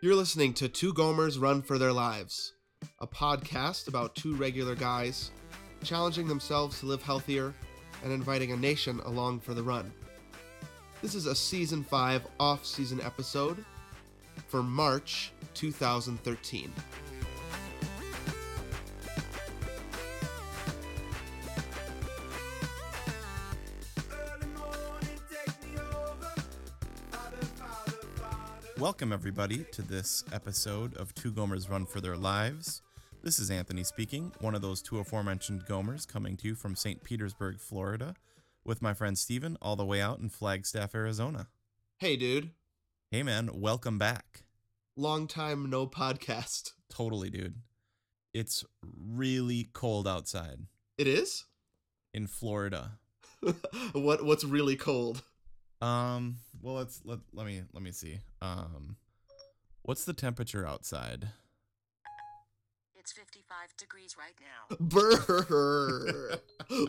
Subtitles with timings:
[0.00, 2.52] You're listening to Two Gomers Run for Their Lives,
[3.00, 5.32] a podcast about two regular guys
[5.82, 7.52] challenging themselves to live healthier
[8.04, 9.92] and inviting a nation along for the run.
[11.02, 13.64] This is a season 5 off season episode
[14.46, 16.72] for March 2013.
[28.78, 32.82] Welcome, everybody, to this episode of Two Gomers Run for Their Lives.
[33.22, 37.02] This is Anthony speaking, one of those two aforementioned Gomers coming to you from St.
[37.02, 38.14] Petersburg, Florida,
[38.64, 41.48] with my friend Steven, all the way out in Flagstaff, Arizona.
[41.98, 42.50] Hey, dude.
[43.10, 44.44] Hey, man, welcome back.
[44.96, 46.72] Long time no podcast.
[46.88, 47.56] Totally, dude.
[48.32, 50.58] It's really cold outside
[50.96, 51.44] It is?
[52.14, 52.92] in Florida.
[53.92, 55.22] what what's really cold?
[55.80, 58.20] Um, well, let's let let me let me see.
[58.42, 58.96] Um,
[59.82, 61.28] what's the temperature outside?
[62.96, 64.76] It's 55 degrees right now.
[64.80, 66.38] Brr.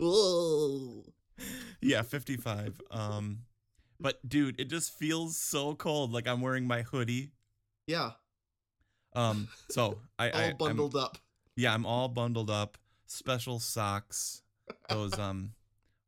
[0.02, 1.04] Whoa.
[1.82, 2.82] yeah, 55.
[2.92, 3.40] Um
[4.02, 7.32] but dude, it just feels so cold like I'm wearing my hoodie.
[7.88, 8.12] Yeah,
[9.14, 10.56] Um so I all I I'm-
[10.98, 11.18] up.
[11.56, 14.42] yeah, I'm all bundled up, special socks,
[14.90, 15.54] those um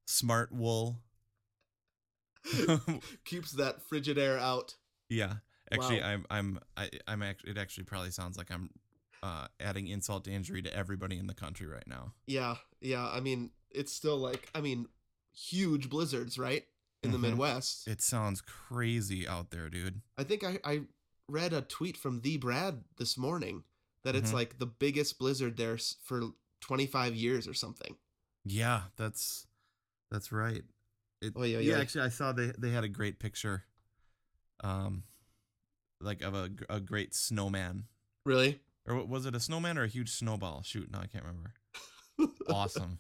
[0.05, 0.99] smart wool.
[3.25, 4.75] Keeps that frigid air out.
[5.09, 5.35] yeah.
[5.73, 6.07] Actually, Wow.
[6.07, 8.69] I'm I'm I, I'm actually it actually probably sounds like I'm
[9.23, 12.13] uh adding insult to injury to everybody in the country right now.
[12.27, 13.07] Yeah, yeah.
[13.07, 14.87] I mean, it's still like, I mean,
[15.33, 16.65] huge blizzards, right?
[17.03, 17.21] In the Mhm.
[17.21, 17.87] Midwest.
[17.87, 20.01] It sounds crazy out there, dude.
[20.17, 20.81] I think I, I
[21.29, 23.63] read a tweet from the Brad this morning
[24.03, 24.35] that it's Mhm.
[24.35, 27.95] like the biggest blizzard there for 25 years or something.
[28.43, 29.47] Yeah, that's
[30.09, 30.63] that's right.
[31.21, 31.75] It, Oh, yeah, yeah.
[31.75, 31.79] yeah.
[31.81, 33.63] Actually, I saw they they had a great picture,
[34.63, 35.03] um,
[35.99, 37.85] like of a a great snowman,
[38.25, 38.59] Really?
[38.87, 40.61] or was it a snowman or a huge snowball?
[40.63, 41.53] Shoot, no, I can't remember.
[42.49, 42.99] Awesome.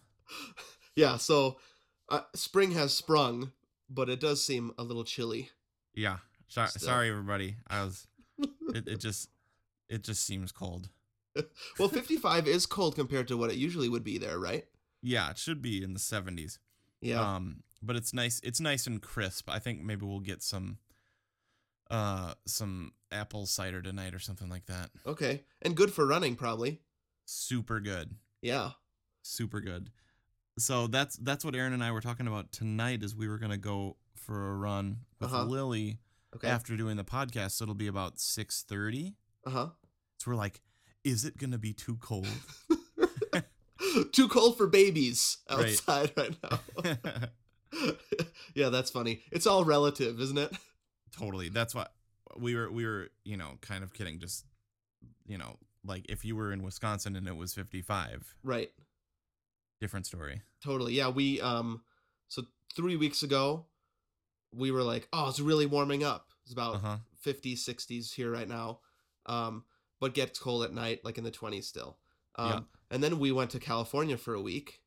[0.95, 1.57] yeah, so
[2.09, 3.51] uh, spring has sprung,
[3.89, 5.49] but it does seem a little chilly.
[5.93, 6.17] Yeah.
[6.47, 7.55] Sorry, sorry, everybody.
[7.67, 8.07] I was.
[8.73, 9.29] It, it just
[9.89, 10.89] it just seems cold.
[11.79, 14.65] Well, 55 is cold compared to what it usually would be there, right?
[15.01, 16.59] Yeah, it should be in the seventies.
[16.99, 17.21] Yeah.
[17.35, 18.39] Um, but it's nice.
[18.43, 19.49] It's nice and crisp.
[19.49, 20.77] I think maybe we'll get some,
[21.89, 24.89] uh, some apple cider tonight or something like that.
[25.05, 25.43] okay.
[25.61, 26.81] And good for running, probably.
[27.25, 28.15] Super good.
[28.41, 28.71] Yeah.
[29.23, 29.89] super good.
[30.57, 33.03] So that's that's what Erin and I were talking about tonight.
[33.03, 35.45] Is we were gonna go for a run with Uh-huh.
[35.45, 35.99] Lily
[36.35, 36.47] Okay.
[36.47, 37.51] after doing the podcast.
[37.51, 39.15] So it'll be about six thirty.
[39.45, 39.67] Uh huh.
[40.17, 40.61] So we're like,
[41.03, 42.27] is it gonna be too cold?
[44.13, 45.69] Too cold for babies Right.
[45.71, 46.59] outside right, now.
[48.55, 49.21] yeah, that's funny.
[49.31, 50.51] It's all relative, isn't it?
[51.17, 51.49] totally.
[51.49, 51.93] That's what
[52.37, 52.71] we were.
[52.71, 54.19] We were, you know, kind of kidding.
[54.19, 54.45] Just,
[55.25, 58.71] you know, like if you were in Wisconsin and it was fifty five, Right.
[59.79, 60.41] different story.
[60.63, 60.93] Totally.
[60.93, 61.81] Yeah, we um
[62.27, 62.43] so
[62.75, 63.65] 3 weeks ago
[64.53, 66.97] we were like, "Oh, it's really warming up." It's about Uh huh.
[67.25, 68.79] 50s, 60s here right now.
[69.25, 69.63] Um
[69.99, 71.97] but gets cold at night like in the 20s still.
[72.35, 72.59] Um Yeah.
[72.91, 74.81] and then we went to California for a week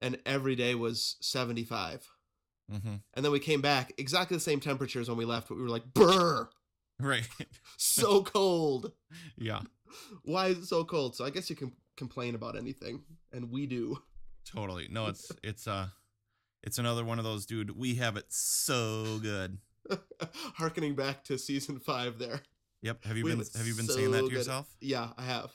[0.00, 2.08] and every day was 75.
[2.72, 2.94] Mm-hmm.
[3.14, 5.68] And then we came back exactly the same temperatures when we left, but we were
[5.70, 6.48] like, "Brr,
[7.00, 7.26] Right.
[7.76, 8.92] so cold.
[9.36, 9.60] yeah.
[10.22, 13.02] Why is it so cold?" So I guess you can complain about anything,
[13.32, 13.98] and we do.
[14.44, 14.88] Totally.
[14.90, 15.88] No, it's it's uh,
[16.62, 17.76] it's another one of those, dude.
[17.76, 19.58] We have it so good.
[20.56, 22.42] Harkening back to season 5 there.
[22.82, 23.04] Yep.
[23.04, 24.32] Have you We been have have you been so saying that to good.
[24.32, 24.68] yourself?
[24.80, 25.50] Yeah, I have.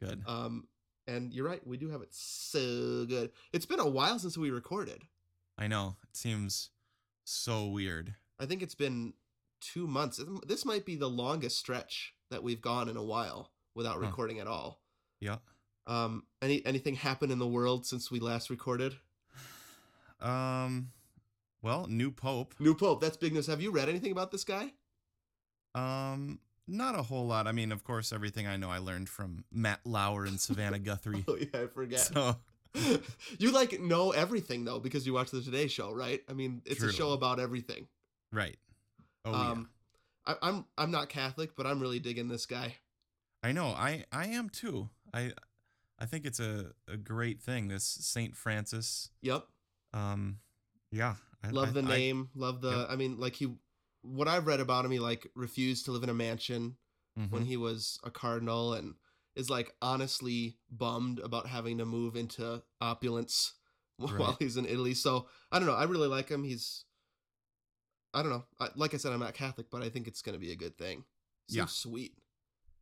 [0.00, 0.22] Good.
[0.26, 0.68] Um,
[1.08, 3.30] and you're right, we do have it so good.
[3.52, 5.02] It's been a while since we recorded.
[5.58, 5.96] I know.
[6.08, 6.70] It seems
[7.24, 8.14] so weird.
[8.38, 9.14] I think it's been
[9.60, 10.20] two months.
[10.46, 14.06] This might be the longest stretch that we've gone in a while without Huh.
[14.06, 14.80] recording at all.
[15.20, 15.38] Yeah.
[15.86, 18.96] Um, any anything happened in the world since we last recorded?
[20.20, 20.90] Um
[21.62, 22.54] well, new pope.
[22.58, 23.46] New Pope, that's big news.
[23.48, 24.72] Have you read anything about this guy?
[25.74, 27.46] Um not a whole lot.
[27.46, 31.24] I mean, of course, everything I know I learned from Matt Lauer and Savannah Guthrie.
[31.26, 32.00] Oh yeah, I forget.
[32.00, 32.36] So,
[33.38, 36.22] you like know everything though because you watch the Today Show, right?
[36.28, 36.90] I mean, it's True.
[36.90, 37.86] a show about everything.
[38.32, 38.56] right.
[39.24, 39.68] Oh um,
[40.26, 42.76] I, I'm I'm not Catholic, but I'm really digging this guy.
[43.42, 43.68] I know.
[43.68, 44.88] I I am too.
[45.12, 45.32] I
[45.98, 49.10] I think it's a a great thing this Saint Francis.
[49.22, 49.44] Yep.
[49.92, 50.38] Um
[50.90, 51.14] yeah.
[51.42, 52.86] I, love I- the I- name love the Yep.
[52.90, 53.54] i mean like he
[54.02, 56.76] what i've read about him he like refused to live in a mansion
[57.14, 57.46] when mhm.
[57.46, 58.94] he was a cardinal and
[59.38, 63.54] is like honestly bummed about having to move into opulence
[63.96, 66.84] while he's in italy so i don't know i really like him he's
[68.14, 68.44] I don't know.
[68.58, 70.56] I, like I said, I'm not Catholic, but I think it's going to be a
[70.56, 71.04] good thing.
[71.46, 71.66] Yeah.
[71.66, 72.14] sweet.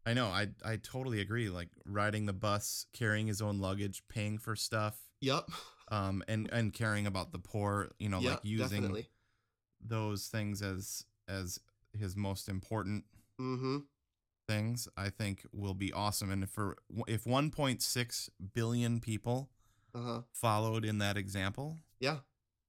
[0.06, 0.26] I know.
[0.26, 1.48] I I totally agree.
[1.50, 5.50] Like riding the bus, carrying his own luggage, paying for stuff, Yep.
[5.90, 7.90] um, and and caring about the poor.
[7.98, 9.08] You know, yeah, like using definitely.
[9.84, 11.58] those things as as
[11.92, 13.04] his most important
[13.40, 13.78] Mm-hmm.
[14.46, 14.88] Things.
[14.96, 16.30] I think will be awesome.
[16.30, 16.76] And if for
[17.06, 19.48] if 1.6 billion people
[19.94, 20.22] Uh-huh.
[20.32, 22.18] followed in that example, Yeah.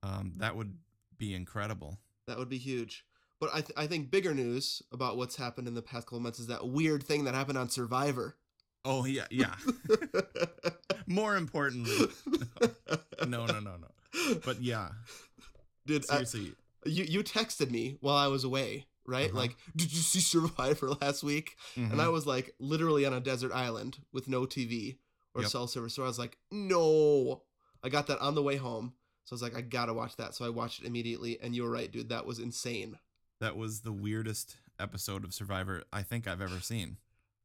[0.04, 0.78] um, that would
[1.18, 2.00] be incredible.
[2.28, 3.06] That would be huge.
[3.40, 6.40] But I, th- I think bigger news about what's happened in the past couple months
[6.40, 8.36] is that weird thing that happened on Survivor.
[8.84, 9.56] Oh yeah, yeah.
[11.08, 12.08] More importantly,
[13.28, 14.36] no, no, no, no.
[14.46, 14.90] But yeah,
[15.86, 16.54] Dude, I- seriously,
[16.86, 19.30] you you texted me while I was away, right?
[19.30, 19.40] Uh-huh.
[19.40, 21.56] Like, did you see Survivor last week?
[21.76, 22.00] And mhm.
[22.00, 24.98] I was like literally on a desert island with no TV
[25.34, 25.52] or Yep.
[25.52, 25.94] cell service.
[25.96, 27.44] So I was like, no.
[27.84, 28.94] I got that on the way home.
[29.26, 30.36] So I was like, I gotta watch that.
[30.36, 31.40] So I watched it immediately.
[31.42, 32.10] And you were right, dude.
[32.10, 32.98] That was insane.
[33.40, 36.98] that was the weirdest episode of Survivor I think I've ever seen.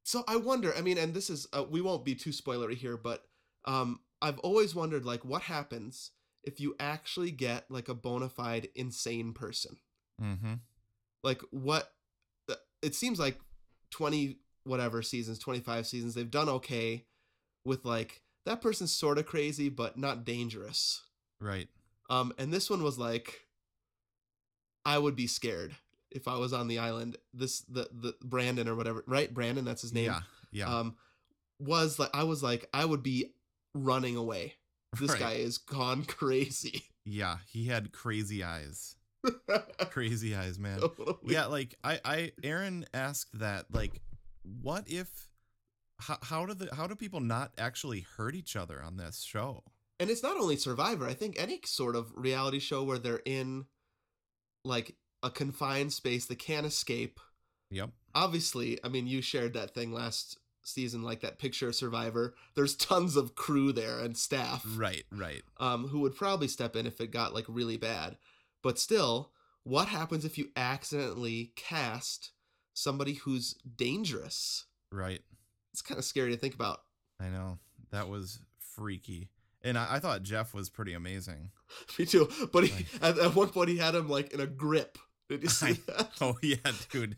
[0.05, 0.73] So I wonder.
[0.77, 3.25] I mean, and this is uh, we won't be too spoilery here, but
[3.67, 6.11] um, I've always wondered like what happens
[6.43, 9.77] if you actually get like a bona fide insane person.
[10.21, 10.55] Mm-hmm.
[11.23, 11.93] Like what?
[12.51, 13.39] uh, It seems like
[13.91, 17.05] twenty whatever seasons, twenty five seasons, they've done okay
[17.65, 21.03] with like that person's sort of crazy but not dangerous.
[21.41, 21.69] Right.
[22.11, 23.47] Um, and this one was like,
[24.85, 25.75] I would be scared
[26.11, 27.17] if I was on the island.
[27.33, 29.33] This the the Brandon or whatever, right?
[29.33, 30.07] Brandon, that's his name.
[30.07, 30.21] Yeah.
[30.51, 30.79] Yeah.
[30.79, 30.97] um
[31.59, 33.33] was like I was like I would be
[33.75, 34.55] running away.
[34.99, 35.21] This Right.
[35.21, 36.83] guy is gone crazy.
[37.05, 37.39] yeah.
[37.47, 38.97] He had crazy eyes.
[39.91, 40.81] Crazy eyes, man.
[40.81, 41.15] Totally.
[41.27, 44.01] yeah like i i erin asked that like
[44.61, 45.29] what if
[46.01, 49.63] how, how do the how do people not actually hurt each other on this show
[50.01, 51.07] And it's not only Survivor.
[51.07, 53.67] I think any sort of reality show where they're in
[54.65, 57.21] like a confined space they can't escape.
[57.71, 62.35] yep Obviously, I mean, you shared that thing last season, like that picture of Survivor.
[62.55, 64.65] There's tons of crew there and staff.
[64.77, 68.17] right right um, who would probably step in if it got like really bad.
[68.63, 69.33] But still,
[69.65, 72.31] what happens if you accidentally cast
[72.75, 74.67] somebody who's dangerous?
[74.91, 75.21] right
[75.73, 76.81] It's kind of scary to think about.
[77.21, 77.59] i know
[77.91, 79.31] that was freaky
[79.63, 81.51] and i, I thought jeff was pretty amazing
[81.99, 82.29] Me too.
[82.53, 84.99] But he, at, at one point, he had him like in a grip.
[85.29, 86.11] Did you see I- that?
[86.21, 86.57] oh yeah
[86.91, 87.17] dude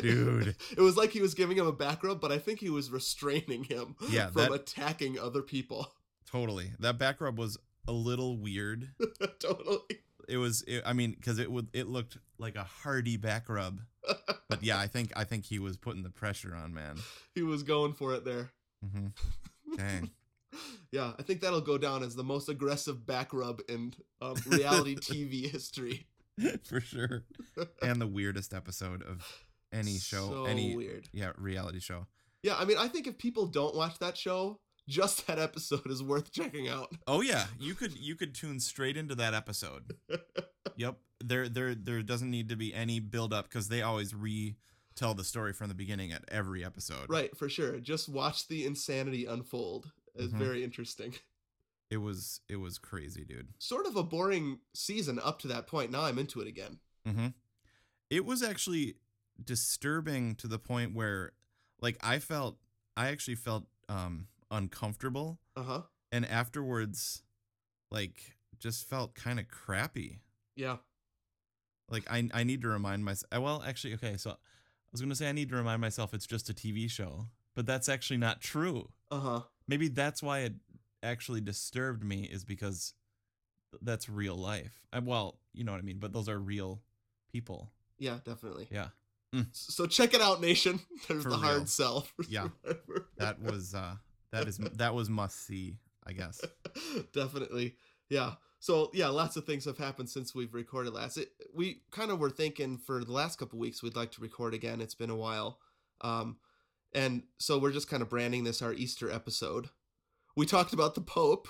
[0.00, 0.54] dude.
[0.76, 2.90] it was like he was giving him a back rub, but I think he was
[2.90, 5.92] restraining him Yeah, from that- attacking other people.
[6.30, 7.58] totally that back rub was
[7.88, 8.88] a little weird
[9.40, 9.80] totally.
[10.28, 13.80] It was it, i mean because it would it looked like a hearty back rub
[14.48, 16.96] but yeah i think i think he was putting the pressure on man
[17.34, 18.50] He was going for it there.
[18.84, 19.76] Mm-hmm.
[19.76, 20.10] dang
[20.90, 23.92] Yeah, I think that'll go down as the most aggressive back rub in
[24.22, 26.06] um, reality TV history.
[26.64, 27.24] for sure.
[27.82, 29.26] And the weirdest episode of
[29.70, 31.08] any show, So any weird.
[31.12, 32.06] yeah, reality show.
[32.42, 34.58] Yeah, I mean, I think if people don't watch that show,
[34.88, 36.90] just that episode is worth checking out.
[37.06, 39.96] Oh yeah, you could you could tune straight into that episode.
[40.76, 40.98] yep.
[41.24, 45.24] There there there doesn't need to be any build up cuz they always retell the
[45.24, 47.08] story from the beginning at every episode.
[47.08, 47.78] Right, for sure.
[47.80, 49.90] Just watch the insanity unfold.
[50.14, 50.38] It's Mhm.
[50.38, 51.14] very interesting.
[51.88, 53.54] It was it was crazy, dude.
[53.58, 55.92] Sort of a boring season up to that point.
[55.92, 56.80] Now I'm into it again.
[57.06, 57.34] Mhm.
[58.10, 58.96] It was actually
[59.42, 61.32] disturbing to the point where
[61.80, 62.58] like I felt
[62.96, 65.82] I actually felt um uncomfortable Uh huh.
[66.12, 67.22] and afterwards
[67.90, 70.20] like just felt kind of crappy
[70.54, 70.76] Yeah.
[71.88, 74.34] like I, I need to remind myself well actually okay so i
[74.92, 77.66] was going to say i need to remind myself it's just a tv show but
[77.66, 79.40] that's actually not true Uh huh.
[79.68, 80.54] maybe that's why it
[81.02, 82.94] actually disturbed me is because
[83.82, 86.82] that's real life I, well you know what i mean but those are real
[87.32, 88.68] people Yeah, definitely.
[88.70, 88.88] yeah
[89.52, 90.80] So check it out, nation.
[91.08, 91.44] There's For the real.
[91.44, 92.06] hard sell.
[92.28, 92.48] Yeah.
[93.18, 93.96] That was uh
[94.32, 96.40] that is that was must see i guess
[97.12, 97.74] Definitely.
[98.08, 98.32] Yeah.
[98.58, 101.18] So yeah, lots of things have happened since we've recorded last.
[101.18, 104.54] It, we kind of were thinking for the last couple weeks we'd like to record
[104.54, 104.80] again.
[104.80, 105.58] It's been a while.
[106.00, 106.36] Um
[106.94, 109.68] and so we're just kind of branding this our Easter episode.
[110.36, 111.48] We talked about the Pope,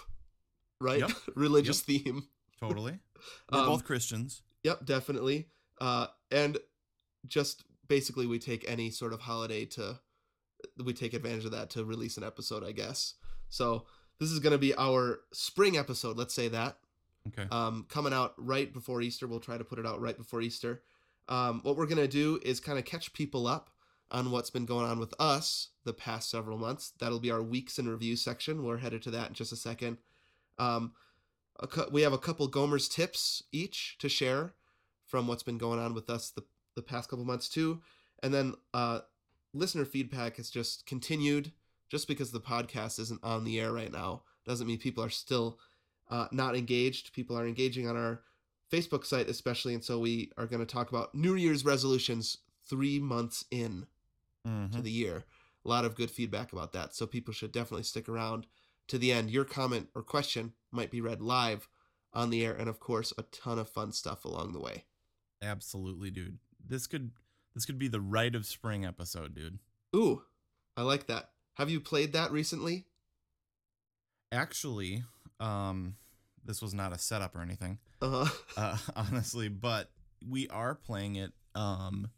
[0.81, 1.01] right?
[1.01, 1.11] Yep.
[1.35, 2.29] Religious theme.
[2.61, 2.99] totally
[3.53, 5.49] we're Um, both christians Yep, definitely.
[5.81, 6.59] Uh and
[7.27, 10.01] just basically we take any sort of holiday to
[10.85, 13.15] we take advantage of that to release an episode, I guess.
[13.49, 13.85] So
[14.19, 16.79] this is going to be our spring episode, let's say that.
[17.29, 19.27] okay um, coming out right before Easter.
[19.27, 20.83] We'll try to put it out right before Easter.
[21.29, 23.71] Um, what we're gonna do is kind of catch people up
[24.13, 26.93] on what's been going on with us the past several months.
[27.01, 28.63] That'll be our weeks in review section.
[28.65, 29.99] We're headed to that in just a second.
[30.59, 30.93] Um,
[31.59, 34.55] a cou- we have a couple Gomer's tips each to share
[35.05, 36.45] from what's been going on with us the,
[36.77, 37.83] the past couple months too,
[38.23, 39.01] and then uh,
[39.57, 41.53] listener feedback has just continued.
[41.89, 45.59] Just because the podcast isn't on the air right now doesn't mean people are still
[46.11, 47.13] uh, not engaged.
[47.13, 48.23] People are engaging on our
[48.73, 49.73] Facebook site, especially.
[49.75, 53.87] And so we are going to talk about New Year's resolutions three months in
[54.45, 54.73] Mhm.
[54.73, 55.25] to the year.
[55.65, 56.95] A lot of good feedback about that.
[56.95, 58.47] So people should definitely stick around
[58.89, 59.31] to the end.
[59.31, 61.69] Your comment or question might be read live
[62.13, 62.55] on the air.
[62.55, 64.87] And of course, a ton of fun stuff along the way.
[65.43, 66.39] Absolutely, dude.
[66.65, 67.13] This could
[67.57, 69.59] this could be the rite of spring episode, dude.
[69.97, 70.23] Ooh,
[70.77, 71.31] I like that.
[71.55, 72.85] Have you played that recently?
[74.31, 75.03] Actually,
[75.41, 75.97] um,
[76.45, 78.35] this was not a setup or anything, Uh huh.
[78.57, 79.91] uh, honestly, but
[80.29, 82.09] we are playing it um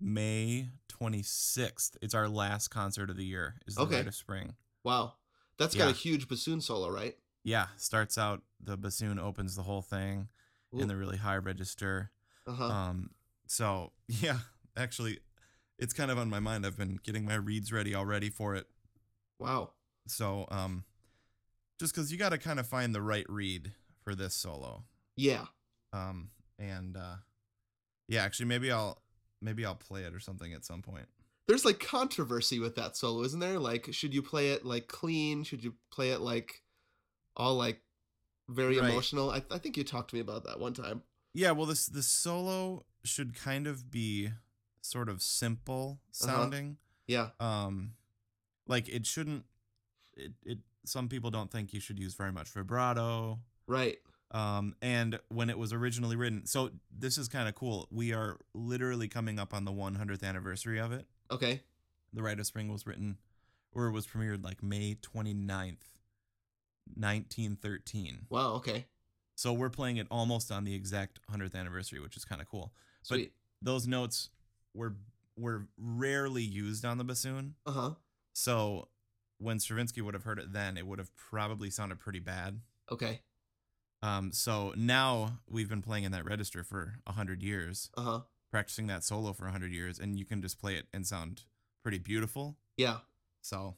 [0.00, 0.68] May
[1.00, 1.96] 26th.
[2.02, 3.56] It's our last concert of the year.
[3.66, 3.96] Is the Okay.
[3.96, 4.54] rite of spring.
[4.84, 5.14] Wow.
[5.58, 7.16] That's got a huge bassoon solo, right?
[7.44, 10.28] Yeah, starts out the bassoon opens the whole thing
[10.72, 12.10] in the really high register.
[12.46, 12.64] Uh huh.
[12.68, 13.10] Um,
[13.46, 14.38] so yeah,
[14.76, 15.20] actually,
[15.78, 16.64] it's kind of on my mind.
[16.66, 18.66] I've been getting my reeds ready already for it.
[19.38, 19.70] wow.
[20.06, 20.84] So um,
[21.80, 24.84] just because you got to kind of find the right reed for this solo.
[25.16, 25.46] Yeah.
[25.94, 26.28] Um,
[26.58, 27.16] and uh,
[28.08, 29.00] yeah, actually, maybe I'll
[29.40, 31.06] maybe I'll play it or something at some point.
[31.48, 33.58] There's like controversy with that solo, isn't there?
[33.58, 35.42] Like, should you play it like clean?
[35.44, 36.62] Should you play it like
[37.36, 37.80] all like
[38.48, 38.90] very Right.
[38.90, 39.30] emotional?
[39.30, 41.02] I, I think you talked to me about that one time.
[41.32, 44.30] Yeah, well, this the solo should kind of be
[44.84, 46.76] sort of simple sounding.
[47.06, 47.30] Yeah.
[47.40, 47.92] um
[48.66, 49.44] like it shouldn't
[50.16, 53.98] it, it some people don't think you should use very much vibrato Right.
[54.30, 58.38] um and when it was originally written so this is kind of cool we are
[58.54, 61.62] literally coming up on the 100th anniversary of it Okay.
[62.12, 63.16] the rite of spring was written
[63.72, 65.76] or was premiered like may 29th
[66.94, 68.54] 1913 Wow.
[68.54, 68.86] Okay.
[69.34, 72.72] so we're playing it almost on the exact 100th anniversary which is kind of cool
[73.08, 73.32] But- Sweet.
[73.62, 74.30] those notes
[74.74, 74.96] were
[75.36, 77.90] were rarely used on the bassoon Uh huh.
[78.34, 78.88] So
[79.38, 82.60] when Stravinsky would have heard it then, it would have probably sounded pretty bad.
[82.90, 83.20] Okay.
[84.02, 88.20] Um, so now we've been playing in that register for a hundred years, Uh huh.
[88.50, 91.42] practicing that solo for a hundred years, and you can just play it and sound
[91.82, 92.56] pretty beautiful.
[92.76, 92.98] Yeah.
[93.40, 93.76] So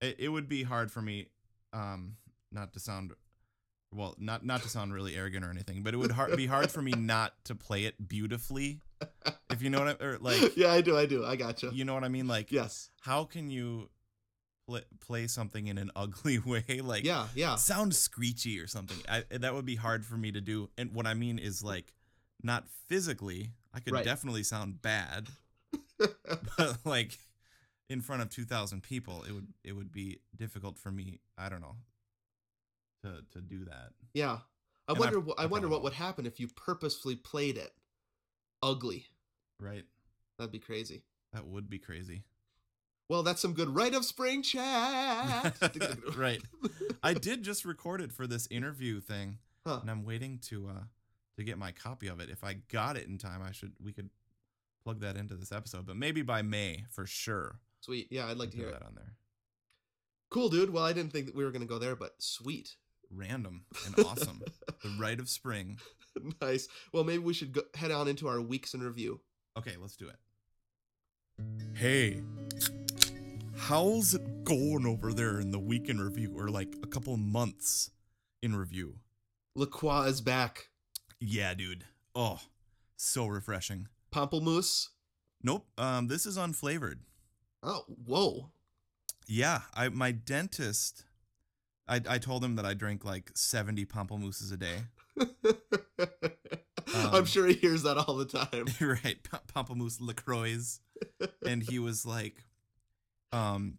[0.00, 1.28] it, it would be hard for me,
[1.72, 2.16] um,
[2.50, 3.12] not to sound,
[3.92, 6.70] well, not not to sound really arrogant or anything, but it would har- be hard
[6.70, 8.80] for me not to play it beautifully,
[9.50, 10.96] if you know what I or like yeah, I do.
[10.96, 11.24] I do.
[11.24, 11.70] I gotcha.
[11.72, 12.90] you know what I mean, like yes.
[13.00, 13.90] how can you
[14.66, 17.26] pl- play something in an ugly way like Yeah.
[17.34, 17.56] Yeah.
[17.56, 21.06] sound screechy or something I, that would be hard for me to do and what
[21.06, 21.92] i mean is like
[22.42, 24.04] not physically i could Right.
[24.04, 25.28] definitely sound bad
[25.98, 27.18] but like
[27.88, 31.60] in front of 2000 people it would it would be difficult for me i don't
[31.60, 31.76] know
[33.02, 34.38] to to do that yeah.
[34.88, 35.18] I And wonder.
[35.38, 37.72] I I wonder probably what would happen if you purposefully played it
[38.62, 39.06] ugly.
[39.60, 39.84] right
[40.38, 41.02] That'd be crazy.
[41.32, 42.24] that would be crazy
[43.08, 45.56] Well, that's some good rite of spring chat.
[46.16, 46.42] right
[47.02, 49.78] i did just record it for this interview thing Huh.
[49.80, 50.82] and I'm waiting to uh
[51.38, 52.28] to get my copy of it.
[52.28, 54.10] If I got it in time, I should we could
[54.84, 57.60] plug that into this episode, but maybe by May for sure.
[57.80, 58.08] Sweet.
[58.10, 58.72] Yeah, I'd like to hear it.
[58.72, 59.14] that on there.
[60.30, 60.70] Cool, dude.
[60.70, 62.74] Well, I didn't think that we were gonna go there, but sweet.
[63.14, 64.40] Random and awesome.
[64.82, 65.78] the rite of spring.
[66.40, 66.68] nice.
[66.92, 69.20] Well, maybe we should go, head on into our weeks in review.
[69.58, 70.16] Okay, let's do it.
[71.74, 72.22] Hey,
[73.56, 77.90] how's it going over there in the week in review, or like a couple months
[78.42, 78.96] in review?
[79.54, 80.68] LaCroix is back.
[81.20, 81.84] Yeah, dude.
[82.14, 82.40] Oh,
[82.96, 83.88] so refreshing.
[84.14, 84.88] Pamplemousse.
[85.42, 85.66] Nope.
[85.76, 87.00] Um, this is unflavored.
[87.62, 88.50] Oh, whoa.
[89.26, 91.04] Yeah, I my dentist.
[91.88, 94.78] I I told him that I drink like seventy pamplemousses a day.
[96.94, 98.66] I'm Um, sure he hears that all the time.
[98.80, 100.58] right, pa- pamplemousse Lacroix,
[101.46, 102.44] and he was like,
[103.32, 103.78] um,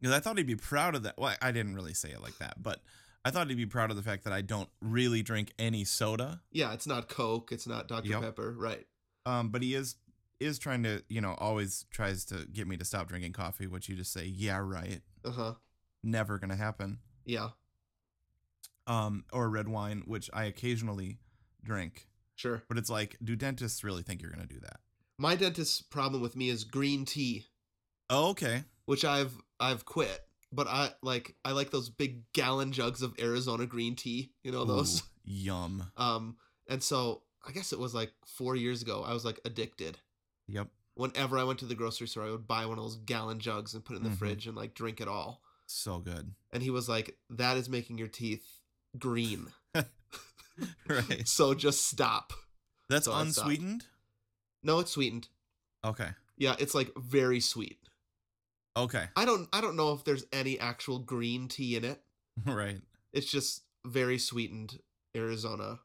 [0.00, 1.14] because I thought he'd be proud of that.
[1.18, 2.80] Well, I didn't really say it like that, but
[3.24, 6.40] I thought he'd be proud of the fact that I don't really drink any soda.
[6.52, 7.50] Yeah, it's not Coke.
[7.50, 8.08] It's not Dr.
[8.08, 8.20] Yep.
[8.20, 8.54] Pepper.
[8.56, 8.86] Right.
[9.26, 9.96] Um, but he is
[10.40, 13.88] is trying to, you know, always tries to get me to stop drinking coffee, which
[13.88, 15.54] you just say, yeah, right, Uh huh.
[16.04, 16.98] never gonna happen.
[17.28, 17.50] Yeah,
[18.86, 21.18] Um, or red wine, which I occasionally
[21.62, 22.08] drink.
[22.36, 22.62] sure.
[22.68, 24.80] But it's like, do dentists really think you're gonna do that?
[25.18, 27.44] My dentist's problem with me is green tea,
[28.08, 28.64] Oh, okay.
[28.86, 30.20] which I've I've quit.
[30.50, 34.32] But I like I like those big gallon jugs of Arizona green tea.
[34.42, 35.02] You know those.
[35.02, 35.92] Ooh, yum.
[35.98, 39.04] Um, and so I guess it was like four years ago.
[39.06, 39.98] I was like addicted.
[40.46, 40.68] Yep.
[40.94, 43.74] Whenever I went to the grocery store, I would buy one of those gallon jugs
[43.74, 44.18] and put it in the Mhm.
[44.18, 45.42] fridge and like drink it all.
[45.70, 46.32] So good.
[46.50, 48.44] And he was like, "That is making your teeth
[48.98, 49.48] green,
[50.88, 51.22] right.
[51.28, 52.32] so just stop."
[52.88, 53.84] That's So unsweetened.
[54.62, 55.28] No, it's sweetened.
[55.84, 56.08] Okay.
[56.38, 57.78] Yeah, it's like very sweet.
[58.76, 59.04] Okay.
[59.14, 62.00] I don't I don't know if there's any actual green tea in it.
[62.46, 62.80] right.
[63.12, 64.78] It's just very sweetened
[65.14, 65.80] Arizona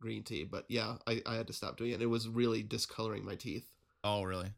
[0.00, 0.44] green tea.
[0.44, 2.02] But yeah, I, I had to stop doing it.
[2.02, 3.68] It was really discoloring my teeth.
[4.04, 4.50] Oh, really?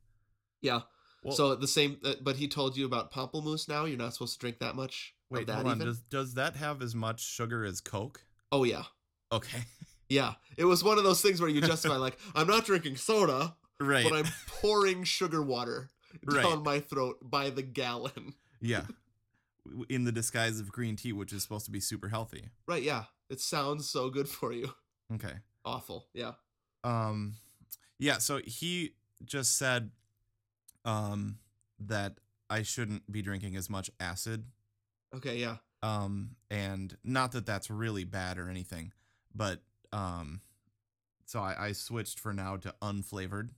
[0.60, 0.80] Yeah.
[1.22, 3.68] Well, so the same, uh, but he told you about pamplemousse.
[3.68, 5.14] Now you're not supposed to drink that much.
[5.30, 5.76] of wait, that hold on.
[5.76, 5.86] even?
[5.88, 8.22] Does does that have as much sugar as Coke?
[8.52, 8.84] Oh yeah,
[9.32, 9.58] Okay.
[10.08, 10.34] yeah.
[10.56, 14.04] It was one of those things where you justify like I'm not drinking soda, right.
[14.08, 15.90] but I'm pouring sugar water
[16.24, 16.42] Right.
[16.42, 18.34] down my throat by the gallon.
[18.60, 18.82] yeah.
[19.90, 22.48] In the disguise of green tea, which is supposed to be super healthy.
[22.66, 22.82] Right?
[22.82, 23.04] Yeah.
[23.28, 24.72] It sounds so good for you.
[25.14, 25.34] Okay.
[25.64, 26.06] Awful.
[26.14, 26.32] Yeah.
[26.84, 27.34] Um
[27.98, 28.94] yeah, so he
[29.24, 29.90] just said
[30.88, 31.38] um
[31.78, 32.18] that
[32.50, 34.44] I shouldn't be drinking as much acid
[35.14, 35.36] Okay.
[35.38, 35.56] Yeah.
[35.82, 38.92] um and not that that's really bad or anything
[39.34, 39.60] but
[39.92, 40.40] um
[41.24, 43.50] so i, I switched for now to unflavored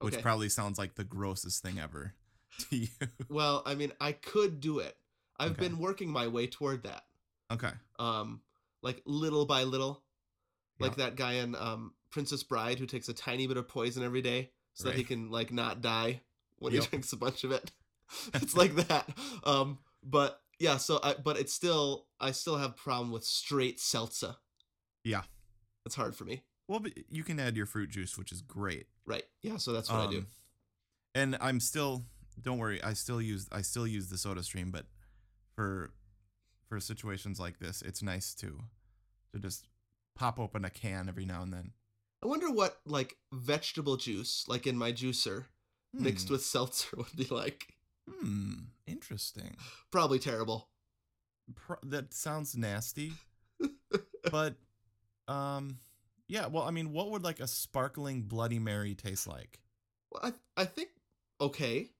[0.00, 0.22] which Okay.
[0.22, 2.14] probably sounds like the grossest thing ever
[2.70, 2.88] to you
[3.28, 4.96] Well, I mean, I could do it.
[5.38, 5.62] I've Okay.
[5.62, 7.04] been working my way toward that.
[7.50, 8.40] okay Um,
[8.82, 10.04] like little by little,
[10.78, 14.22] like that guy in um Princess Bride who takes a tiny bit of poison every
[14.22, 16.20] day so that he can like not die
[16.58, 16.82] when Yep.
[16.82, 17.72] he drinks a bunch of it.
[18.34, 19.08] it's like that.
[19.44, 24.36] Um, but yeah, so I but it's still I still have problem with straight seltzer.
[25.04, 25.22] Yeah.
[25.84, 26.42] It's hard for me.
[26.68, 29.22] well but you can add your fruit juice which is great Right.
[29.42, 30.18] Yeah, so that's what I do.
[30.18, 30.26] Um,
[31.14, 32.04] and i'm still
[32.42, 34.84] don't worry i still use i still use the soda stream but
[35.54, 35.92] for
[36.68, 38.60] for situations like this it's nice to
[39.32, 39.68] to just
[40.16, 41.70] pop open a can every now and then
[42.22, 45.44] I wonder what like vegetable juice, like in my juicer,
[45.98, 46.34] mixed Hmm.
[46.34, 47.66] with seltzer would be like.
[48.08, 48.52] Hmm,
[48.86, 49.56] interesting.
[49.90, 50.68] Probably terrible.
[51.54, 53.12] Pro- that sounds nasty,
[54.30, 54.54] but
[55.28, 55.78] um,
[56.28, 56.46] yeah.
[56.46, 59.60] Well, I mean, what would like a sparkling Bloody Mary taste like?
[60.12, 60.90] Well, I I think
[61.40, 61.90] okay.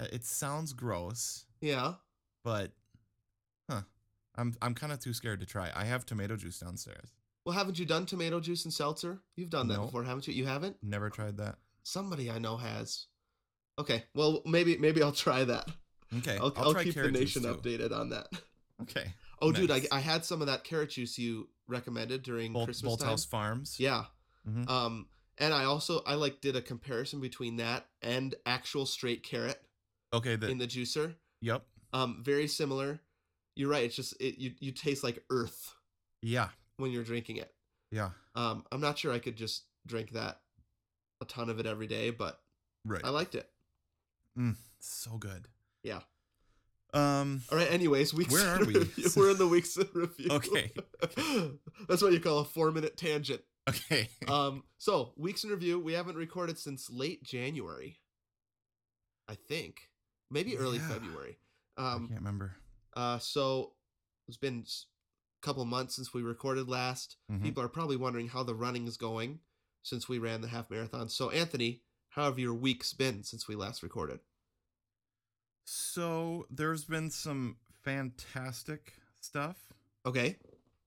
[0.00, 1.94] Uh, It sounds gross, Yeah.
[2.42, 2.72] but
[3.70, 3.82] huh?
[4.36, 5.70] I'm I'm kind of too scared to try.
[5.74, 7.10] I have tomato juice downstairs.
[7.44, 9.20] Well, haven't you done tomato juice and seltzer?
[9.36, 9.86] You've done that No.
[9.86, 10.34] before, haven't you?
[10.34, 10.76] You haven't?
[10.82, 11.56] Never tried that.
[11.82, 13.06] Somebody I know has.
[13.80, 14.04] Okay.
[14.14, 15.68] Well, maybe maybe I'll try that.
[16.18, 18.26] Okay, I'll, I'll, I'll, try keep the nation updated on that.
[18.82, 19.12] Okay,
[19.42, 22.88] Oh, dude, I, I had some of that carrot juice you recommended during Bolt, Christmas
[22.90, 23.08] Bolt time.
[23.10, 23.76] House Farms.
[23.78, 24.04] Yeah.
[24.48, 24.68] Mhm.
[24.68, 25.06] Um,
[25.38, 29.60] and I also I like did a comparison between that and actual straight carrot
[30.12, 30.36] Okay.
[30.36, 31.14] The in the juicer.
[31.40, 31.62] yep.
[31.92, 33.00] Um, very similar.
[33.56, 33.84] You're right.
[33.84, 35.74] It's just it you you taste like earth
[36.22, 36.48] Yeah.
[36.78, 37.52] when you're drinking it.
[37.90, 38.10] Yeah.
[38.34, 40.40] Um, I'm not sure I could just drink that
[41.20, 42.40] a ton of it every day, but
[42.86, 43.02] Right.
[43.04, 43.49] I liked it.
[44.80, 45.46] So good.
[45.82, 46.00] Yeah.
[46.92, 47.42] Um.
[47.52, 47.70] All right.
[47.70, 48.74] Anyways, weeks Where are we?
[48.74, 49.08] review.
[49.16, 50.28] We're in the weeks in review.
[50.30, 50.72] Okay.
[51.88, 53.42] That's what you call a four minute tangent.
[53.68, 54.08] Okay.
[54.28, 54.64] Um.
[54.78, 55.78] So weeks in review.
[55.78, 57.98] We haven't recorded since late January.
[59.28, 59.88] I think
[60.30, 60.88] maybe early Yeah.
[60.88, 61.38] February.
[61.76, 62.08] I Um.
[62.08, 62.56] can't remember.
[62.94, 63.18] Uh.
[63.18, 63.74] So
[64.26, 67.16] it's been a couple months since we recorded last.
[67.30, 67.42] Mhm.
[67.42, 69.40] People are probably wondering how the running is going
[69.82, 71.08] since we ran the half marathon.
[71.08, 74.20] So Anthony, how have your weeks been since we last recorded?
[75.72, 79.56] So there's been some fantastic stuff
[80.04, 80.36] Okay.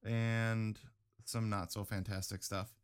[0.04, 0.78] and
[1.24, 2.76] some not so fantastic stuff.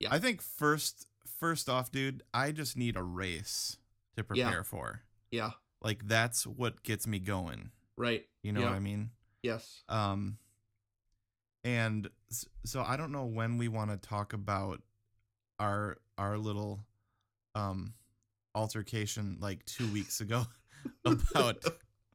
[0.00, 0.12] Yeah.
[0.12, 1.06] I think first
[1.38, 3.78] first off, dude, I just need a race
[4.18, 4.44] to Yeah.
[4.50, 5.00] prepare for.
[5.30, 5.52] Yeah.
[5.80, 7.70] Like that's what gets me going.
[7.96, 8.28] Right.
[8.42, 8.66] You know Yeah.
[8.66, 9.10] what I mean?
[9.42, 9.82] Yes.
[9.88, 10.36] Um
[11.64, 12.10] and
[12.66, 14.82] so I don't know when we want to talk about
[15.58, 16.84] our our little
[17.54, 17.94] um
[18.54, 20.46] altercation like 2 weeks ago
[21.04, 21.64] about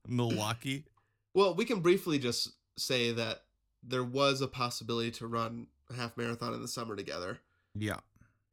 [0.08, 0.86] Milwaukee.
[1.34, 3.44] Well, we can briefly just say that
[3.84, 7.40] there was a possibility to run a half marathon in the summer together,
[7.76, 8.00] Yeah.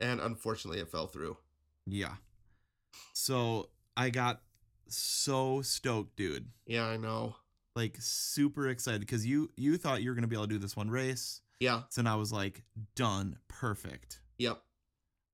[0.00, 1.36] and unfortunately, it fell through.
[1.86, 2.14] Yeah.
[3.12, 4.40] So I got
[4.88, 6.46] so stoked, dude.
[6.66, 7.36] Yeah, I know.
[7.74, 10.76] Like super excited because you you thought you were gonna be able to do this
[10.76, 11.40] one race.
[11.60, 11.82] Yeah.
[11.88, 12.62] So now I was like,
[12.94, 14.20] done, perfect.
[14.38, 14.60] Yep.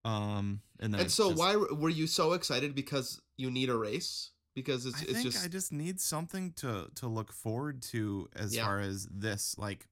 [0.04, 2.74] Um, and then And so, just- why were were you so excited?
[2.74, 4.30] Because you need a race?
[4.58, 8.28] Because it's I it's think just I just need something to to look forward to
[8.34, 8.64] as Yeah.
[8.64, 9.56] far as this.
[9.58, 9.86] Like,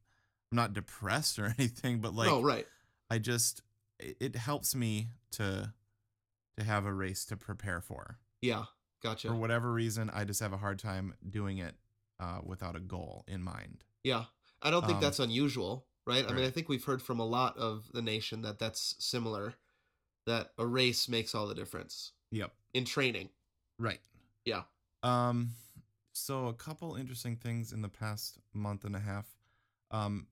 [0.50, 2.66] I'm not depressed or anything, but like, oh right.
[3.10, 3.62] I just
[4.00, 5.72] it, it helps me to
[6.58, 8.18] to have a race to prepare for.
[8.42, 8.64] Yeah.
[9.02, 9.28] Gotcha.
[9.28, 11.74] For whatever reason, I just have a hard time doing it
[12.18, 13.84] uh, without a goal in mind.
[14.02, 14.24] Yeah.
[14.62, 16.26] I don't think Um, that's unusual, right?
[16.28, 19.54] I mean, I think we've heard from a lot of the nation that that's similar.
[20.24, 22.52] That a race makes all the difference Yep.
[22.74, 23.28] in training.
[23.78, 24.00] Right.
[24.46, 24.62] Yeah.
[25.02, 25.50] Um.
[26.12, 29.26] So a couple interesting things in the past month and a half.
[29.90, 30.28] Um.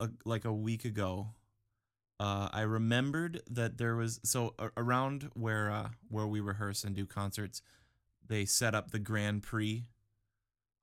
[0.00, 1.30] A, like a week ago,
[2.20, 6.94] uh, I remembered that there was so a- around where uh, where we rehearse and
[6.94, 7.62] do concerts,
[8.26, 9.86] they set up the Grand Prix.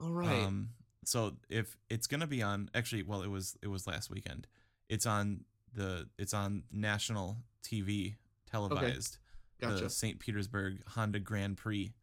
[0.01, 0.43] All right.
[0.43, 0.71] Um,
[1.05, 4.47] so if it's gonna be on, actually, well, it was it was last weekend.
[4.89, 8.15] It's on the it's on national TV
[8.51, 9.17] televised.
[9.59, 9.83] Gotcha.
[9.83, 10.19] The St.
[10.19, 11.93] Petersburg Honda Grand Prix.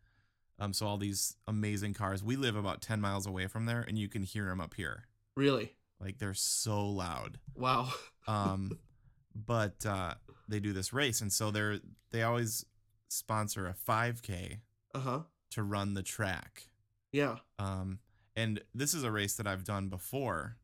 [0.59, 2.23] Um, so all these amazing cars.
[2.23, 5.05] We live about ten miles away from there, and you can hear them up here.
[5.37, 5.73] Really?
[6.01, 7.39] Like they're so loud.
[7.57, 7.91] Wow.
[8.27, 8.79] Um,
[9.35, 10.15] but uh,
[10.49, 11.79] they do this race, and so they're
[12.11, 12.65] they always
[13.09, 14.59] sponsor a 5K
[14.95, 15.21] Uh huh.
[15.51, 16.65] to run the track.
[17.13, 17.37] Yeah.
[17.59, 17.99] Um,
[18.37, 20.57] and this is a race that I've done before,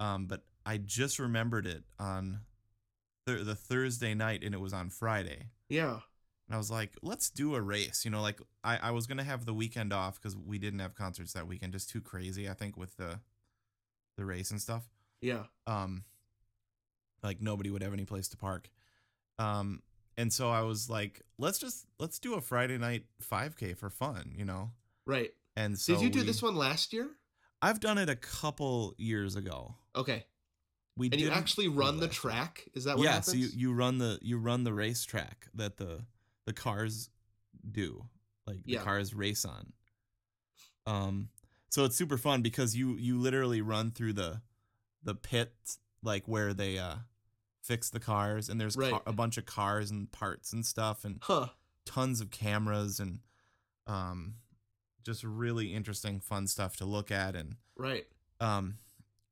[0.00, 2.40] um, but I just remembered it on
[3.26, 5.46] th- the Thursday night, and it was on Friday.
[5.68, 6.00] Yeah.
[6.48, 8.04] And I was like, let's do a race.
[8.04, 10.94] You know, like I, I was gonna have the weekend off because we didn't have
[10.94, 11.74] concerts that weekend.
[11.74, 13.20] Just too crazy, I think, with the
[14.16, 14.88] the race and stuff.
[15.20, 15.44] Yeah.
[15.66, 16.04] Um,
[17.22, 18.70] like nobody would have any place to park.
[19.38, 19.82] Um,
[20.16, 24.32] and so I was like, let's just let's do a Friday night 5K for fun,
[24.36, 24.70] you know.
[25.06, 25.30] Right.
[25.54, 27.08] And so Did you do we- this one last year?
[27.60, 29.74] I've done it a couple years ago.
[29.96, 30.24] Okay.
[30.96, 32.68] We And you actually run the track?
[32.74, 33.26] Is that what yeah, happens?
[33.26, 36.04] so you, you run the you run the racetrack that the
[36.48, 37.10] the cars
[37.70, 38.06] do,
[38.46, 38.82] like the Yeah.
[38.82, 39.74] cars race on.
[40.86, 41.28] Um,
[41.68, 44.40] so it's super fun because you you literally run through the
[45.02, 45.52] the pit
[46.02, 46.96] like where they uh
[47.62, 48.92] fix the cars, and there's Right.
[48.92, 51.48] car, a bunch of cars and parts and stuff, and Huh.
[51.84, 53.20] tons of cameras and
[53.86, 54.36] um
[55.02, 58.06] just really interesting fun stuff to look at and Right.
[58.40, 58.78] um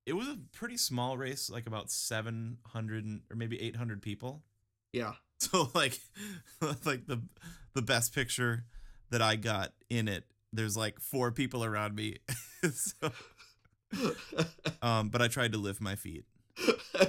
[0.06, 4.42] it was a pretty small race like about 700 or maybe 800 people
[4.92, 5.14] Yeah.
[5.38, 5.98] so like
[6.84, 7.20] like the
[7.74, 8.64] the best picture
[9.10, 12.16] that i got in it there's like four people around me
[12.72, 13.10] so,
[14.82, 16.24] um but i tried to lift my feet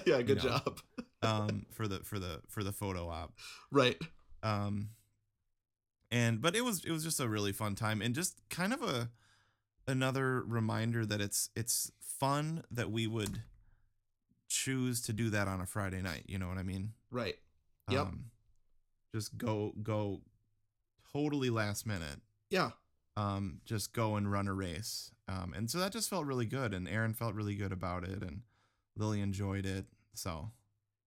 [0.05, 0.43] yeah, good know.
[0.43, 0.79] job.
[1.21, 3.33] um for the for the for the photo op
[3.71, 3.97] Right.
[4.43, 4.89] um
[6.11, 8.81] and but it was it was just a really fun time and just kind of
[8.81, 9.09] a
[9.87, 13.41] another reminder that it's it's fun that we would
[14.49, 17.35] choose to do that on a friday night you know what i mean Right.
[17.89, 18.05] Yep.
[18.07, 18.25] um
[19.15, 20.21] just go go
[21.13, 22.19] totally last minute
[22.49, 22.71] Yeah.
[23.15, 26.73] um just go and run a race um and so that just felt really good
[26.73, 28.41] and erin felt really good about it and
[28.95, 30.51] lily enjoyed it so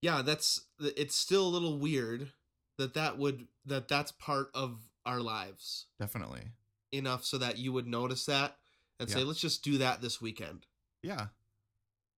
[0.02, 2.32] Yeah, that's it's still a little weird
[2.78, 6.52] that that would that that's part of our lives definitely
[6.92, 8.56] enough so that you would notice that
[8.98, 10.66] and say let's just do that this weekend.
[11.02, 11.26] yeah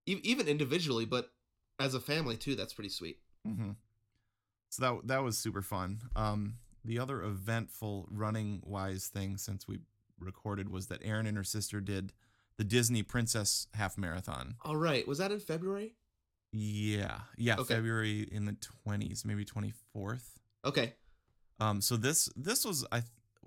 [0.06, 1.30] E- even individually, but
[1.78, 3.18] as a family too, that's pretty sweet.
[3.46, 3.70] Mm-hmm.
[4.72, 6.00] So that that was super fun.
[6.16, 9.80] Um, the other eventful running wise thing since we
[10.18, 12.14] recorded was that Erin and her sister did
[12.56, 14.54] the Disney Princess Half Marathon.
[14.62, 15.06] All right.
[15.06, 15.94] Was that in February?
[16.52, 17.74] Yeah, yeah, Okay.
[17.74, 20.38] February in the twenties, maybe twenty fourth.
[20.64, 20.94] Okay.
[21.60, 23.02] Um, so this this was I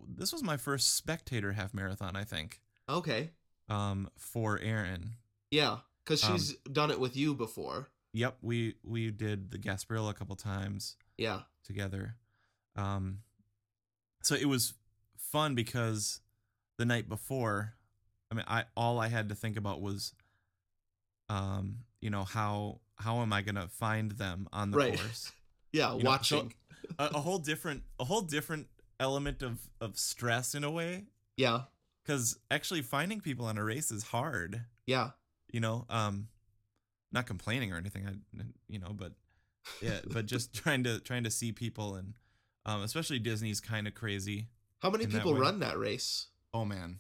[0.08, 2.62] this was my first spectator half marathon I think.
[2.88, 3.32] Okay.
[3.68, 5.16] Um, for Erin.
[5.50, 7.90] Yeah, cuz Um, she's done it with you before.
[8.14, 10.98] Yep, we we did the Gasparilla a couple times.
[11.18, 11.42] Yeah.
[11.64, 12.16] together.
[12.76, 13.20] Um,
[14.22, 14.74] so it was
[15.18, 16.20] fun because
[16.78, 17.74] the night before,
[18.32, 20.14] I mean, I all I had to think about was,
[21.30, 24.98] um, you know how how am I gonna find them on the Right.
[25.00, 25.32] course?
[25.72, 26.54] Yeah, You know, so- watching.
[27.00, 28.68] a, a whole different a whole different
[29.00, 31.64] element of of stress in a way yeah.
[32.04, 34.62] because actually finding people on a race is hard.
[34.86, 35.12] Yeah.
[35.52, 36.30] You know, um,
[37.12, 38.08] not complaining or anything.
[38.08, 39.14] I you know, but
[39.82, 42.14] yeah, but just trying to trying to see people and
[42.66, 44.48] um, especially Disney's kind of crazy.
[44.80, 46.28] How many In that people run that race?
[46.54, 47.00] Oh man,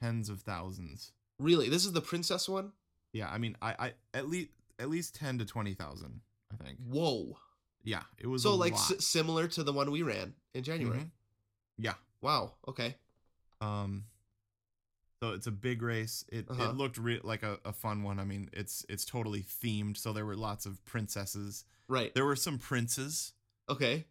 [0.00, 1.12] tens of thousands.
[1.38, 1.68] Really?
[1.68, 2.72] This is the princess one?
[3.12, 6.20] Yeah, I mean, I, I at least at least ten to twenty thousand.
[6.52, 6.78] I think.
[6.86, 7.36] Whoa.
[7.84, 11.00] Yeah, it was So a like s- similar to the one we ran in January.
[11.00, 11.10] Mhm.
[11.78, 11.94] Yeah.
[12.20, 12.52] Wow.
[12.68, 12.94] Okay.
[13.60, 14.04] Um.
[15.22, 16.24] So it's a big race.
[16.32, 16.70] It Uh-huh.
[16.70, 18.18] it looked re- like a, a fun one.
[18.18, 19.96] I mean, it's it's totally themed.
[19.96, 21.64] So there were lots of princesses.
[21.86, 22.12] Right.
[22.12, 23.32] There were some princes
[23.68, 24.06] Okay.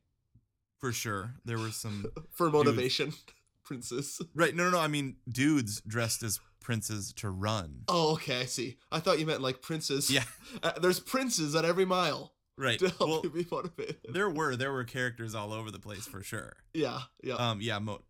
[0.79, 1.33] for sure.
[1.43, 3.11] There were some For motivation.
[3.65, 4.21] Princess.
[4.33, 4.55] right.
[4.55, 4.79] No, no, no.
[4.79, 7.83] I mean, dudes dressed as princes to run.
[7.89, 8.39] Oh, okay.
[8.41, 8.77] I see.
[8.91, 10.09] I thought you meant like princes.
[10.09, 10.23] Yeah.
[10.63, 12.79] Uh, there's princes at every mile Right.
[12.79, 13.97] to help Well, you be motivated.
[14.09, 16.53] there were there were characters all over the place for sure.
[16.73, 16.99] Yeah.
[17.23, 17.35] Yeah.
[17.35, 17.59] Um.
[17.61, 17.79] Yeah.
[17.79, 18.03] Mo-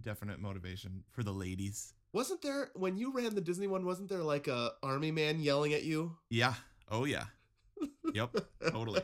[0.00, 1.92] definite motivation for the ladies.
[2.12, 3.84] Wasn't there when you ran the Disney one?
[3.84, 6.16] Wasn't there like a army man yelling at you?
[6.30, 6.54] Yeah.
[6.90, 7.24] Oh yeah.
[8.14, 8.36] Yep.
[8.70, 9.02] Totally.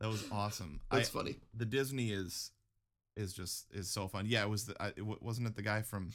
[0.00, 0.80] That was awesome.
[0.90, 1.36] That's I, funny.
[1.54, 2.50] the Disney is
[3.16, 4.26] is just is so fun.
[4.26, 6.10] Yeah, it was the I, it wa- wasn't it the guy from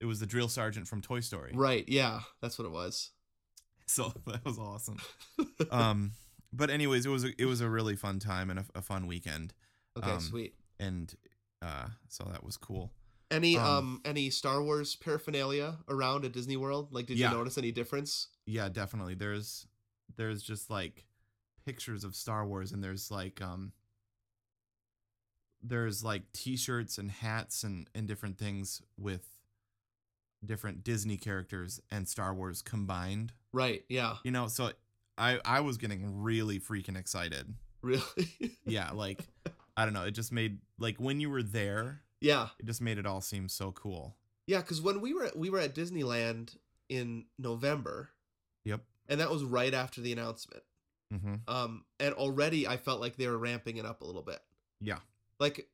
[0.00, 1.52] it was the drill sergeant from Toy Story.
[1.54, 1.84] Right.
[1.88, 2.20] Yeah.
[2.40, 3.10] That's what it was.
[3.86, 4.98] So that was awesome.
[5.72, 6.12] um
[6.52, 9.08] but anyways, it was a, it was a really fun time and a, a fun
[9.08, 9.52] weekend,
[9.98, 10.54] Okay, Um, sweet.
[10.78, 11.12] and
[11.60, 12.92] uh, so that was cool.
[13.30, 16.88] Any um, um, any Star Wars paraphernalia around at Disney World?
[16.92, 17.30] Like, did Yeah.
[17.30, 18.28] you notice any difference?
[18.46, 19.14] Yeah, definitely.
[19.14, 19.66] There's
[20.16, 21.06] there's just like
[21.64, 23.72] pictures of Star Wars, and there's like um
[25.62, 29.26] there's like T-shirts and hats and and different things with
[30.44, 33.32] different Disney characters and Star Wars combined.
[33.52, 33.84] Right.
[33.88, 34.16] Yeah.
[34.24, 34.72] You know, so
[35.18, 37.54] I I was getting really freaking excited.
[37.82, 38.02] Really.
[38.66, 39.22] Yeah, like
[39.76, 42.48] I don't know, it just made like when you were there, yeah.
[42.58, 44.16] it just made it all seem so cool.
[44.46, 44.58] Yeah.
[44.60, 46.56] Because when we were we were at Disneyland
[46.88, 48.10] in November,
[48.64, 48.80] Yep.
[49.08, 50.62] and that was right after the announcement.
[51.12, 51.34] Mm-hmm.
[51.48, 54.40] Um, and already I felt like they were ramping it up a little bit.
[54.80, 54.98] Yeah.
[55.38, 55.68] Like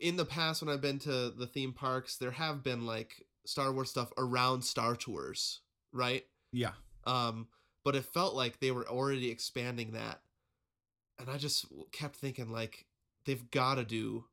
[0.00, 3.72] in the past, when I've been to the theme parks, there have been like Star
[3.72, 5.60] Wars stuff around Star Tours,
[5.92, 6.24] right?
[6.52, 6.72] Yeah.
[7.06, 7.48] Um,
[7.84, 10.20] but it felt like they were already expanding that,
[11.18, 12.84] and I just kept thinking like
[13.24, 14.24] they've got to do.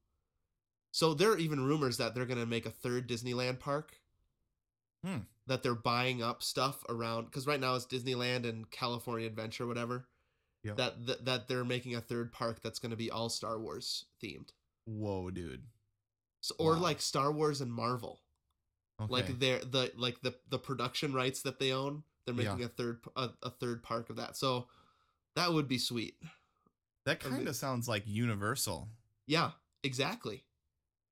[0.95, 3.99] So there are even rumors that they're gonna make a third Disneyland park.
[5.03, 5.17] Hmm.
[5.45, 10.07] That they're buying up stuff around because right now it's Disneyland and California Adventure, whatever.
[10.63, 10.77] Yep.
[10.77, 14.51] That, that that they're making a third park that's gonna be all Star Wars themed,
[14.85, 15.65] Whoa, dude.
[16.39, 16.79] so, or Wow.
[16.79, 18.21] like Star Wars and Marvel.
[19.01, 19.11] Okay.
[19.11, 22.51] like they're the like the the production rights that they own they're Yeah.
[22.51, 24.69] making a third a, a third park of that so
[25.35, 26.15] that would be sweet
[27.05, 28.87] that kind of sounds like Universal.
[29.27, 29.51] yeah
[29.83, 30.44] exactly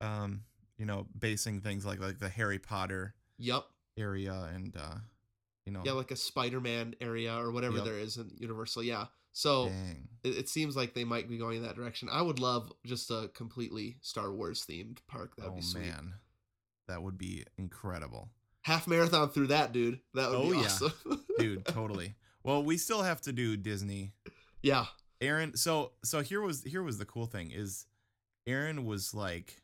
[0.04, 0.42] um
[0.78, 3.63] you know basing things like like the harry potter yep
[3.98, 4.96] area and uh
[5.66, 7.86] you know yeah like a spider-man area or whatever Yep.
[7.86, 9.06] there is in universal yeah.
[9.36, 9.72] So
[10.24, 12.08] it, it seems like they might be going in that direction.
[12.12, 15.36] I would love just a completely star wars themed park.
[15.38, 15.86] That would oh be sweet.
[15.86, 16.13] man.
[16.88, 18.30] That would be incredible.
[18.62, 20.00] Half marathon through that dude.
[20.13, 20.66] That would Oh, be yeah.
[20.66, 20.94] awesome.
[21.39, 22.13] Dude totally.
[22.44, 24.12] Well we still have to do disney.
[24.62, 24.86] Yeah.
[25.20, 27.88] Erin so so here was here was the cool thing is
[28.46, 29.62] erin was like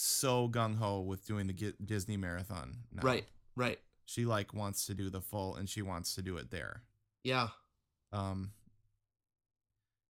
[0.00, 3.02] so gung-ho with doing the Gi- disney marathon now.
[3.02, 3.24] right
[3.56, 3.78] right.
[4.06, 6.82] She like wants to do the full and she wants to do it there.
[7.22, 7.48] Yeah.
[8.12, 8.52] Um,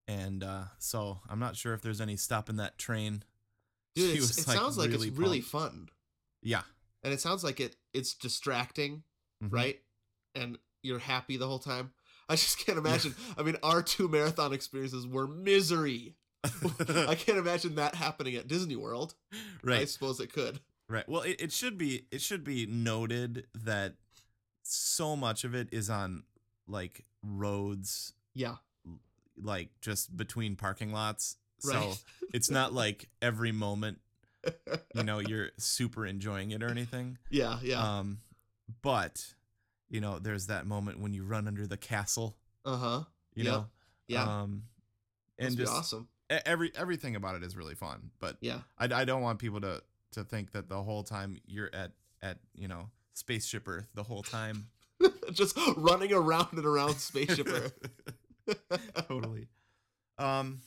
[0.09, 3.25] and uh, so I'm not sure if there's any stopping that train.
[3.95, 5.89] dude She it's, was, it like, sounds like really it's really fun.
[6.43, 6.63] Yeah,
[7.03, 9.03] and it sounds like it it's distracting
[9.45, 9.53] mhm.
[9.53, 9.79] right?
[10.35, 11.91] And you're happy the whole time.
[12.29, 16.15] I just can't imagine i mean our two marathon experiences were misery
[17.09, 19.15] i can't imagine that happening at disney world
[19.63, 19.81] Right.
[19.81, 21.09] i suppose it could right.
[21.09, 23.95] Well, it, it should be it should be noted that
[24.63, 26.25] so much of it is on
[26.67, 28.57] like roads, yeah
[29.41, 31.37] like just between parking lots.
[31.61, 33.99] So right it's not like every moment,
[34.95, 37.19] you know, you're super enjoying it or anything.
[37.31, 38.19] yeah yeah Um,
[38.83, 39.35] but
[39.89, 42.37] you know, there's that moment when you run under the castle.
[42.65, 43.53] uh-huh You Yep.
[43.53, 43.67] know,
[44.09, 44.63] yeah um
[45.39, 46.09] and just awesome
[46.47, 48.61] every everything about it is really fun but yeah.
[48.79, 52.39] I, I don't want people to to think that the whole time you're at at
[52.55, 54.69] you know spaceship earth the whole time
[55.33, 57.79] just running around and around spaceship earth.
[59.09, 59.49] Totally.
[60.19, 60.61] Um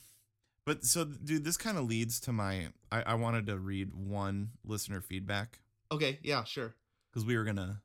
[0.66, 4.50] but so dude this kind of leads to my I, I wanted to read one
[4.64, 5.60] listener feedback.
[5.92, 6.74] Okay yeah sure.
[7.10, 7.80] Because we were gonna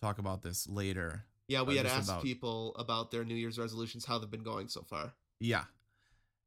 [0.00, 3.58] talk about this later yeah we Uh, had asked about- people about their new year's
[3.58, 5.12] resolutions how they've been going so far.
[5.40, 5.64] Yeah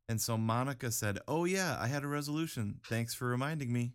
[0.10, 3.94] and so monica said oh yeah i had a resolution thanks for reminding me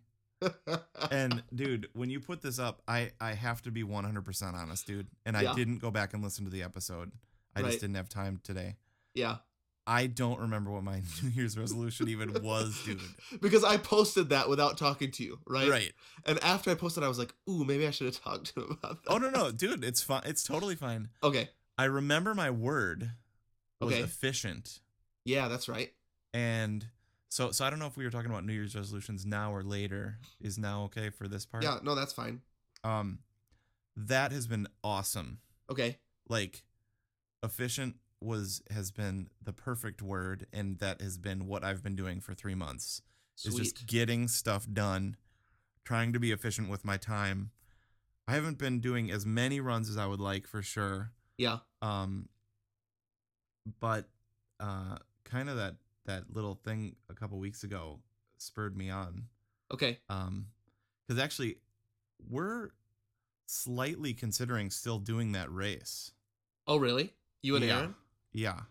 [1.11, 5.07] and dude when you put this up i i have to be 100% honest dude
[5.25, 5.53] and i Yeah.
[5.55, 7.11] didn't go back and listen to the episode
[7.55, 7.69] i Right.
[7.69, 8.75] just didn't have time today
[9.13, 9.37] yeah
[9.85, 13.01] i don't remember what my new year's resolution even was dude
[13.41, 15.93] because i posted that without talking to you right right
[16.25, 18.71] And after I posted, I was like, "Ooh, maybe I should have talked to him
[18.71, 21.49] about oh, that." oh no no dude it's fine it's totally fine Okay.
[21.77, 23.11] i remember my word
[23.81, 24.03] was Okay.
[24.03, 24.79] efficient
[25.25, 25.91] Yeah, that's right.
[26.33, 26.85] And
[27.29, 29.63] so so i don't know if we were talking about new year's resolutions now or
[29.63, 30.17] later.
[30.41, 31.63] Is now okay for this part?
[31.63, 32.41] Yeah, no, that's fine.
[32.83, 33.19] um
[33.95, 35.39] that has been awesome.
[35.69, 35.97] Okay.
[36.29, 36.63] like
[37.43, 42.19] efficient was has been the perfect word and that has been what I've been doing
[42.21, 43.01] for 3 months.
[43.45, 45.15] Is just getting stuff done
[45.85, 47.51] trying to be efficient with my time.
[48.27, 51.11] I haven't been doing as many runs as I would like for sure.
[51.37, 51.59] Yeah.
[51.81, 52.27] um
[53.79, 54.09] but
[54.59, 55.75] uh kind of that
[56.09, 57.99] that little thing a couple weeks ago
[58.39, 59.23] spurred me on
[59.71, 59.99] Okay.
[60.09, 60.47] um
[61.07, 61.57] cuz actually
[62.29, 62.69] we're
[63.45, 66.11] slightly considering still doing that race
[66.67, 67.13] Oh, really?
[67.41, 67.77] You and Yeah.
[67.79, 67.95] Erin?
[68.33, 68.61] yeah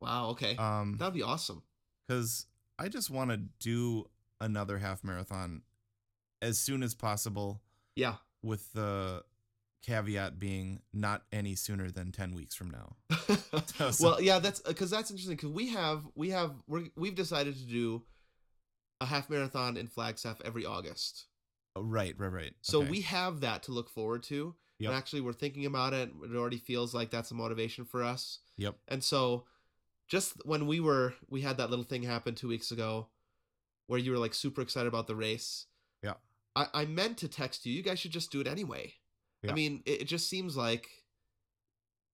[0.00, 0.28] Wow.
[0.30, 0.56] Okay.
[0.56, 1.62] um That'd be awesome.
[2.06, 2.46] because
[2.78, 4.08] I just want to do
[4.40, 5.62] another half marathon
[6.42, 7.60] as soon as possible
[7.96, 8.16] Yeah.
[8.42, 9.24] with the
[9.88, 12.96] caveat being not any sooner than 10 weeks from now.
[13.92, 17.56] So- well, yeah, that's because that's interesting because we have we have we're, we've decided
[17.56, 18.02] to do
[19.00, 21.26] a half marathon in Flagstaff every August.
[21.76, 22.54] Oh, right, right, right.
[22.62, 22.90] So Okay.
[22.90, 24.54] we have that to look forward to.
[24.80, 24.88] Yep.
[24.90, 26.10] And actually, we're thinking about it.
[26.24, 28.40] It already feels like that's a motivation for us.
[28.58, 28.76] Yep.
[28.88, 29.44] And so,
[30.08, 33.08] just when we were, we had that little thing happen two weeks ago
[33.86, 35.66] where you were like super excited about the race.
[36.02, 36.14] Yeah.
[36.54, 37.72] I, I meant to text you.
[37.72, 38.94] You guys should just do it anyway.
[39.46, 40.88] I mean, it, it just seems like.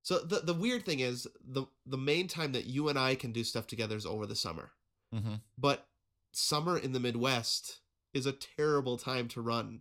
[0.02, 3.32] So the the weird thing is the the main time that you and I can
[3.32, 4.72] do stuff together is over the summer.
[5.14, 5.40] Mhm.
[5.56, 5.87] But
[6.32, 7.80] summer in the Midwest
[8.12, 9.80] is a terrible time to run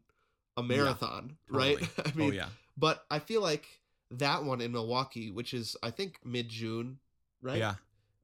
[0.56, 1.78] a marathon, right?
[1.80, 2.12] Totally.
[2.14, 2.50] I mean, oh yeah.
[2.78, 3.66] but I feel like
[4.12, 7.00] that one in Milwaukee, which is I think mid June,
[7.42, 7.58] right?
[7.58, 7.76] Yeah.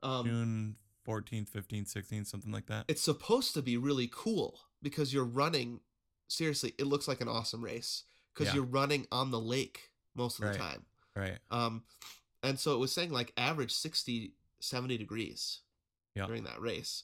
[0.01, 2.85] Um, June 14th, 15th, 16th, something like that.
[2.87, 5.81] it's supposed to be really cool because you're running.
[6.29, 8.55] Seriously, it looks like an awesome race because Yeah.
[8.55, 10.53] you're running on the lake most of Right.
[10.53, 10.85] the time.
[11.15, 11.39] right.
[11.51, 11.83] Um,
[12.43, 15.61] and so it was saying like average 60, 70 degrees
[16.15, 16.25] Yeah.
[16.27, 17.03] during that race.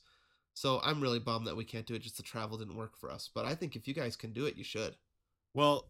[0.54, 2.00] So I'm really bummed that we can't do it.
[2.02, 3.30] Just the travel didn't work for us.
[3.34, 4.96] But I think if you guys can do it, you should.
[5.54, 5.90] Well,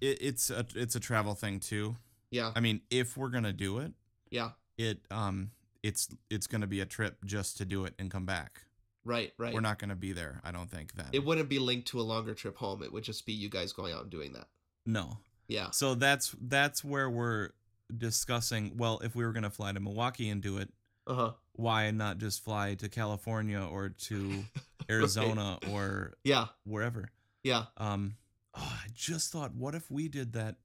[0.00, 1.96] it, it's a it's a travel thing too.
[2.30, 3.92] Yeah, I mean, if we're gonna do it,
[4.30, 5.50] yeah, it um
[5.82, 8.62] it's it's gonna be a trip just to do it and come back.
[9.04, 9.54] right, right.
[9.54, 10.40] We're not gonna be there.
[10.44, 11.06] I don't think then.
[11.12, 12.82] It wouldn't be linked to a longer trip home.
[12.82, 14.48] It would just be you guys going out and doing that.
[14.86, 15.18] No.
[15.48, 17.50] Yeah, So that's that's where we're
[17.96, 18.72] discussing.
[18.76, 20.72] Well, if we were gonna fly to Milwaukee and do it,
[21.06, 21.32] uh huh.
[21.52, 24.44] why not just fly to California or to
[24.90, 27.10] Arizona or Yeah, wherever?
[27.44, 27.66] yeah.
[27.76, 28.16] Um,
[28.54, 30.56] oh, I just thought, what if we did that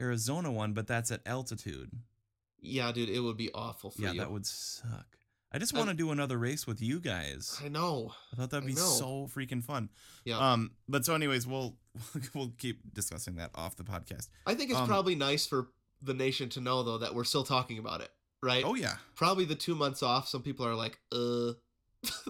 [0.00, 1.90] Arizona one, but that's at altitude?
[2.60, 4.14] Yeah, dude, it would be awful for yeah, you.
[4.14, 5.18] Yeah, that would suck.
[5.54, 7.60] I just want to do another race with you guys.
[7.64, 8.12] I know.
[8.32, 9.90] I thought that'd be so freaking fun.
[10.24, 10.38] Yeah.
[10.38, 11.76] Um, but so anyways, we'll
[12.34, 14.28] we'll keep discussing that off the podcast.
[14.46, 15.68] I think it's um, probably nice for
[16.00, 18.10] the nation to know though that we're still talking about it,
[18.42, 18.64] right?
[18.66, 20.28] Oh yeah, Probably the two months off.
[20.28, 21.52] Some people are like, uh.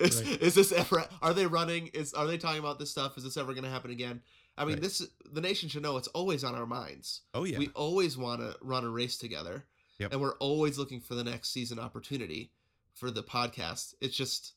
[0.00, 0.40] is, Right.
[0.42, 1.04] is this ever?
[1.20, 1.88] Are they running?
[1.88, 3.18] Is are they talking about this stuff?
[3.18, 4.22] Is this ever going to happen again?
[4.56, 4.82] I mean, Right.
[4.82, 7.22] this the nation should know it's always on our minds.
[7.34, 9.64] oh yeah, We always want to run a race together,
[10.02, 10.12] Yep.
[10.12, 12.50] and we're always looking for the next season opportunity
[12.94, 13.94] for the podcast.
[14.00, 14.52] It's just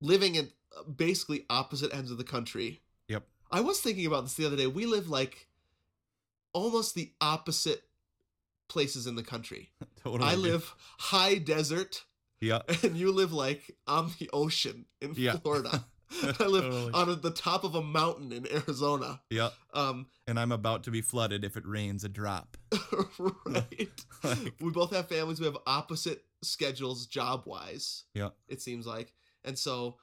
[0.00, 0.50] living in
[0.96, 2.82] basically opposite ends of the country.
[3.08, 3.24] Yep.
[3.50, 4.66] I was thinking about this the other day.
[4.66, 5.48] We live like
[6.52, 7.82] almost the opposite
[8.68, 9.70] places in the country.
[10.02, 10.30] totally.
[10.30, 12.04] I live high desert,
[12.40, 15.36] Yeah, and you live like on the ocean in Yeah.
[15.36, 15.84] Florida.
[16.22, 16.92] I live Totally.
[16.94, 19.20] on the top of a mountain in Arizona.
[19.30, 19.50] yeah.
[19.74, 22.56] Um, And I'm about to be flooded if it rains a drop.
[23.18, 23.90] right.
[24.24, 25.38] Like- we both have families.
[25.38, 28.04] We have opposite schedules, job wise.
[28.14, 28.30] Yeah.
[28.48, 29.12] It seems like,
[29.44, 29.96] and so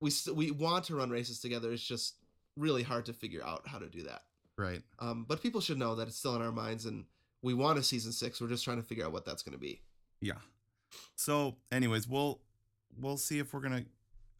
[0.00, 1.72] we st- we want to run races together.
[1.72, 2.14] It's just
[2.56, 4.22] really hard to figure out how to do that.
[4.58, 4.82] Right.
[4.98, 7.06] Um, but people should know that it's still in our minds, and
[7.42, 8.40] we want a season six.
[8.40, 9.80] We're just trying to figure out what that's going to be.
[10.20, 10.38] Yeah.
[11.16, 12.40] So, anyways, we'll
[13.00, 13.84] we'll see if we're gonna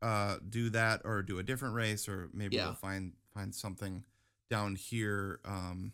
[0.02, 2.66] uh do that or do a different race or maybe Yeah.
[2.66, 4.04] we'll find find something
[4.50, 5.92] down here um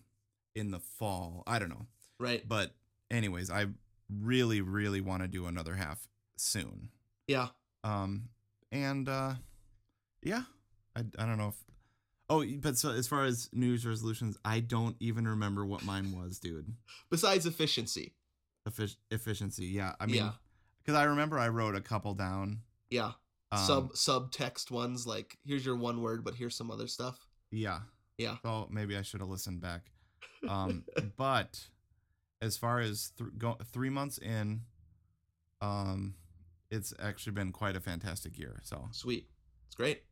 [0.54, 1.44] in the fall.
[1.46, 1.86] I don't know.
[2.18, 2.46] Right.
[2.48, 2.72] But
[3.10, 3.66] anyways, I
[4.10, 6.88] really really want to do another half soon.
[7.26, 7.48] Yeah.
[7.84, 8.30] Um
[8.72, 9.34] and uh
[10.22, 10.42] yeah,
[10.96, 11.64] I I don't know if
[12.30, 16.12] Oh, but so as far as New Year's resolutions, I don't even remember what mine
[16.14, 16.74] was, dude.
[17.08, 18.12] Besides efficiency.
[18.68, 19.94] Effic- efficiency, yeah.
[19.98, 20.32] I mean, Yeah.
[20.82, 22.60] because I remember I wrote a couple down.
[22.90, 23.12] Yeah.
[23.50, 27.18] Um, Sub subtext ones like here's your one word, but here's some other stuff.
[27.50, 27.80] Yeah.
[28.18, 28.36] Yeah.
[28.42, 29.90] So maybe I should have listened back.
[30.48, 30.84] Um,
[31.16, 31.68] but
[32.42, 34.62] as far as th- go- three months in,
[35.60, 36.14] um,
[36.70, 38.60] it's actually been quite a fantastic year.
[38.64, 39.28] So, Sweet.
[39.66, 40.02] It's great.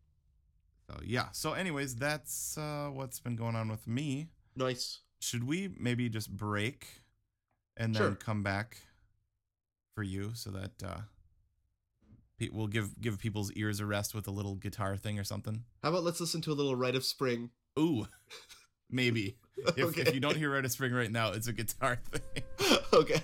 [0.90, 1.26] so yeah.
[1.32, 4.28] So, anyways, that's uh, what's been going on with me.
[4.56, 5.00] Nice.
[5.20, 6.86] Should we maybe just break
[7.76, 8.14] and then Sure.
[8.14, 8.78] come back
[9.94, 11.00] for you so that uh,
[12.52, 15.64] we'll give give people's ears a rest with a little guitar thing or something?
[15.82, 17.50] How about let's listen to a little Rite of Spring?
[17.78, 18.06] Ooh,
[18.90, 19.36] maybe.
[19.74, 22.44] If, if you don't hear Rite of Spring right now, it's a guitar thing.
[22.92, 23.22] okay.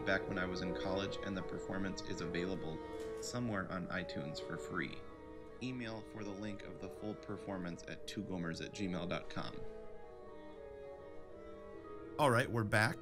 [0.00, 2.78] Recorded back when I was in college, and the performance is available
[3.20, 4.96] somewhere on iTunes for free.
[5.62, 9.52] Email for the link of the full performance at twogomers at gmail.com.
[12.18, 12.96] All right, we're back.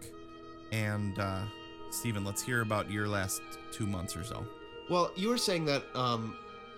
[0.72, 1.42] And, uh,
[1.90, 3.40] Steven, let's hear about your last
[3.72, 4.44] two months or so.
[4.90, 6.36] Well, you were saying that um,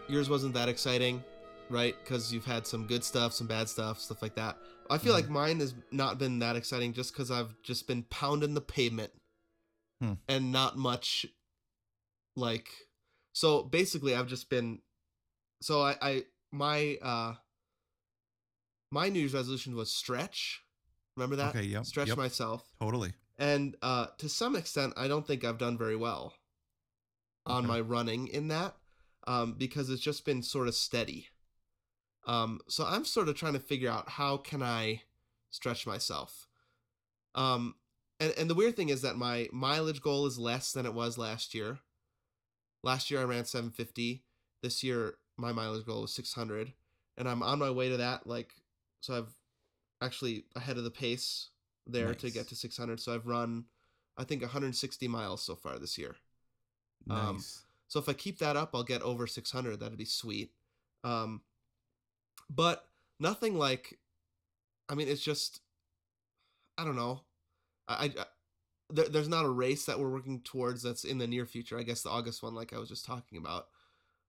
[0.08, 1.22] yours wasn't that exciting,
[1.68, 1.94] right?
[2.02, 4.58] Because you've had some good stuff, some bad stuff, stuff like that.
[4.90, 5.16] I feel Mhm.
[5.16, 9.12] like mine has not been that exciting just because I've just been pounding the pavement
[10.00, 10.14] Hmm.
[10.28, 11.26] and not much
[12.36, 12.68] like.
[13.32, 14.80] So basically, I've just been.
[15.60, 17.34] So I, I my uh
[18.90, 20.62] my New Year's resolution was stretch.
[21.16, 21.54] Remember that?
[21.54, 22.16] Okay, yep, Stretch yep.
[22.16, 22.64] myself.
[22.80, 23.12] Totally.
[23.38, 26.34] And uh, to some extent, I don't think I've done very well
[27.46, 27.66] on Okay.
[27.66, 28.76] my running in that
[29.26, 31.28] um, because it's just been sort of steady.
[32.26, 35.02] Um, so I'm sort of trying to figure out how can I
[35.50, 36.46] stretch myself.
[37.34, 37.76] Um,
[38.20, 41.18] and, and the weird thing is that my mileage goal is less than it was
[41.18, 41.78] last year.
[42.82, 44.22] Last year I ran 750.
[44.62, 46.72] This year my mileage goal was 600,
[47.16, 48.26] and I'm on my way to that.
[48.26, 48.52] Like,
[49.00, 49.34] so I've
[50.02, 51.48] actually ahead of the pace
[51.86, 53.00] there to get to 600.
[53.00, 53.64] So I've run,
[54.16, 56.16] I think 160 miles so far this year.
[57.08, 57.64] Um, Nice.
[57.88, 59.80] So if I keep that up, I'll get over 600.
[59.80, 60.52] That'd be sweet.
[61.02, 61.40] Um,
[62.48, 62.86] but
[63.18, 63.98] nothing like,
[64.88, 65.60] I mean, it's just,
[66.78, 67.22] I don't know.
[67.90, 68.24] I, I
[68.88, 71.78] there, there's not a race that we're working towards that's in the near future.
[71.78, 73.66] I guess the August one, like I was just talking about.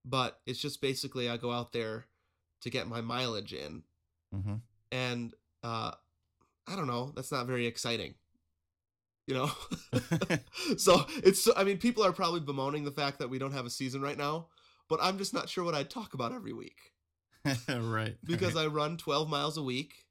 [0.06, 2.06] But it's just basically I go out there
[2.62, 3.84] to get my mileage in,
[4.36, 4.56] mm-hmm.
[4.92, 5.34] and
[5.64, 5.92] uh,
[6.68, 7.12] I don't know.
[7.16, 8.16] That's not very exciting.
[9.28, 9.52] You know.
[10.78, 13.70] so it's i mean people are probably bemoaning the fact that we don't have a
[13.70, 14.48] season right now
[14.90, 16.92] but i'm just not sure what i'd talk about every week
[17.70, 18.16] right.
[18.24, 20.06] because i run 12 miles a week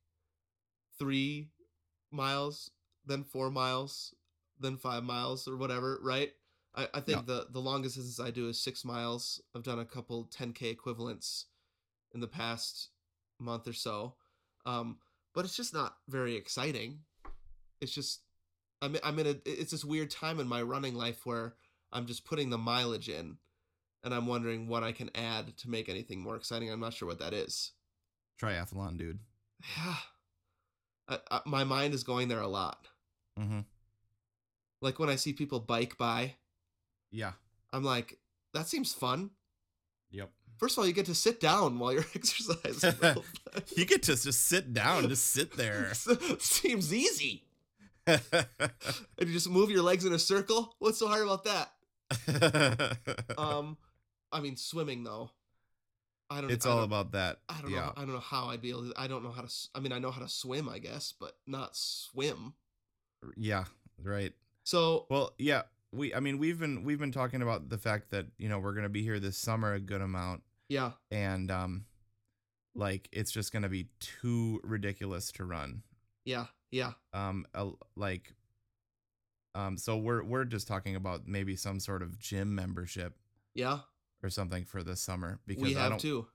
[0.98, 1.48] three
[2.10, 2.70] miles
[3.10, 4.14] then four miles
[4.58, 6.32] then five miles or whatever right
[6.74, 9.84] i, I think the the longest distance i do is six miles i've done a
[9.84, 11.46] couple 10k equivalents
[12.14, 12.88] in the past
[13.38, 14.14] month or so
[14.66, 14.98] um
[15.34, 17.00] but it's just not very exciting
[17.80, 18.20] it's just
[18.82, 21.54] I'm I'm in a it's this weird time in my running life where
[21.92, 23.36] I'm just putting the mileage in
[24.04, 26.70] and I'm wondering what I can add to make anything more exciting.
[26.70, 27.72] I'm not sure what that is.
[28.40, 29.18] Triathlon, dude.
[29.76, 29.96] Yeah.
[31.08, 32.86] I, I, my mind is going there a lot.
[33.40, 33.60] Mm-hmm.
[34.80, 36.34] Like when I see people bike by,
[37.10, 37.32] Yeah.
[37.72, 38.18] I'm like,
[38.54, 39.30] that seems fun.
[40.10, 40.30] Yep.
[40.58, 42.94] First of all, you get to sit down while you're exercising.
[43.76, 45.92] You get to just sit down, just sit there.
[46.38, 47.44] seems easy.
[48.06, 48.20] And
[49.20, 50.74] you just move your legs in a circle.
[50.78, 52.96] What's so hard about that?
[53.38, 53.76] Um,
[54.32, 55.30] I mean, swimming though.
[56.28, 56.50] I don't.
[56.50, 57.38] it's I all don't- about that.
[57.48, 57.80] I don't yeah.
[57.86, 57.92] know.
[57.96, 58.88] I don't know how I'd be able.
[58.88, 58.92] to...
[58.96, 59.46] I don't know how to.
[59.46, 62.54] s- I mean, I know how to swim, I guess, but not swim.
[63.36, 63.64] Yeah.
[64.02, 64.32] Right.
[64.64, 65.62] So Well, yeah.
[65.92, 66.14] We.
[66.14, 68.88] I mean, we've been we've been talking about the fact that you know we're gonna
[68.88, 71.84] be here this summer a good amount, yeah, and um,
[72.76, 75.82] like it's just gonna be too ridiculous to run.
[76.24, 78.34] yeah, yeah, Um, a- like.
[79.56, 83.16] Um, so we're we're just talking about maybe some sort of gym membership
[83.56, 83.80] yeah.
[84.22, 86.00] or something for this summer because We I have don't.
[86.00, 86.26] too.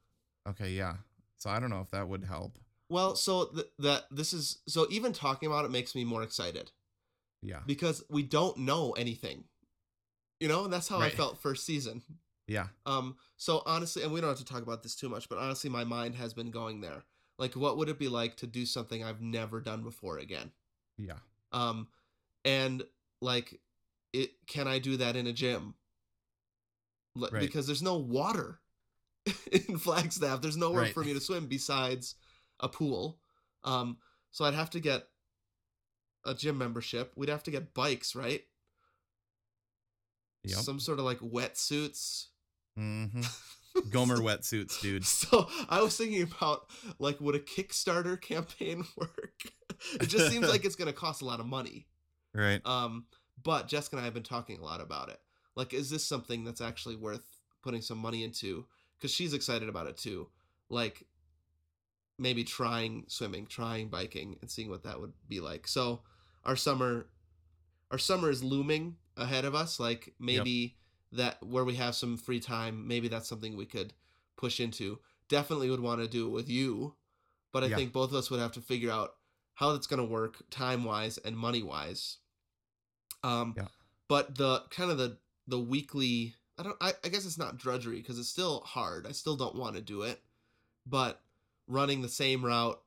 [0.49, 0.95] Okay, yeah.
[1.37, 2.59] So I don't know if that would help.
[2.89, 6.71] Well, so th- that this is so even talking about it makes me more excited
[7.41, 7.61] Yeah.
[7.65, 9.45] because we don't know anything.
[10.39, 12.03] You know, and that's how I felt first season.
[12.47, 12.67] Yeah.
[12.85, 15.69] Um, so honestly, and we don't have to talk about this too much, but honestly,
[15.69, 17.03] my mind has been going there.
[17.39, 20.51] Like, what would it be like to do something I've never done before again?
[20.97, 21.17] Yeah.
[21.51, 21.87] Um,
[22.43, 22.83] and
[23.21, 23.59] like,
[24.13, 25.73] it can I do that in a gym?
[27.17, 27.39] L- Right.
[27.41, 28.59] Because there's no water
[29.51, 30.41] in Flagstaff.
[30.41, 30.93] There's nowhere Right.
[30.93, 32.15] for me to swim besides
[32.59, 33.19] a pool.
[33.63, 33.97] Um,
[34.31, 35.03] so I'd have to get
[36.25, 37.13] a gym membership.
[37.15, 38.41] We'd have to get bikes, right?
[40.43, 40.57] Yep.
[40.59, 42.27] Some sort of like wetsuits.
[42.77, 43.21] Mm-hmm.
[43.89, 45.05] Gomer wetsuits, dude.
[45.05, 49.41] So I was thinking about like would a Kickstarter campaign work?
[49.99, 51.87] it just seems like it's gonna cost a lot of money.
[52.33, 52.61] Right.
[52.65, 53.05] Um,
[53.41, 55.19] but Jessica and I have been talking a lot about it.
[55.55, 57.23] Like, is this something that's actually worth
[57.63, 58.65] putting some money into?
[58.97, 60.27] Because she's excited about it too.
[60.69, 61.05] Like,
[62.17, 65.67] maybe trying swimming, trying biking, and seeing what that would be like.
[65.67, 66.01] So
[66.43, 67.07] our summer,
[67.91, 69.79] our summer is looming ahead of us.
[69.79, 70.77] Like maybe
[71.11, 73.93] that where we have some free time, maybe that's something we could
[74.37, 74.99] push into.
[75.29, 76.95] Definitely would want to do it with you,
[77.51, 77.75] but I Yeah.
[77.77, 79.15] think both of us would have to figure out
[79.55, 82.17] how that's going to work time wise and money wise.
[83.23, 83.67] Um, Yeah.
[84.07, 87.97] but the kind of the the weekly, I don't, I, I guess it's not drudgery
[88.01, 89.05] because it's still hard.
[89.07, 90.21] I still don't want to do it,
[90.85, 91.21] but
[91.67, 92.81] running the same route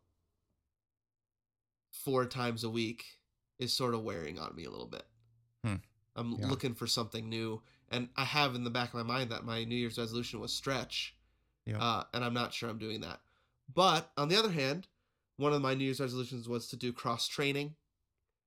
[1.91, 3.05] four times a week
[3.59, 5.05] is sort of wearing on me a little bit.
[5.65, 5.77] Hmm.
[6.15, 6.49] I'm Yeah.
[6.49, 9.65] looking for something new, and I have in the back of my mind that my
[9.65, 11.17] New Year's resolution was stretch,
[11.65, 11.83] Yeah.
[11.83, 13.23] uh, and I'm not sure I'm doing that.
[13.73, 14.89] But on the other hand,
[15.37, 17.77] one of my New Year's resolutions was to do cross training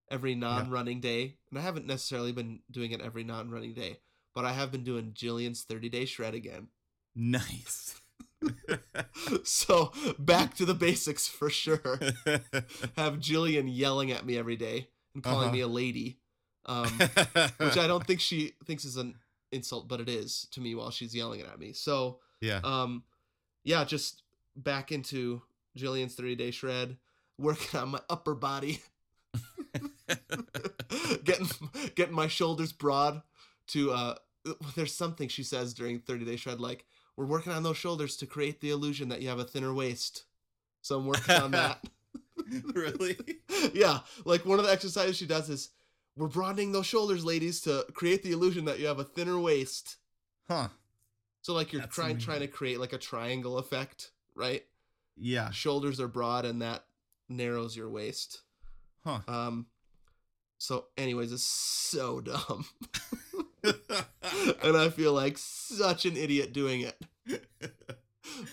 [0.10, 4.02] every non-running day, and I haven't necessarily been doing it every non-running day,
[4.34, 6.70] but I have been doing Jillian's 30-day shred again.
[7.16, 8.01] Nice.
[9.44, 12.00] so back to the basics for sure.
[12.98, 15.54] Have Jillian yelling at me every day and calling Uh-huh.
[15.54, 16.20] me a lady,
[16.66, 16.88] um,
[17.58, 19.16] which I don't think she thinks is an
[19.52, 21.74] insult, but it is to me while she's yelling it at me.
[21.74, 22.62] So, yeah.
[22.64, 23.04] um,
[23.64, 24.24] yeah, just
[24.56, 25.42] back into
[25.78, 26.98] Jillian's 30 day shred,
[27.38, 28.82] working on my upper body,
[31.24, 31.48] getting
[31.96, 33.22] getting my shoulders broad.
[33.68, 34.16] To uh,
[34.76, 36.86] there's something she says during 30 day shred like
[37.16, 40.24] we're working on those shoulders to create the illusion that you have a thinner waist.
[40.82, 41.84] So I'm working on that.
[42.74, 43.18] really?
[43.74, 45.70] yeah, like one of the exercises she does is
[46.16, 49.98] we're broadening those shoulders, ladies, to create the illusion that you have a thinner waist.
[50.48, 50.70] Huh.
[51.42, 52.26] So like you're That's trying amazing.
[52.26, 54.64] trying to create like a triangle effect, right?
[55.18, 55.52] Yeah.
[55.52, 56.84] Shoulders are broad and that
[57.30, 58.42] narrows your waist.
[59.06, 59.20] Huh.
[59.28, 59.68] Um
[60.58, 62.66] so anyways, it's so dumb.
[64.64, 67.06] and I feel like such an idiot doing it.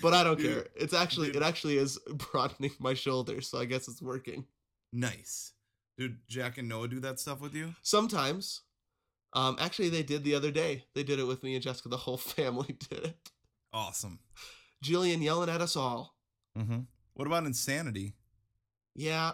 [0.02, 0.66] But I don't care.
[0.74, 4.46] It's actually it actually is broadening my shoulders, so I guess it's working.
[4.92, 5.52] nice.
[5.96, 7.74] Dude, Jack and Noah do that stuff with you?
[7.82, 8.62] Sometimes.
[9.34, 10.84] Um actually they did the other day.
[10.94, 11.88] They did it with me and Jessica.
[11.88, 13.30] The whole family did it.
[13.72, 14.20] Awesome.
[14.84, 16.16] Jillian yelling at us all.
[16.56, 16.80] Mm-hmm.
[17.14, 18.14] What about insanity?
[18.94, 19.32] Yeah,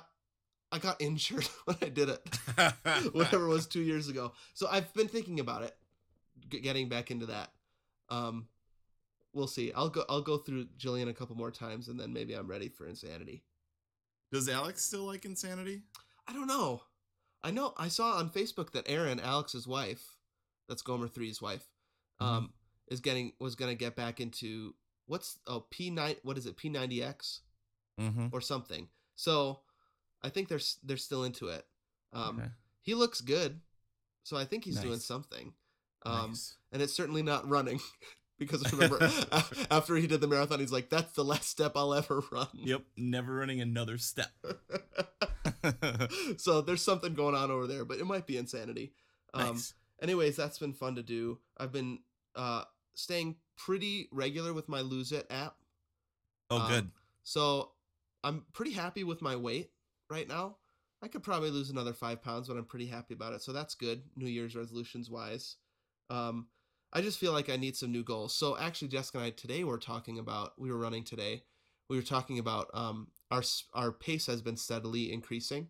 [0.73, 2.21] I got injured when I did it.
[3.13, 4.33] Whatever it was two years ago.
[4.55, 5.75] So I've been thinking about it,
[6.49, 7.51] g- getting back into that.
[8.11, 8.49] Um,
[9.33, 9.73] we'll see.
[9.75, 10.05] I'll go.
[10.09, 13.43] I'll go through Jillian a couple more times, and then maybe I'm ready for insanity.
[14.33, 15.83] Does Alex still like insanity?
[16.27, 16.83] I don't know.
[17.43, 17.75] I know.
[17.77, 20.17] I saw on Facebook that Erin, Alex's wife,
[20.69, 21.69] that's Gomer 3's wife,
[22.21, 22.53] um,
[22.89, 24.75] is getting was gonna get back into
[25.07, 27.41] what's oh P nine what is it P ninety X
[28.01, 28.27] Mm-hmm.
[28.33, 28.89] or something.
[29.15, 29.61] So
[30.23, 31.65] I think they're they're still into it.
[32.13, 32.49] Um, okay.
[32.83, 33.61] he looks good,
[34.25, 35.53] so I think he's doing something.
[36.05, 36.57] Um, nice.
[36.73, 37.81] and it's certainly not running
[38.39, 38.99] because remember
[39.71, 42.83] after he did the marathon, he's like, "That's the last step I'll ever run." Yep.
[42.97, 44.31] Never running another step.
[46.37, 48.93] so there's something going on over there, but it might be insanity.
[49.33, 49.75] Um, nice.
[50.03, 51.39] Anyways, that's been fun to do.
[51.57, 52.01] I've been
[52.35, 55.57] uh, staying pretty regular with my Lose It app.
[56.51, 56.91] Oh, um, good.
[57.23, 57.71] So
[58.23, 59.71] I'm pretty happy with my weight
[60.11, 60.57] right now.
[61.03, 63.43] I could probably lose another five pounds, but I'm pretty happy about it.
[63.43, 65.57] So that's good, New Year's resolutions wise.
[66.11, 66.49] Um,
[66.93, 68.35] I just feel like I need some new goals.
[68.35, 70.53] So actually, Jessica and I today were talking about.
[70.59, 71.43] We were running today.
[71.89, 73.43] We were talking about um, our
[73.73, 75.69] our pace has been steadily increasing.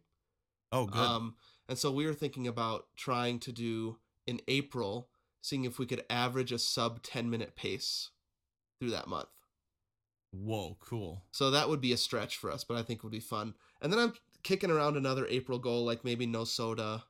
[0.71, 1.01] Oh, good.
[1.01, 1.35] Um,
[1.69, 5.09] and so we were thinking about trying to do in April,
[5.41, 8.11] seeing if we could average a sub 10 minute pace
[8.79, 9.29] through that month.
[10.33, 11.23] Whoa, cool.
[11.31, 13.55] So that would be a stretch for us, but I think it would be fun.
[13.81, 17.05] And then I'm kicking around another April goal, like maybe no soda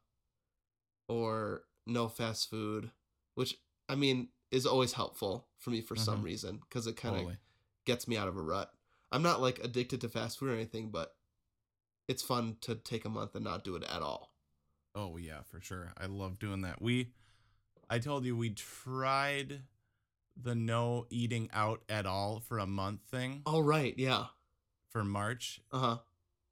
[1.09, 2.91] or no fast food,
[3.35, 3.59] which
[3.89, 6.25] I mean is always helpful for me for some Mhm.
[6.25, 7.37] reason because it kind of
[7.85, 8.73] gets me out of a rut.
[9.13, 11.17] I'm not like addicted to fast food or anything, but
[12.09, 14.33] it's fun to take a month and not do it at all.
[14.95, 15.93] Oh yeah, for sure.
[15.97, 16.81] I love doing that.
[16.81, 17.13] We
[17.91, 19.63] I told you we tried
[20.37, 24.27] the no eating out at all for a month thing Oh right, yeah.
[24.89, 25.61] for March.
[25.73, 25.99] Uh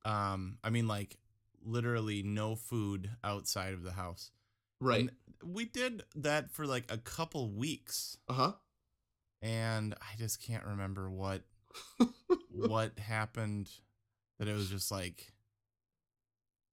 [0.05, 0.11] huh.
[0.11, 1.18] Um I mean like
[1.64, 4.30] literally no food outside of the house.
[4.83, 5.01] Right.
[5.01, 5.11] And
[5.55, 8.53] we did that for like a couple weeks Uh huh.
[9.41, 11.43] and I just can't remember what
[12.51, 13.70] what happened
[14.39, 15.33] that it was just like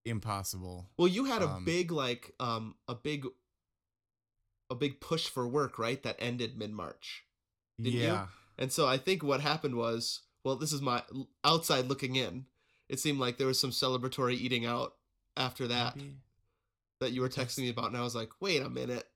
[0.05, 0.89] impossible.
[0.97, 3.25] Well, you had a Um, big like um a big
[4.69, 6.01] a big push for work, right?
[6.03, 7.23] That ended mid March.
[7.77, 8.01] Didn't you?
[8.07, 8.27] yeah.
[8.57, 11.01] And so I think what happened was, well, this is my
[11.43, 12.45] outside looking in.
[12.89, 14.95] It seemed like there was some celebratory eating out
[15.37, 16.17] after that Maybe.
[16.99, 19.07] That you were texting me about, and I was like, wait a minute.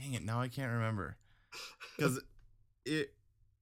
[0.00, 1.16] Dang it, now I can't remember.
[1.98, 2.20] Cuz
[2.86, 3.14] it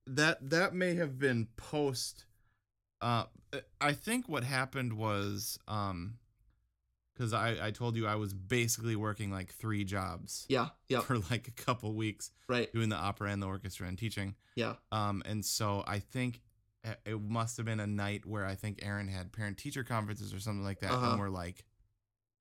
[0.06, 2.26] that that may have been post
[3.00, 3.24] uh
[3.80, 6.18] I think what happened was um
[7.16, 10.68] cuz I I told you I was basically working like 3 jobs Yeah.
[10.88, 11.00] Yeah.
[11.00, 12.72] for like a couple weeks Right.
[12.72, 14.36] doing the opera and the orchestra and teaching.
[14.54, 14.74] Yeah.
[14.92, 16.42] Um and so I think
[16.84, 20.32] it- it must have been a night where I think Erin had parent teacher conferences
[20.34, 21.10] or something like that Uh-huh.
[21.12, 21.64] and we're like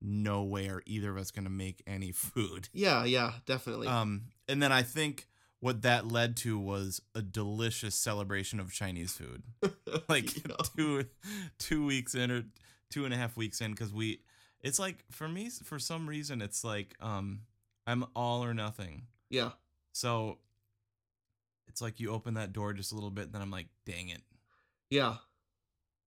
[0.06, 2.70] no way are either of us going to make any food.
[2.74, 3.04] Yeah.
[3.06, 3.34] Yeah.
[3.46, 3.88] Definitely.
[3.88, 5.28] Um, and then I think
[5.60, 9.44] what that led to was a delicious celebration of Chinese food.
[10.10, 10.56] Like You know?
[10.76, 11.06] two
[11.58, 12.44] two weeks in or
[12.92, 14.20] two and a half weeks in, because we
[14.62, 17.42] It's like for me, for some reason, it's like um,
[17.88, 19.04] I'm all or nothing.
[19.30, 19.52] Yeah.
[19.94, 20.38] So
[21.68, 24.10] it's like you open that door just a little bit, and then I'm like, dang
[24.10, 24.22] it,
[24.90, 25.16] Yeah.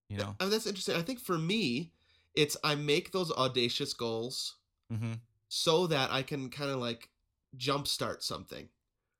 [0.09, 0.35] you know.
[0.39, 0.95] I mean, that's interesting.
[0.95, 1.91] I think for me,
[2.35, 4.55] it's I make those audacious goals
[4.91, 5.13] Mm-hmm.
[5.49, 7.09] so that I can kind of like
[7.55, 8.69] jumpstart something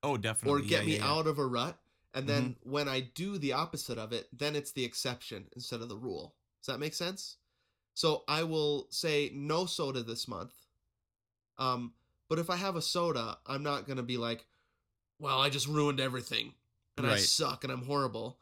[0.02, 0.62] Oh, definitely.
[0.62, 1.12] or get Yeah, me yeah, yeah.
[1.12, 1.78] out of a rut.
[2.16, 5.90] And then when I do the opposite of it, then it's the exception instead of
[5.90, 6.34] the rule.
[6.62, 7.38] Does that make sense?
[7.94, 10.54] So I will say no soda this month.
[11.60, 11.94] Um,
[12.30, 14.46] but if I have a soda, I'm not gonna be like,
[15.20, 16.54] well, I just ruined everything
[16.98, 18.40] and I suck and I'm horrible.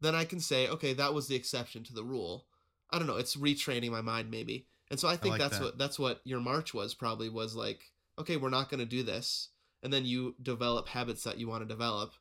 [0.00, 2.46] Then I can say, okay, that was the exception to the rule.
[2.92, 3.16] I don't know.
[3.16, 4.66] It's retraining my mind maybe.
[4.90, 5.64] And so I think like that's that.
[5.64, 7.80] what that's what your march was probably was like,
[8.18, 9.48] okay, we're not gonna do this.
[9.82, 12.12] And then you develop habits that you want to develop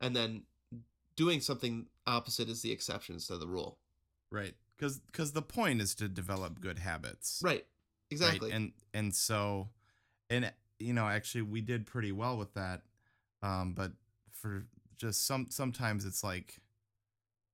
[0.00, 0.42] and then
[1.16, 3.78] doing something opposite is the exception instead of the rule.
[4.30, 4.54] Right.
[4.76, 7.40] Because because the point is to develop good habits.
[7.44, 7.66] Right.
[8.10, 8.48] Exactly.
[8.48, 8.56] Right?
[8.56, 9.68] And and so,
[10.30, 12.82] and you know, actually, we did pretty well with that.
[13.42, 13.92] Um, but
[14.32, 14.64] for
[14.96, 16.58] just some sometimes it's like,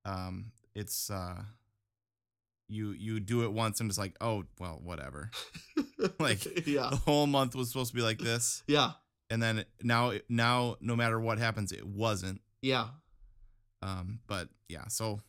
[0.05, 1.43] um, it's uh,
[2.69, 5.31] you you do it once and it's like, oh well, whatever.
[6.19, 6.89] like, yeah.
[6.91, 8.93] The whole month was supposed to be like this, Yeah.
[9.31, 12.41] and then now now no matter what happens, it wasn't.
[12.63, 12.89] Yeah.
[13.83, 15.21] Um, but yeah, so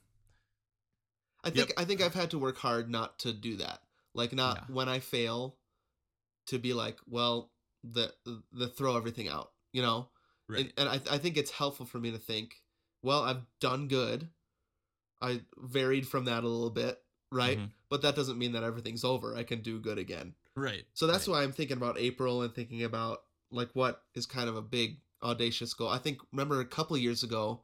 [1.43, 3.79] I think I think I've had to work hard not to do that.
[4.13, 4.73] Like not Yeah.
[4.75, 5.57] when I fail
[6.47, 7.51] to be like, well,
[7.83, 8.13] the
[8.53, 10.09] the throw everything out, you know?
[10.47, 10.61] right.
[10.61, 12.55] And, and I I think it's helpful for me to think,
[13.01, 14.29] well, I've done good.
[15.21, 16.99] I varied from that a little bit,
[17.35, 17.57] right?
[17.59, 17.71] Mhm.
[17.89, 19.35] But that doesn't mean that everything's over.
[19.35, 20.33] I can do good again.
[20.55, 20.85] right.
[20.93, 21.33] So that's right.
[21.33, 25.01] why I'm thinking about April and thinking about like what is kind of a big
[25.21, 25.89] audacious goal.
[25.89, 27.61] I think remember a couple years ago,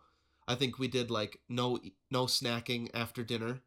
[0.47, 3.61] I think we did like no no snacking after dinner.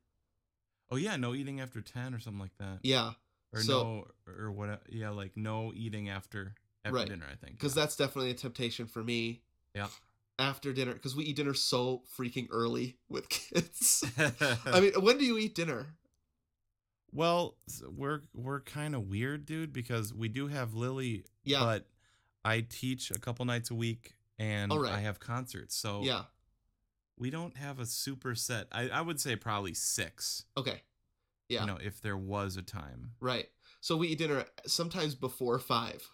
[0.91, 2.81] Oh yeah, no eating after ten or something like that.
[2.83, 3.13] Yeah,
[3.53, 3.83] Or So-
[4.27, 4.83] no, or what?
[4.91, 7.09] Yeah, like no eating after after Right.
[7.09, 7.27] dinner.
[7.31, 9.43] I think because that's definitely a temptation for me
[9.75, 9.89] yeah.
[10.39, 14.05] After dinner because we eat dinner so freaking early with kids.
[14.67, 15.87] I mean, when do you eat dinner?
[17.13, 17.57] well,
[17.97, 21.87] we're we're kind of weird, dude, because we do have Lily, Yeah, but
[22.45, 24.93] I teach a couple nights a week, and right.
[24.93, 26.25] I have concerts, so yeah,
[27.17, 28.67] we don't have a super set.
[28.73, 30.45] I I would say probably six.
[30.57, 30.83] okay,
[31.49, 33.13] yeah, You know, if there was a time.
[33.21, 33.47] right.
[33.81, 36.09] So we eat dinner sometimes before five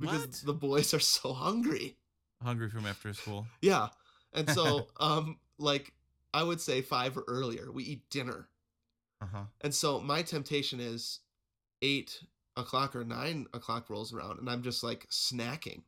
[0.00, 0.42] because What?
[0.46, 1.98] the boys are so hungry.
[2.42, 3.46] Hungry from after school.
[3.62, 3.88] Yeah.
[4.32, 5.92] And so um like
[6.32, 8.48] I would say 5 or earlier we eat dinner.
[9.20, 9.44] Uh huh.
[9.60, 11.20] And so my temptation is
[11.82, 12.20] 8
[12.56, 15.82] o'clock or 9 o'clock rolls around and I'm just like snacking.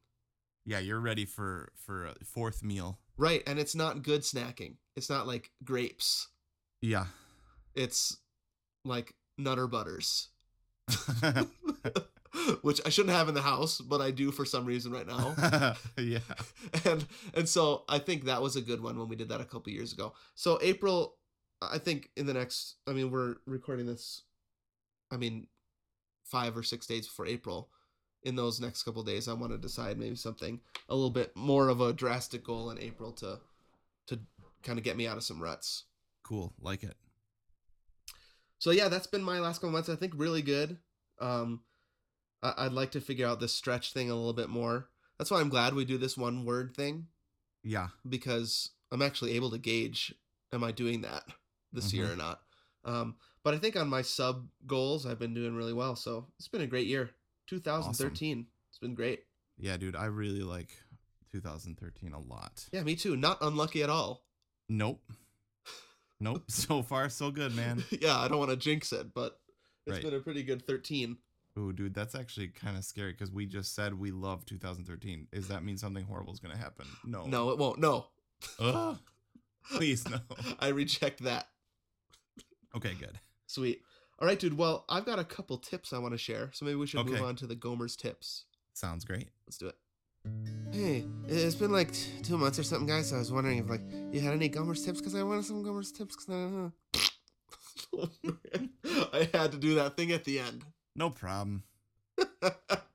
[0.64, 2.98] Yeah, you're ready for for a fourth meal.
[3.16, 4.74] Right, and it's not good snacking.
[4.96, 6.28] It's not like grapes.
[6.82, 7.06] Yeah.
[7.74, 8.18] It's
[8.84, 10.28] like Nutter Butters.
[12.62, 15.34] Which I shouldn't have in the house, but I do for some reason right now.
[15.98, 16.18] yeah.
[16.84, 19.44] and and so I think that was a good one when we did that a
[19.44, 20.12] couple years ago.
[20.34, 21.16] So April,
[21.62, 24.22] I think in the next, I mean, we're recording this,
[25.10, 25.46] I mean,
[26.24, 27.70] five or six days before April.
[28.22, 31.68] In those next couple days, I want to decide maybe something a little bit more
[31.68, 33.38] of a drastic goal in April to
[34.08, 34.18] to
[34.64, 35.84] kind of get me out of some ruts.
[36.24, 36.52] Cool.
[36.60, 36.96] Like it.
[38.58, 39.88] So yeah, that's been my last couple months.
[39.88, 40.78] I think really good.
[41.20, 41.60] Um,
[42.56, 44.88] I- I'd like to figure out this stretch thing a little bit more.
[45.18, 47.08] That's why I'm glad we do this one word thing.
[47.62, 47.88] Yeah.
[48.08, 50.14] because I'm actually able to gauge
[50.52, 51.24] am I doing that
[51.72, 52.12] this year Mhm.
[52.12, 52.42] or not.
[52.84, 55.96] Um, but I think on my sub goals, I've been doing really well.
[55.96, 57.10] So it's been a great year.
[57.48, 58.46] 2013.
[58.70, 59.24] It's been great.
[59.58, 59.96] Yeah, dude.
[59.96, 60.70] I really like
[61.32, 62.68] 2013 a lot.
[62.72, 63.16] Yeah, me too.
[63.16, 64.24] Not unlucky at all.
[64.68, 65.02] Nope.
[66.20, 66.44] Nope.
[66.50, 67.84] So far, so good, man.
[68.00, 69.40] yeah, I don't want to jinx it, but
[69.86, 70.02] it's Right.
[70.04, 71.18] been a pretty good 13.
[71.58, 75.28] Ooh, dude, that's actually kind of scary because we just said we love 2013.
[75.32, 76.86] Does that mean something horrible is gonna happen?
[77.04, 77.24] No.
[77.24, 77.78] No, it won't.
[77.78, 78.06] No.
[78.60, 78.98] Ugh.
[79.72, 80.18] Please no.
[80.60, 81.48] I reject that.
[82.76, 83.18] Okay, good.
[83.46, 83.80] Sweet.
[84.18, 84.56] All right, dude.
[84.56, 86.50] Well, I've got a couple tips I want to share.
[86.52, 88.44] So maybe we should move on to the Gomer's tips.
[88.72, 89.28] Sounds great.
[89.46, 89.76] Let's do it.
[90.72, 93.10] Hey, it's been like t- two months or something, guys.
[93.10, 93.82] So I was wondering if like
[94.12, 96.72] you had any Gomer's tips because I wanted some Gomer's tips because
[97.94, 98.06] uh,
[99.12, 100.64] I had to do that thing at the end.
[100.96, 101.64] No problem.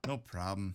[0.04, 0.74] No problem.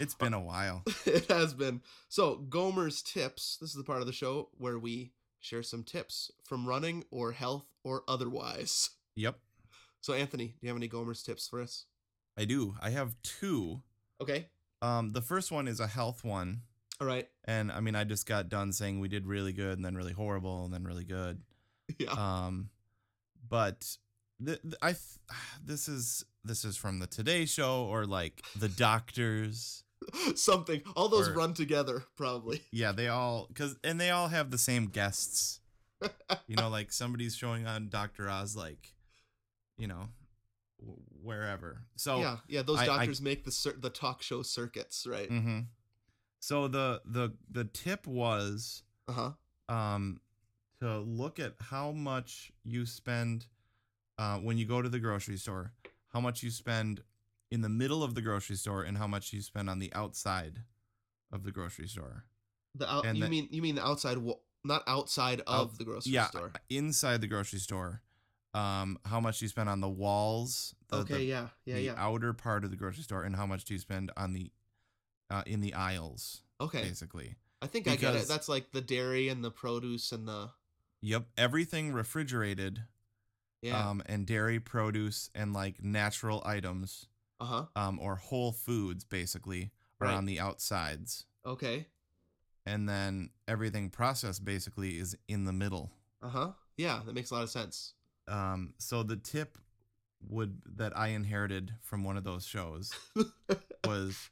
[0.00, 0.82] It's been a while.
[1.06, 1.80] it has been.
[2.08, 3.56] So Gomer's tips.
[3.60, 7.30] This is the part of the show where we share some tips from running or
[7.32, 8.90] health or otherwise.
[9.14, 9.38] Yep,
[10.00, 11.84] So Anthony, do you have any Gomer's tips for us?
[12.36, 12.74] I do.
[12.82, 13.80] I have two.
[14.20, 14.48] Okay.
[14.82, 16.62] Um, the first one is a health one.
[17.00, 17.28] All right.
[17.44, 20.12] And I mean, I just got done saying we did really good and then really
[20.14, 21.42] horrible and then really good.
[21.98, 22.10] Yeah.
[22.10, 22.70] Um,
[23.48, 23.86] but
[24.44, 25.00] th- th- I th-
[25.64, 29.82] this is this is from the Today Show or like the doctors.
[30.34, 30.82] Something.
[30.96, 32.62] All those Or- run together, probably.
[32.72, 35.60] Yeah, they all cuz and they all have the same guests.
[36.46, 38.28] You know, like somebody's showing on Dr.
[38.28, 38.92] Oz like
[39.78, 40.08] you know
[41.22, 41.82] wherever.
[41.96, 42.62] So yeah, yeah.
[42.62, 45.28] Those I- I- doctors make the cir- the talk show circuits, right?
[45.28, 45.60] hmm
[46.40, 49.74] So the the the tip was Uh huh.
[49.74, 50.20] um
[50.80, 53.46] to look at how much you spend
[54.18, 55.72] uh, when you go to the grocery store,
[56.12, 57.02] how much you spend
[57.50, 60.60] in the middle of the grocery store, and how much you spend on the outside
[61.32, 62.24] of the grocery store.
[62.74, 65.78] The out, And you the- mean you mean the outside, wa- not outside of Out-
[65.78, 66.52] the grocery yeah, store.
[66.70, 68.02] inside the grocery store.
[68.54, 70.74] Um, how much you spend on the walls?
[70.88, 71.14] The, okay.
[71.14, 71.48] the, yeah.
[71.64, 71.74] Yeah.
[71.74, 71.94] the Yeah.
[71.96, 74.50] outer part of the grocery store, and how much do you spend on the
[75.30, 76.42] uh, in the aisles?
[76.60, 76.82] Okay.
[76.82, 78.28] Basically, I think I get it.
[78.28, 80.50] That's like the dairy and the produce and the
[81.02, 82.84] yep, everything refrigerated,
[83.64, 83.88] yeah.
[83.90, 87.06] um, and dairy, produce, and like natural items
[87.40, 87.64] uh huh.
[87.74, 90.14] um, or whole foods basically are Right.
[90.16, 91.86] on the outsides Okay.
[92.66, 95.90] and then everything processed basically is in the middle
[96.22, 96.50] Uh huh.
[96.76, 97.94] Yeah, that makes a lot of sense.
[98.28, 99.58] um, so the tip
[100.26, 102.92] would that i inherited from one of those shows
[103.86, 104.30] was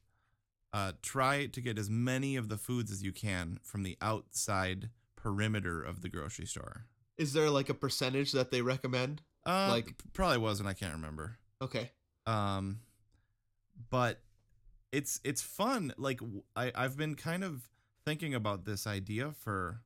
[0.73, 4.89] uh, try to get as many of the foods as you can from the outside
[5.17, 6.87] perimeter of the grocery store
[7.19, 9.23] Is there like a percentage that they recommend?
[9.47, 11.91] uh, Like- probably wasn't i can't remember Okay.
[12.27, 12.79] um
[13.91, 14.21] but
[14.93, 16.21] it's it's fun like
[16.55, 17.69] I I've been kind of
[18.05, 19.81] thinking about this idea for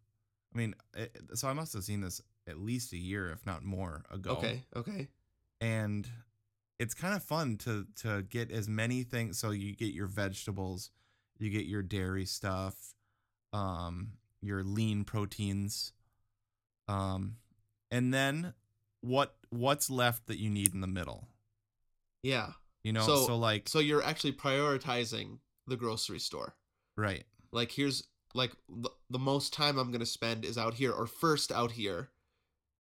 [0.54, 3.64] i mean it, so i must have seen this at least a year if not
[3.64, 4.62] more ago Okay.
[4.74, 5.08] Okay.
[5.60, 6.08] and
[6.78, 10.90] it's kind of fun to to get as many things so you get your vegetables
[11.38, 12.94] you get your dairy stuff
[13.54, 14.12] um
[14.42, 15.92] your lean proteins
[16.88, 17.36] um
[17.90, 18.54] and then
[19.00, 21.28] what what's left that you need in the middle
[22.22, 22.52] Yeah.
[22.82, 26.56] you know So- so like So you're actually prioritizing the grocery store.
[26.96, 31.06] right Like here's like the, the most time I'm gonna spend is out here or
[31.06, 32.10] first out here,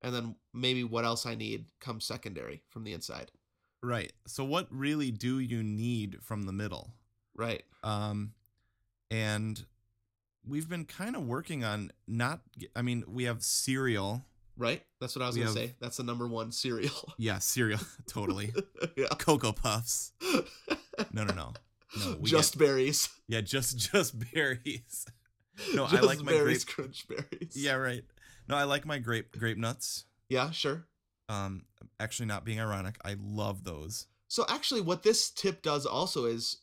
[0.02, 3.30] and then maybe what else I need comes secondary from the inside.
[3.82, 4.12] Right.
[4.26, 6.92] So what really do you need from the middle?
[7.34, 7.64] Right.
[7.82, 8.34] Um
[9.10, 9.64] and
[10.46, 12.40] we've been kind of working on not
[12.74, 14.24] I mean, we have cereal.
[14.58, 14.82] Right.
[15.00, 15.74] That's what I was We gonna have- say.
[15.80, 17.12] That's the number one cereal.
[17.18, 18.52] Yeah, cereal totally.
[18.96, 19.08] yeah.
[19.18, 20.12] Cocoa puffs.
[21.12, 21.52] No, no, no.
[21.98, 23.10] No, we just berries.
[23.28, 25.04] Yeah, just just berries.
[25.74, 27.52] No, I Just like my berries, grape- crunch berries.
[27.54, 28.02] Yeah, right.
[28.48, 30.04] No, I like my grape grape nuts.
[30.30, 30.50] Yeah.
[30.52, 30.86] Sure.
[31.28, 31.64] Um
[32.00, 34.06] actually not being ironic, I love those.
[34.28, 36.58] So actually, what this tip does also is,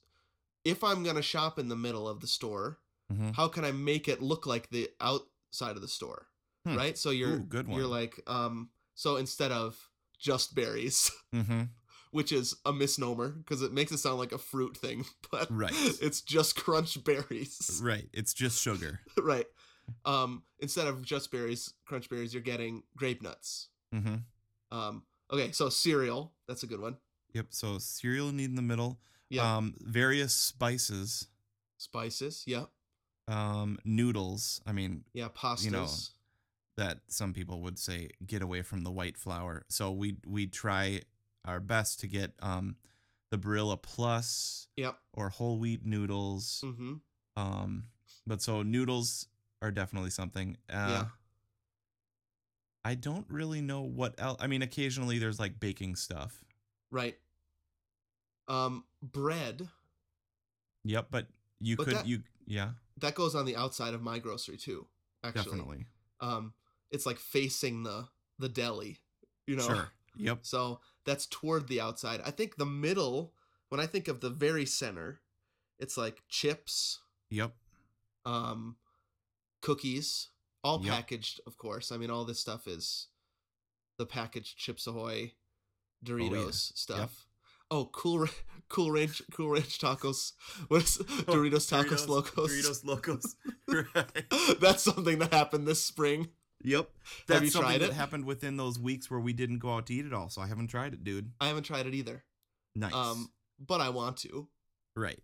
[0.65, 2.79] if I'm gonna shop in the middle of the store,
[3.13, 3.35] Mhm.
[3.35, 6.27] how can I make it look like the outside of the store?
[6.65, 6.75] Hmm.
[6.77, 6.97] Right.
[6.97, 8.69] So you're Ooh, good you're like um.
[8.95, 9.89] So instead of
[10.19, 11.69] just berries, Mhm.
[12.11, 15.73] which is a misnomer because it makes it sound like a fruit thing, but Right.
[16.01, 17.79] it's just crunch berries.
[17.83, 18.09] Right.
[18.13, 19.01] It's just sugar.
[19.17, 19.47] right.
[20.05, 20.43] Um.
[20.59, 23.67] Instead of just berries, crunch berries, you're getting grape nuts.
[23.93, 24.15] Mm-hmm.
[24.71, 25.03] Um.
[25.31, 25.51] Okay.
[25.51, 26.33] So cereal.
[26.47, 26.97] That's a good one.
[27.33, 27.47] Yep.
[27.49, 28.99] So cereal need in the middle.
[29.29, 29.57] Yeah.
[29.57, 31.27] Um, various spices.
[31.77, 32.43] Spices.
[32.45, 32.65] Yeah.
[33.27, 34.61] Um, noodles.
[34.65, 35.29] I mean, Yeah.
[35.29, 35.63] Pastas.
[35.65, 35.87] You know,
[36.75, 39.63] that some people would say get away from the white flour.
[39.69, 41.01] So we we try
[41.45, 42.75] our best to get um
[43.29, 44.97] the Barilla Plus Yep.
[45.13, 46.63] or whole wheat noodles.
[46.65, 46.95] Mm-hmm.
[47.37, 47.85] Um,
[48.27, 49.27] but so noodles
[49.61, 50.57] are definitely something.
[50.69, 51.05] Uh, Yeah.
[52.85, 54.37] I don't really know what else.
[54.41, 56.43] I mean, occasionally there's like baking stuff.
[56.91, 57.17] Right.
[58.47, 59.69] Um, bread
[60.83, 61.27] Yep, but
[61.61, 62.71] you But could that- you yeah
[63.03, 64.87] that goes on the outside of my grocery too.
[65.23, 65.85] Actually, definitely
[66.21, 66.53] um,
[66.89, 68.07] it's like facing the
[68.39, 68.97] the deli,
[69.45, 69.67] you know.
[69.67, 72.21] sure yep So that's toward the outside.
[72.25, 73.33] I think the middle.
[73.69, 75.21] When I think of the very center,
[75.79, 76.99] it's like chips,
[77.31, 77.55] yep
[78.25, 78.77] um,
[79.61, 80.29] cookies,
[80.63, 80.93] all Yep.
[80.93, 81.91] packaged, of course.
[81.91, 83.07] I mean, all this stuff is
[83.97, 85.33] the packaged Chips Ahoy,
[86.05, 87.25] Doritos stuff.
[87.75, 88.27] Oh, cool,
[88.69, 90.33] cool ranch, cool ranch tacos.
[90.67, 92.37] What is Doritos tacos locos?
[92.37, 93.35] Oh, Doritos locos
[93.95, 96.27] right That's something that happened this spring.
[96.63, 96.89] yep
[97.29, 97.93] Have you something tried that it?
[97.95, 100.47] happened within those weeks where we didn't go out to eat at all so I
[100.47, 102.23] haven't tried it dude I haven't tried it either.
[102.75, 104.47] nice Um, but I want to.
[104.95, 105.19] right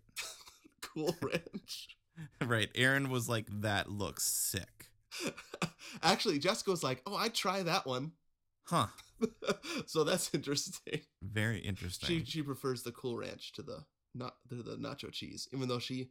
[0.82, 1.96] Cool ranch.
[2.44, 4.88] right Erin was like that looks sick
[6.02, 8.12] Actually, Jessica was like, "Oh, I'd try that one."
[8.70, 8.86] Huh
[9.86, 11.00] so that's interesting.
[11.22, 15.46] very interesting She she prefers the Cool Ranch to the not to the nacho cheese,
[15.52, 16.10] even though she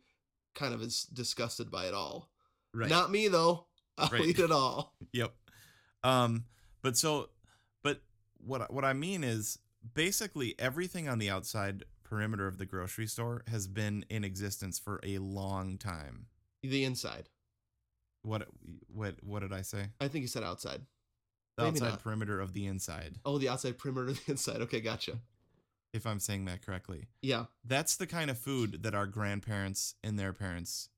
[0.55, 2.30] kind of is disgusted by it all.
[2.74, 3.68] right Not me though.
[3.97, 4.26] I'll Right.
[4.26, 4.95] eat it all.
[5.14, 5.34] Yep.
[6.03, 6.45] Um,
[6.82, 7.30] but so,
[7.84, 8.01] but
[8.38, 9.57] what what I mean is
[9.93, 14.99] basically everything on the outside perimeter of the grocery store has been in existence for
[15.03, 16.28] a long time.
[16.64, 17.30] The inside.
[18.22, 18.47] What
[18.88, 19.88] what what did I say?
[19.99, 20.82] I think you said outside.
[21.60, 22.03] The Maybe outside not.
[22.03, 24.62] perimeter of the inside, Oh, the outside perimeter, of the inside.
[24.62, 25.20] Okay, gotcha.
[25.91, 27.07] if I'm saying that correctly.
[27.22, 27.45] Yeah.
[27.66, 30.89] That's the kind of food that our grandparents and their parents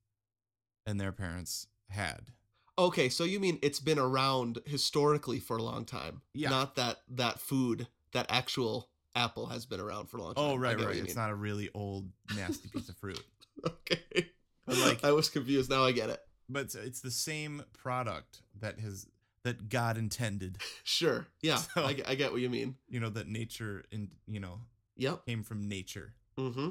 [0.86, 2.32] and their parents had.
[2.78, 6.22] Okay, so you mean it's been around historically for a long time?
[6.34, 6.50] Yeah.
[6.50, 10.52] Not that that food, that actual apple has been around for a long oh, time.
[10.52, 10.96] Oh, right, right.
[10.96, 11.16] It's mean.
[11.16, 13.24] not a really old, nasty piece of fruit.
[13.66, 14.28] Okay.
[14.66, 15.70] But, like- I was confused.
[15.70, 16.20] Now I get it.
[16.50, 19.08] But it's, it's the same product that has
[19.44, 20.58] that God intended.
[20.84, 21.28] Sure.
[21.42, 21.56] Yeah.
[21.76, 22.76] So- I, get- I get what you mean.
[22.90, 24.60] You know that nature and you know
[24.98, 25.26] Yep.
[25.26, 26.14] came from nature.
[26.38, 26.70] Mm-hmm.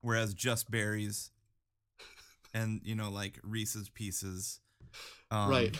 [0.00, 1.30] Whereas just berries
[2.54, 4.60] and you know like Reese's Pieces,
[5.30, 5.78] um, right.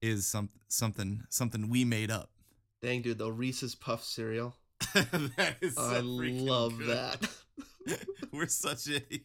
[0.00, 2.30] is some something something we made up.
[2.82, 4.54] Dang, dude, the Reese's Puff cereal.
[4.94, 6.88] that is so I love good.
[6.88, 7.28] that.
[8.32, 9.24] We're such idiots.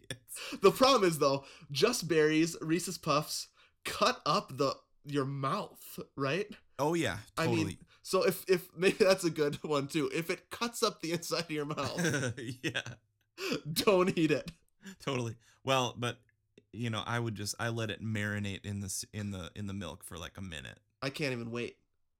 [0.61, 3.47] The problem is though, just berries, Reese's Puffs
[3.85, 4.75] cut up the
[5.05, 6.47] your mouth, right?
[6.79, 10.09] Oh yeah, I mean, So if if maybe that's a good one too.
[10.13, 12.33] If it cuts up the inside of your mouth,
[12.63, 12.81] yeah,
[13.73, 14.51] don't eat it.
[14.99, 15.35] totally.
[15.63, 16.17] Well, but
[16.71, 19.73] you know, I would just I let it marinate in the in the in the
[19.73, 20.79] milk for like a minute.
[21.01, 21.77] I can't even wait.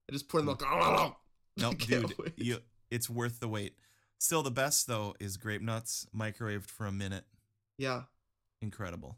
[0.09, 0.61] I just pour the milk.
[0.61, 1.71] No, mm.
[1.71, 2.34] I dude, wait.
[2.38, 2.57] you
[2.91, 3.75] it's worth the wait.
[4.19, 7.25] Still, the best though is grape nuts microwaved for a minute.
[7.77, 8.03] Yeah.
[8.61, 9.17] Incredible.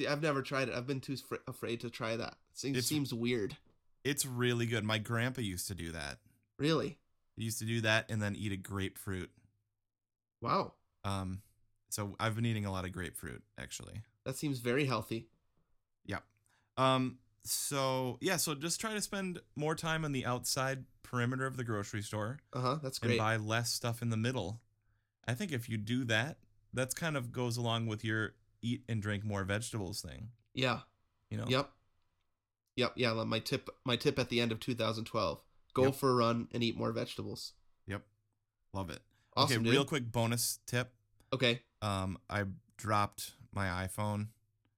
[0.00, 0.74] See, I've never tried it.
[0.74, 2.32] I've been too fr- afraid to try that.
[2.52, 3.56] It seems, It's- seems weird.
[4.02, 4.82] It's really good.
[4.82, 6.18] My grandpa used to do that.
[6.58, 6.98] Really?
[7.36, 9.30] He used to do that and then eat a grapefruit.
[10.40, 10.72] Wow.
[11.04, 11.42] Um,
[11.90, 14.00] so I've been eating a lot of grapefruit actually.
[14.24, 15.28] That seems very healthy.
[16.06, 16.20] Yeah.
[16.78, 21.58] Um, so yeah, so just try to spend more time on the outside perimeter of
[21.58, 22.78] the grocery store Uh huh.
[22.82, 23.12] That's great.
[23.12, 24.62] and buy less stuff in the middle.
[25.28, 26.38] I think if you do that,
[26.72, 30.28] that's kind of goes along with your eat and drink more vegetables thing.
[30.54, 30.80] yeah.
[31.30, 31.44] You know.
[31.48, 31.70] Yep.
[32.76, 32.92] Yep.
[32.96, 33.12] Yeah.
[33.24, 33.70] My tip.
[33.84, 35.42] My tip at the end of 2012:
[35.74, 35.94] go Yep.
[35.94, 37.52] for a run and eat more vegetables.
[37.86, 38.02] Yep.
[38.72, 39.00] Love it.
[39.36, 39.72] Awesome, okay, dude.
[39.72, 40.92] real quick bonus tip.
[41.32, 41.62] Okay.
[41.82, 42.44] Um, I
[42.76, 44.28] dropped my iPhone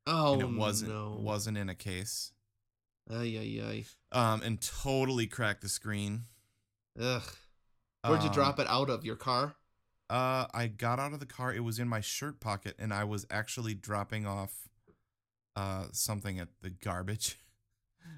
[0.06, 1.16] Oh and it wasn't no.
[1.18, 2.32] wasn't in a case.
[3.10, 3.84] Ay ay ay.
[4.12, 6.24] Um, and totally cracked the screen.
[7.00, 7.22] Ugh.
[8.06, 9.54] Where'd you Um, drop it out of your car?
[10.12, 11.54] Uh, I got out of the car.
[11.54, 14.68] It was in my shirt pocket, and I was actually dropping off
[15.54, 17.38] uh something at the garbage.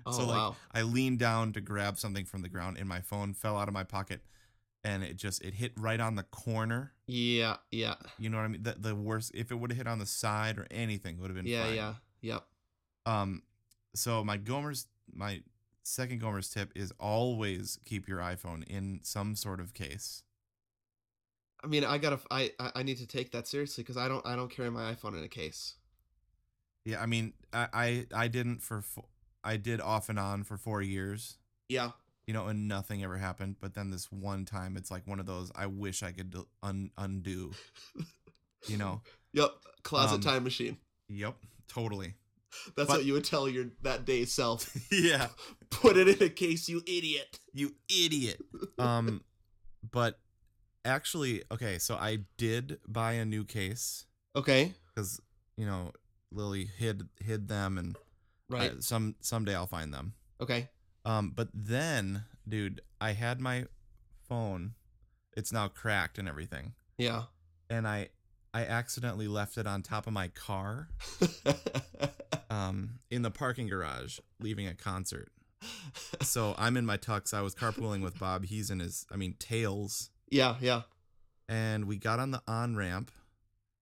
[0.06, 0.56] Oh so like wow.
[0.72, 3.74] I leaned down to grab something from the ground, and my phone fell out of
[3.74, 4.22] my pocket,
[4.82, 6.92] and it just it hit right on the corner.
[7.06, 7.56] Yeah.
[7.70, 7.96] Yeah.
[8.18, 8.62] You know what I mean?
[8.62, 11.36] The, the worst if it would have hit on the side or anything would have
[11.36, 11.64] been Yeah.
[11.64, 11.74] fine.
[11.74, 11.94] Yeah.
[12.22, 12.44] Yep.
[13.04, 13.42] Um,
[13.94, 15.42] so my Gomer's my
[15.82, 20.22] second Gomer's tip is always keep your iPhone in some sort of case.
[21.64, 22.20] I mean, I gotta.
[22.30, 24.24] I I need to take that seriously because I don't.
[24.26, 25.74] I don't carry my iPhone in a case.
[26.84, 29.08] Yeah, I mean, I I, I didn't for fo-
[29.42, 31.38] I did off and on for four years,
[31.68, 31.92] Yeah.
[32.26, 33.56] you know, and nothing ever happened.
[33.60, 36.90] But then this one time, it's like one of those I wish I could un-
[36.98, 37.52] undo.
[38.68, 39.00] You know.
[39.32, 39.50] Yep.
[39.82, 40.76] Closet Um, time machine.
[41.08, 41.34] Yep.
[41.66, 42.14] Totally.
[42.76, 44.70] That's but- what you would tell your that day self.
[44.92, 45.26] yeah.
[45.70, 47.40] Put it in a case, you idiot.
[47.52, 48.40] You idiot.
[48.78, 49.22] Um,
[49.90, 50.20] but
[50.84, 51.78] actually, okay.
[51.78, 54.06] So I did buy a new case
[54.36, 54.74] Okay.
[54.86, 55.20] because
[55.56, 55.92] you know
[56.30, 57.96] Lily hid hid them, and
[58.48, 58.72] Right.
[58.76, 60.14] I- some someday I'll find them.
[60.40, 60.68] okay.
[61.06, 63.66] Um, but then, dude, I had my
[64.26, 64.74] phone.
[65.36, 67.24] It's now cracked and everything, Yeah.
[67.68, 68.08] and I
[68.54, 70.88] I accidentally left it on top of my car,
[72.50, 75.30] um, in the parking garage, leaving a concert.
[76.22, 77.32] So I'm in my tux.
[77.34, 78.44] I was carpooling with Bob.
[78.44, 80.56] He's in his, I mean, tails, yeah.
[80.60, 80.82] Yeah.
[81.48, 83.10] and we got on the on ramp,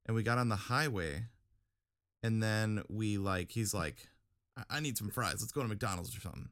[0.07, 1.25] and we got on the highway,
[2.23, 3.97] and then we like, he's like,
[4.57, 5.37] I, I need some fries.
[5.41, 6.49] Let's go to McDonald's or something.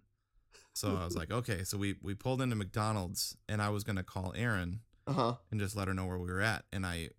[0.73, 1.65] So I was like, okay.
[1.65, 5.35] So we we pulled into McDonald's, and I was gonna call Erin Uh huh.
[5.51, 7.11] and just let her know where we were at, and I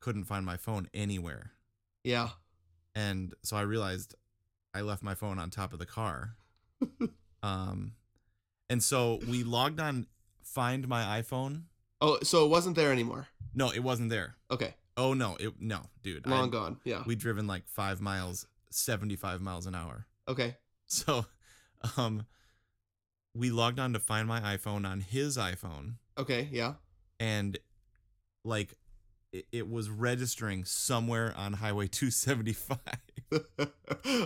[0.00, 1.52] couldn't find my phone anywhere,
[2.04, 2.30] Yeah.
[2.94, 4.14] and so I realized
[4.74, 6.36] I left my phone on top of the car.
[7.42, 7.92] um,
[8.70, 10.06] and so we logged on
[10.42, 11.64] Find My iPhone.
[12.02, 13.28] Oh, so it wasn't there anymore.
[13.54, 14.34] No, it wasn't there.
[14.50, 14.74] Okay.
[14.96, 16.26] Oh no, it no, dude.
[16.26, 16.80] Long I, gone.
[16.84, 17.02] Yeah.
[17.06, 20.06] We'd driven like five miles, seventy-five miles an hour.
[20.28, 20.56] Okay.
[20.86, 21.24] So,
[21.96, 22.26] um,
[23.34, 26.48] we logged on to find my iPhone on his iPhone, Okay.
[26.52, 26.74] Yeah.
[27.18, 27.56] and
[28.44, 28.74] like
[29.32, 32.78] it, it was registering somewhere on Highway 275.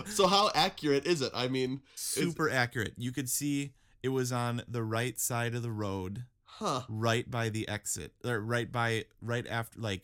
[0.07, 1.31] so how accurate is it?
[1.33, 2.95] I mean, Super accurate.
[2.97, 3.71] You could see
[4.03, 6.23] it was on the right side of the road.
[6.49, 6.81] Huh.
[6.89, 10.03] right by the exit, or right by right after, like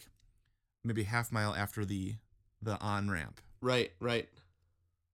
[0.84, 2.16] maybe half mile after the
[2.62, 3.42] the on ramp.
[3.62, 4.30] Right, right.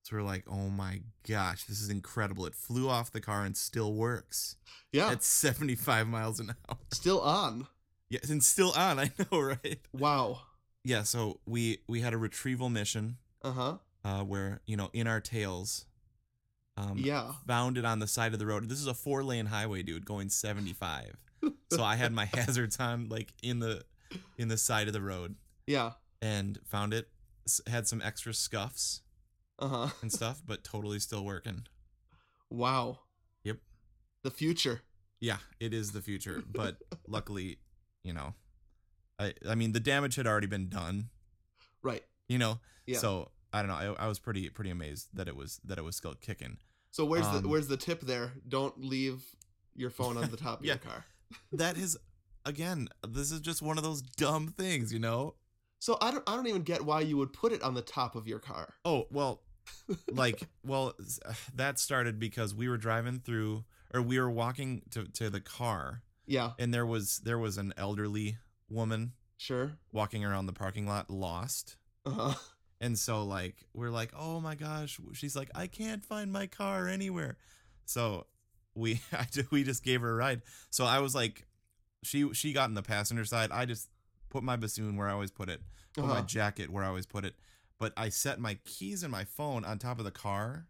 [0.04, 2.46] So we're like, oh my gosh, this is incredible!
[2.46, 4.56] It flew off the car and still works
[4.92, 5.12] Yeah.
[5.12, 6.78] at 75 miles an hour.
[6.92, 7.68] still on.
[8.10, 9.00] Yeah, and still on.
[9.00, 9.80] I know, right?
[9.94, 10.42] Wow.
[10.84, 11.04] Yeah.
[11.04, 13.78] So we we had a retrieval mission Uh-huh.
[14.04, 15.86] uh, where you know in our tails,
[16.80, 17.34] um, Yeah.
[17.48, 18.68] found it on the side of the road.
[18.70, 21.16] This is a four lane highway, dude, going 75.
[21.72, 23.84] so I had my hazards on like in the
[24.38, 25.36] in the side of the road
[25.68, 25.92] Yeah.
[26.22, 27.10] and found it.
[27.68, 29.02] Had some extra scuffs
[29.60, 29.90] Uh-huh.
[30.02, 31.66] and stuff, but totally still working.
[32.50, 33.00] Wow.
[33.44, 33.58] Yep.
[34.24, 34.82] The future.
[35.20, 36.78] Yeah, it is the future, but
[37.08, 37.60] luckily,
[38.04, 38.34] you know,
[39.20, 41.10] I I mean the damage had already been done,
[41.84, 42.04] Right.
[42.28, 42.60] you know.
[42.86, 43.00] Yeah.
[43.00, 43.96] So I don't know.
[44.00, 46.58] I, I was pretty pretty amazed that it was that it was still kicking.
[46.92, 48.34] So where's Um, the where's the tip there?
[48.48, 49.24] Don't leave
[49.76, 50.74] your phone on the top of Yeah.
[50.74, 51.06] your car.
[51.52, 51.98] That is
[52.46, 55.36] again, this is just one of those dumb things, you know.
[55.80, 58.16] So I don't I don't even get why you would put it on the top
[58.16, 58.74] of your car.
[58.84, 59.42] Oh, well,
[60.12, 60.94] like, well,
[61.56, 63.64] that started because we were driving through,
[63.94, 67.74] or we were walking to, to the car, Yeah, and there was there was an
[67.78, 68.38] elderly
[68.70, 69.78] woman sure.
[69.92, 72.34] walking around the parking lot, lost, Uh-huh.
[72.82, 76.88] And so like we're like, oh my gosh, she's like, I can't find my car
[76.88, 77.38] anywhere,
[77.86, 78.26] so
[78.76, 80.42] we I we just gave her a ride.
[80.70, 81.46] So I was like,
[82.04, 83.52] she she got in the passenger side.
[83.52, 83.90] I just
[84.30, 85.62] put my bassoon where I always put it,
[85.94, 86.22] put my Uh-huh.
[86.28, 87.36] jacket where I always put it.
[87.80, 90.68] But I set my keys and my phone on top of the car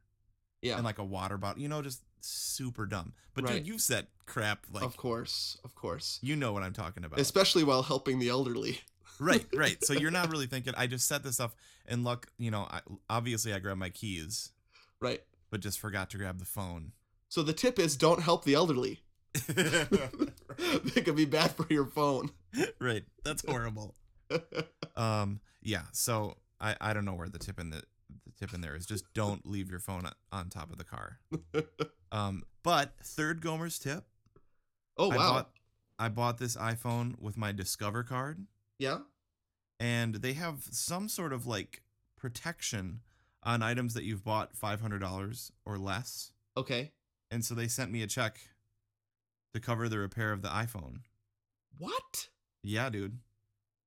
[0.61, 0.75] Yeah.
[0.75, 3.13] and like a water bottle, you know, just super dumb.
[3.33, 3.55] But Right.
[3.55, 6.19] dude, you've set crap like of course, of course.
[6.21, 7.19] you know what I'm talking about.
[7.19, 8.81] Especially while helping the elderly.
[9.19, 9.83] Right, right.
[9.83, 10.73] So you're not really thinking.
[10.77, 11.53] I just set this up,
[11.87, 14.51] and look, you know, I, obviously I grabbed my keys,
[14.99, 15.21] Right.
[15.49, 16.91] but just forgot to grab the phone.
[17.29, 19.01] So the tip is don't help the elderly.
[19.47, 22.31] it could be bad for your phone.
[22.79, 23.95] right, that's horrible.
[24.95, 25.83] Um, yeah.
[25.93, 27.83] So I I don't know where the tip in the
[28.25, 28.85] the tip in there is.
[28.85, 30.03] Just don't leave your phone
[30.33, 31.19] on, top of the car.
[32.11, 34.03] Um, but third Gomer's tip.
[34.97, 35.31] oh I wow.
[35.31, 35.49] bought
[35.97, 38.45] I bought this iPhone with my Discover card,
[38.79, 38.99] yeah.
[39.79, 41.83] and they have some sort of like
[42.17, 43.01] protection
[43.43, 46.31] on items that you've bought five hundred dollars or less.
[46.57, 46.91] Okay.
[47.31, 48.39] And so they sent me a check
[49.53, 51.01] to cover the repair of the iPhone.
[51.77, 52.29] What?
[52.63, 53.19] Yeah, dude,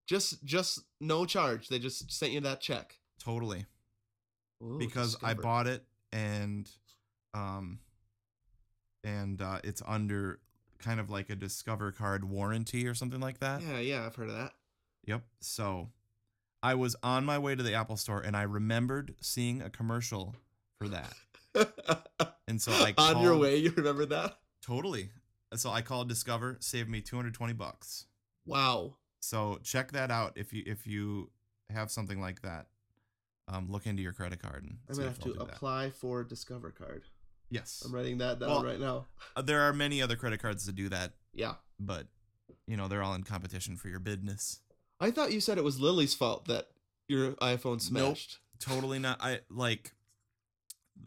[0.07, 1.69] Just just no charge.
[1.69, 2.99] They just sent you that check.
[3.23, 3.67] totally.
[4.63, 6.71] Ooh, because I bought it and
[7.35, 7.81] um
[9.05, 10.39] and uh it's under
[10.79, 13.61] kind of like a Discover card warranty or something like that.
[13.63, 14.53] Yeah, yeah, I've heard of that.
[15.07, 15.23] Yep.
[15.41, 15.91] So
[16.63, 20.35] I was on my way to the Apple store and I remembered seeing a commercial
[20.79, 21.13] for that.
[22.49, 24.37] And so I on your way, you remember that?
[24.63, 25.11] Totally.
[25.55, 28.07] So I called Discover, saved me 220 bucks.
[28.45, 28.97] Wow.
[29.21, 31.31] So check that out if you if you
[31.71, 32.67] have something like that.
[33.49, 35.43] Um, look into your credit card and I'm gonna have to do that.
[35.43, 37.05] apply for Discover card.
[37.49, 37.83] Yes.
[37.87, 39.07] I'm writing that down Well- right now.
[39.37, 41.55] Uh, there are many other credit cards that do that, Yeah.
[41.79, 42.07] but
[42.67, 44.61] you know they're all in competition for your business.
[45.03, 46.69] I thought you said it was Lily's fault that
[47.09, 48.39] your iPhone smashed.
[48.59, 49.19] Totally not.
[49.21, 49.93] I like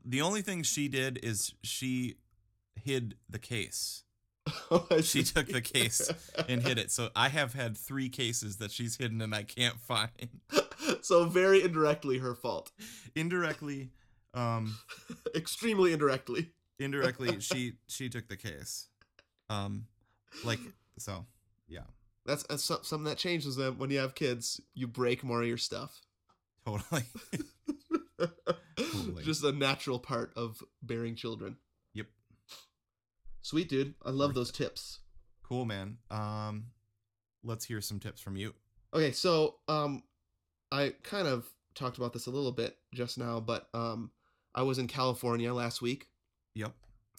[0.03, 2.17] the only thing she did is she
[2.75, 4.03] hid the case
[5.01, 6.11] She took the case
[6.49, 6.91] and hid it.
[6.91, 10.09] So I have had three cases that she's hidden and I can't find.
[11.01, 12.71] so very indirectly her fault.
[13.15, 13.91] Indirectly,
[14.33, 14.77] um,
[15.35, 16.51] Extremely indirectly.
[16.79, 18.87] indirectly she she took the case.
[19.49, 19.87] Um,
[20.43, 20.59] like
[20.97, 21.25] so,
[21.67, 21.81] yeah,
[22.25, 24.59] That's, that's some- something that changes them when you have kids.
[24.73, 26.01] You break more of your stuff.
[26.65, 27.03] totally.
[28.77, 29.23] Totally.
[29.23, 31.57] Just a natural part of bearing children.
[31.93, 32.07] Yep.
[33.41, 33.93] Sweet dude.
[34.05, 34.99] I love Worth those tips.
[35.43, 35.97] Cool, man.
[36.09, 36.65] Um,
[37.43, 38.53] let's hear some tips from you.
[38.93, 40.03] Okay, so um
[40.71, 44.11] I kind of talked about this a little bit just now, but um
[44.53, 46.07] I was in California last week
[46.55, 46.71] Yep.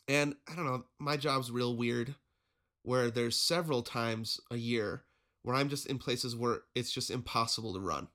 [0.09, 2.15] and I don't know, my job's real weird
[2.87, 5.03] where there's several times a year
[5.43, 8.07] where I'm just in places where it's just impossible to run.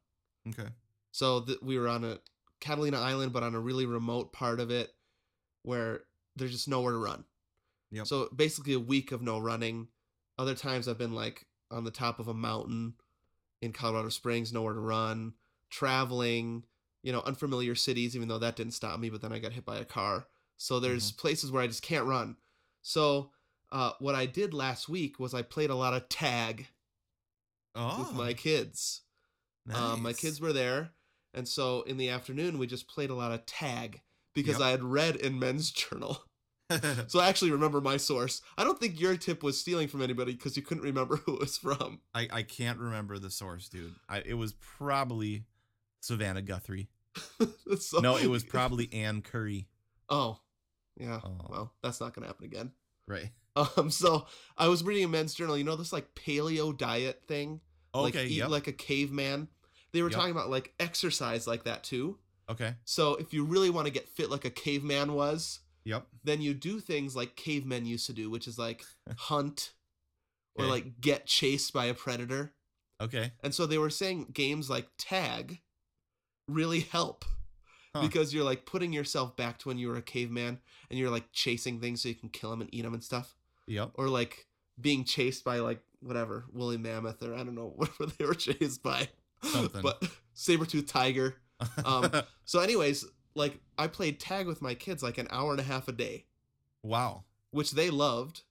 [0.47, 0.69] Okay.
[1.11, 2.19] So th- we were on a
[2.61, 4.91] Catalina Island, but on a really remote part of it
[5.63, 6.03] where
[6.37, 7.25] there's just nowhere to run.
[7.91, 8.07] Yep.
[8.07, 9.89] So basically a week of no running.
[10.37, 12.93] Other times I've been like on the top of a mountain
[13.61, 15.33] in Colorado Springs, nowhere to run,
[15.69, 16.63] traveling,
[17.03, 19.65] you know, unfamiliar cities, even though that didn't stop me, but then I got hit
[19.65, 20.27] by a car.
[20.55, 21.19] So there's mm-hmm.
[21.19, 22.37] places where I just can't run.
[22.81, 23.31] So
[23.71, 26.67] uh, what I did last week was I played a lot of tag
[27.75, 29.01] Oh, with my kids.
[29.73, 30.89] Um, my kids were there,
[31.33, 34.01] and so in the afternoon we just played a lot of tag
[34.33, 34.61] because Yep.
[34.61, 36.23] I had read in Men's Journal
[37.07, 38.41] So I actually remember my source.
[38.57, 41.39] I don't think your tip was stealing from anybody because you couldn't remember who it
[41.41, 41.99] was from.
[42.13, 43.93] I, I can't remember the source, dude.
[44.09, 45.43] I, it was probably
[46.01, 46.89] Savannah Guthrie.
[47.79, 49.67] So- No, it was probably Ann Curry.
[50.09, 50.39] Oh,
[50.97, 51.19] yeah.
[51.23, 51.37] Oh.
[51.49, 52.71] Well, that's not gonna happen again.
[53.07, 53.31] Right.
[53.77, 54.27] Um, so
[54.57, 55.57] I was reading a men's journal.
[55.57, 57.59] You know this like paleo diet thing,
[57.93, 58.49] like eat yep.
[58.49, 59.49] like a caveman.
[59.91, 60.15] They were Yep.
[60.17, 62.17] talking about like exercise like that too.
[62.49, 62.75] okay.
[62.85, 66.07] So if you really want to get fit like a caveman was, Yep.
[66.23, 68.85] then you do things like cavemen used to do, which is like
[69.17, 69.73] hunt
[70.55, 72.53] or like get chased by a predator.
[73.01, 73.31] Okay.
[73.43, 75.59] And so they were saying games like tag
[76.47, 77.25] really help
[77.93, 78.03] Huh.
[78.03, 81.33] because you're like putting yourself back to when you were a caveman and you're like
[81.33, 83.35] chasing things so you can kill them and eat them and stuff.
[83.67, 83.91] Yep.
[83.95, 84.47] Or like
[84.79, 88.83] being chased by like whatever, woolly mammoth or I don't know whatever they were chased
[88.83, 89.09] by.
[89.43, 89.81] Something.
[89.81, 90.03] But
[90.33, 91.35] saber tooth tiger.
[91.85, 92.11] Um,
[92.45, 93.05] So, anyways,
[93.35, 96.25] like I played tag with my kids like an hour and a half a day,
[96.83, 97.23] wow.
[97.51, 98.41] which they loved,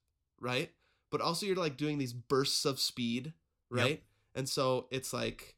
[0.41, 0.71] right?
[1.11, 3.35] But also you're like doing these bursts of speed,
[3.69, 4.03] right?
[4.35, 5.57] And so it's like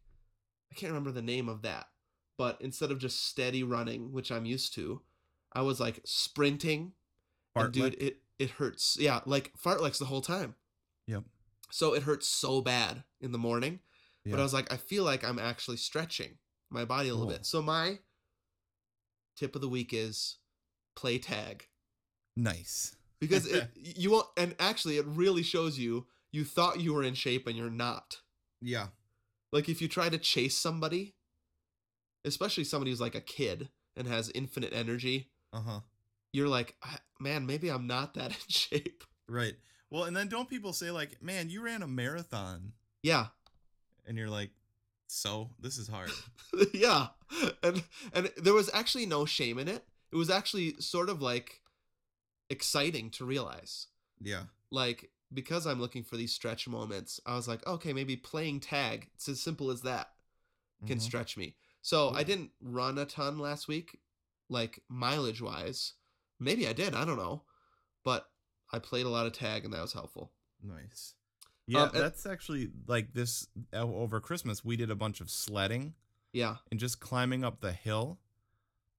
[0.72, 1.88] I can't remember the name of that,
[2.36, 5.02] but instead of just steady running, which I'm used to,
[5.52, 6.92] I was like sprinting.
[7.54, 8.96] And dude, it it hurts.
[8.98, 10.54] Yeah, like fartleks the whole time.
[11.06, 11.24] Yep.
[11.70, 13.80] So it hurts so bad in the morning,
[14.26, 16.38] but I was like, I feel like I'm actually stretching
[16.70, 17.36] my body a little Cool.
[17.38, 17.46] bit.
[17.46, 17.98] So my
[19.36, 20.36] tip of the week is
[20.94, 21.66] play tag
[22.36, 22.94] nice.
[23.20, 24.26] because it you won't.
[24.36, 28.18] And actually, it really shows you you thought you were in shape and you're not.
[28.60, 28.88] Yeah.
[29.52, 31.14] Like if you try to chase somebody,
[32.24, 35.80] especially somebody who's like a kid and has infinite energy, Uh huh.
[36.32, 39.04] you're like, "I- man, maybe I'm not that in shape.
[39.28, 39.54] Right.
[39.90, 43.26] Well, and then don't people say like, "Man, you ran a marathon," Yeah,
[44.06, 44.50] and you're like,
[45.06, 46.10] "So this is hard."
[46.74, 47.08] yeah,
[47.62, 49.84] and and there was actually no shame in it.
[50.10, 51.60] It was actually sort of like
[52.50, 53.86] exciting to realize,
[54.20, 54.44] yeah.
[54.70, 57.18] like because I'm looking for these stretch moments.
[57.24, 59.08] I was like, okay, maybe playing tag.
[59.14, 60.10] It's as simple as that.
[60.86, 61.02] Can Mhm.
[61.02, 61.56] stretch me.
[61.80, 63.98] So I didn't run a ton last week,
[64.50, 65.94] like mileage wise.
[66.42, 66.94] Maybe I did.
[66.94, 67.42] I don't know,
[68.04, 68.28] but
[68.72, 70.32] I played a lot of tag and that was helpful.
[70.62, 71.14] Nice.
[71.66, 74.64] Yeah, and- that's actually like this over Christmas.
[74.64, 75.94] We did a bunch of sledding
[76.32, 78.18] Yeah, and just climbing up the hill.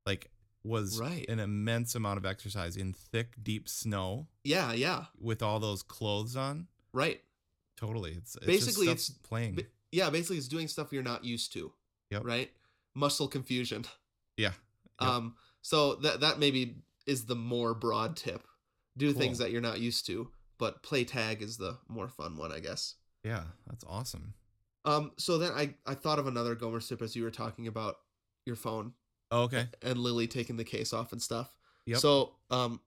[0.06, 0.32] Like
[0.64, 1.28] was Right.
[1.30, 5.06] an immense amount of exercise in thick, deep snow yeah, yeah.
[5.20, 6.68] with all those clothes on.
[6.94, 7.22] Right.
[7.76, 9.56] Totally, it's, it's Basically, it's- playing.
[9.56, 11.74] Ba- yeah, basically it's doing stuff you're not used to.
[12.12, 12.24] Yep.
[12.26, 12.52] Right?
[12.96, 13.86] Muscle confusion.
[14.38, 14.54] Yeah.
[15.02, 15.10] Yep.
[15.10, 16.76] Um so that that maybe
[17.06, 18.46] is the more broad tip.
[18.98, 20.30] Do things that you're not used to,
[20.60, 22.96] but play tag is the more fun one, I guess.
[23.24, 24.34] yeah, that's awesome.
[24.86, 27.96] Um so then I I thought of another Gomer tip as you were talking about
[28.46, 28.94] your phone
[29.32, 29.68] Oh, okay.
[29.82, 31.56] and Lily taking the case off and stuff.
[31.86, 32.00] Yep.
[32.00, 32.82] So um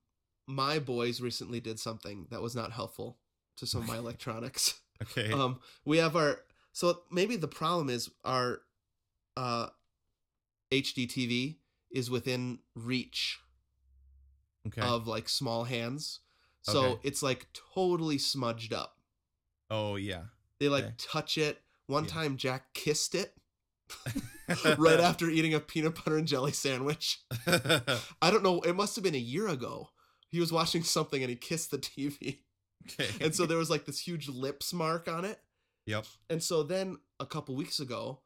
[0.47, 3.19] my boys recently did something that was not helpful
[3.57, 4.79] to some of my electronics.
[5.03, 5.33] Okay.
[5.33, 6.40] um we have our
[6.73, 8.61] so maybe the problem is our
[9.36, 9.69] uh
[10.73, 11.57] hd tv
[11.90, 13.39] is within reach
[14.66, 14.80] okay.
[14.82, 16.20] of like small hands
[16.62, 17.01] so Okay.
[17.05, 18.97] it's like totally smudged up
[19.70, 20.22] oh yeah.
[20.60, 20.94] they like Okay.
[20.98, 22.10] touch it one Yeah.
[22.10, 23.34] time jack kissed it
[24.78, 29.05] right after eating a peanut butter and jelly sandwich i don't know it must have
[29.05, 29.90] been a year ago
[30.28, 32.38] he was watching something and he kissed the tv
[32.90, 33.09] okay.
[33.20, 35.40] and so there was like this huge lips mark on it
[35.88, 36.05] Yep.
[36.28, 38.18] And so then a couple weeks ago,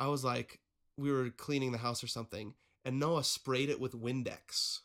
[0.00, 0.60] I was like,
[0.96, 4.78] we were cleaning the house or something, and Noah sprayed it with Windex,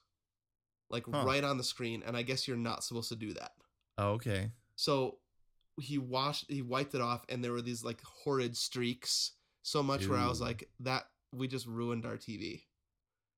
[0.90, 1.24] like Huh.
[1.26, 2.04] right on the screen.
[2.06, 3.52] And I guess you're not supposed to do that.
[3.98, 4.52] Oh, okay.
[4.76, 5.18] So
[5.80, 9.32] he washed, he wiped it off, and there were these like horrid streaks.
[9.62, 11.04] So much where I was like, that
[11.34, 12.64] we just ruined our TV.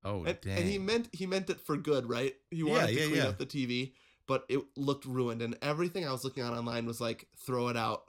[0.03, 0.57] Oh, and, dang.
[0.57, 2.33] and he meant he meant it for good, right?
[2.49, 3.27] He Yeah, wanted to yeah, clean yeah.
[3.27, 3.93] up the TV,
[4.27, 7.77] but it looked ruined, and everything I was looking at online was like, throw it
[7.77, 8.03] out.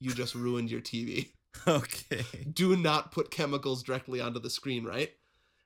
[0.00, 1.28] You just ruined your TV.
[1.68, 2.24] okay.
[2.52, 5.10] do not put chemicals directly onto the screen, right?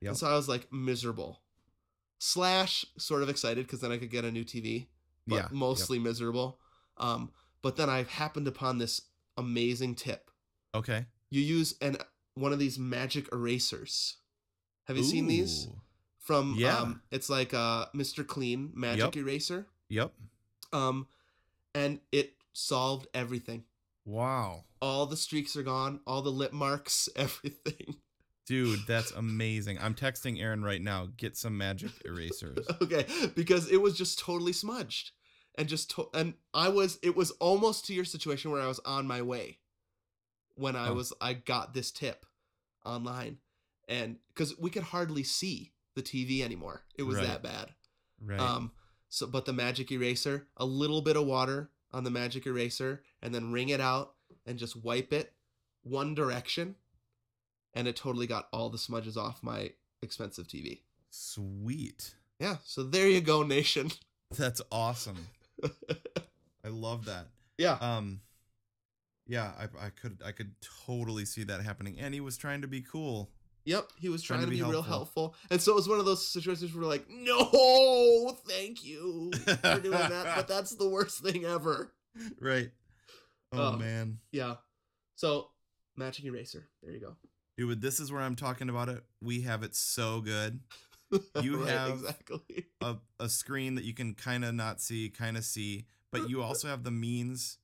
[0.02, 0.08] Yep.
[0.10, 1.40] And so I was like miserable.
[2.18, 4.86] Slash sort of excited because then I could get a new TV,
[5.26, 5.42] but Yeah.
[5.42, 5.52] yep.
[5.52, 6.58] mostly miserable.
[6.96, 7.30] Um,
[7.62, 9.02] but then I happened upon this
[9.36, 10.30] amazing tip.
[10.74, 11.06] Okay.
[11.30, 11.98] You use an
[12.34, 14.16] one of these magic erasers.
[14.84, 15.68] Have you seen these?
[16.18, 16.78] From Yeah.
[16.78, 18.26] um, it's like a Mr.
[18.26, 19.16] Clean magic Yep.
[19.16, 19.66] eraser.
[19.88, 20.12] Yep.
[20.72, 21.06] Um,
[21.74, 23.64] and it solved everything.
[24.04, 24.64] Wow.
[24.80, 27.96] All the streaks are gone, all the lip marks, everything.
[28.46, 29.78] Dude, that's amazing.
[29.80, 31.08] I'm texting Erin right now.
[31.16, 32.66] Get some magic erasers.
[32.80, 33.04] okay
[33.34, 35.10] because it was just totally smudged
[35.58, 38.78] and just to- and i was it was almost to your situation where i was
[38.84, 39.58] on my way
[40.54, 40.94] when i Huh.
[40.94, 42.26] was i got this tip
[42.84, 43.38] online
[43.88, 47.26] and because we could hardly see the tv anymore it was Right.
[47.26, 47.74] that bad
[48.20, 48.40] Right.
[48.40, 48.72] um
[49.08, 53.34] So, but the magic eraser, a little bit of water on the magic eraser, and
[53.34, 54.14] then wring it out
[54.44, 55.32] and just wipe it
[55.84, 56.74] one direction,
[57.76, 59.70] and it totally got all the smudges off my
[60.02, 60.80] expensive TV.
[61.10, 62.14] Sweet.
[62.40, 63.90] Yeah, so there you go, nation.
[64.36, 65.28] That's awesome.
[66.64, 67.28] I love that.
[67.58, 68.20] Yeah, Um
[69.28, 70.52] yeah, I, I could I could
[70.86, 71.96] totally see that happening.
[71.98, 73.30] And he was trying to be cool.
[73.64, 74.84] Yep, he was trying, to be, real helpful.
[74.84, 75.34] helpful.
[75.50, 79.80] And so it was one of those situations where we're like, no, thank you for
[79.80, 81.92] doing that, but that's the worst thing ever.
[82.40, 82.70] Right.
[83.52, 84.18] Oh Um, man.
[84.30, 84.54] Yeah.
[85.16, 85.48] So,
[85.96, 86.68] magic eraser.
[86.80, 87.16] There you go.
[87.56, 89.02] Dude, this is where I'm talking about it.
[89.22, 90.60] We have it so good.
[91.40, 92.66] You Right, have- exactly.
[92.80, 96.42] A a screen that you can kind of not see, kind of see, but you
[96.46, 97.58] also have the means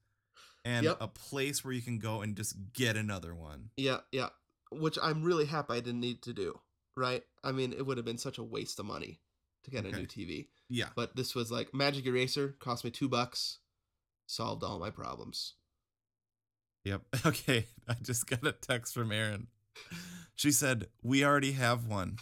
[0.65, 0.99] and Yep.
[1.01, 3.71] a place where you can go and just get another one.
[3.77, 4.29] Yeah, yeah.
[4.71, 6.61] Which I'm really happy I didn't need to do.
[6.97, 7.25] Right?
[7.43, 9.19] I mean, it would have been such a waste of money
[9.65, 10.47] to get a new TV.
[10.71, 10.91] Yeah.
[10.95, 13.59] But this was like magic eraser, cost me two bucks,
[14.29, 15.55] solved all my problems.
[16.85, 17.03] Yep.
[17.27, 17.67] Okay.
[17.89, 19.49] I just got a text from Erin.
[20.35, 22.19] She said, We already have one.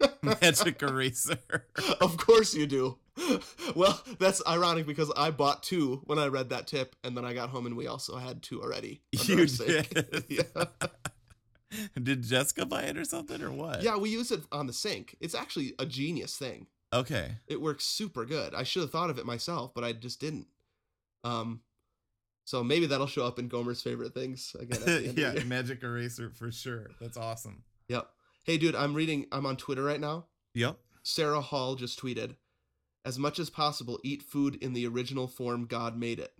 [0.22, 1.66] Magic eraser.
[2.00, 2.98] of course you do.
[3.76, 7.34] Well, that's ironic because I bought two when I read that tip, and then I
[7.34, 9.02] got home and we also had two already.
[9.12, 10.24] You did.
[10.28, 10.64] yeah.
[12.02, 13.82] Did Jessica buy it or something or what?
[13.82, 15.16] yeah, we use it on the sink.
[15.20, 16.66] It's actually a genius thing.
[16.92, 17.36] Okay.
[17.46, 18.54] It works super good.
[18.54, 20.48] I should have thought of it myself, but I just didn't.
[21.22, 21.60] Um,
[22.50, 24.80] so maybe that'll show up in Gomer's favorite things again.
[24.84, 25.44] Yeah, of the year.
[25.44, 26.88] magic eraser for sure.
[27.00, 27.62] That's awesome.
[27.86, 28.08] Yep.
[28.42, 29.26] Hey, dude, I'm reading.
[29.30, 30.24] I'm on Twitter right now.
[30.54, 30.76] Yep.
[31.04, 32.34] Sarah Hall just tweeted,
[33.04, 36.32] "As much as possible, eat food in the original form God made it."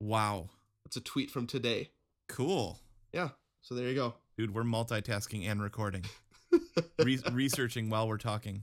[0.00, 0.50] Wow.
[0.84, 1.90] That's a tweet from today.
[2.28, 2.78] Cool.
[3.12, 3.30] Yeah.
[3.62, 4.14] So there you go.
[4.38, 6.04] Dude, we're multitasking and recording,
[7.00, 8.62] Re- researching while we're talking.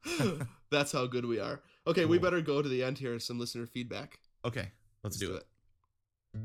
[0.70, 1.62] That's how good we are.
[1.86, 3.18] Okay, we better go to the end here.
[3.18, 4.18] Some listener feedback.
[4.44, 4.68] Okay,
[5.02, 5.44] let's, do, it.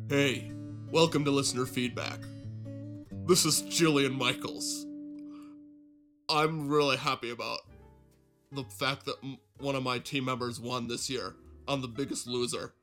[0.09, 0.51] Hey,
[0.91, 2.19] welcome to listener feedback.
[3.27, 4.85] This is Jillian Michaels.
[6.27, 7.59] I'm really happy about
[8.51, 11.35] the fact that m- one of my team members won this year
[11.67, 12.73] on The Biggest Loser.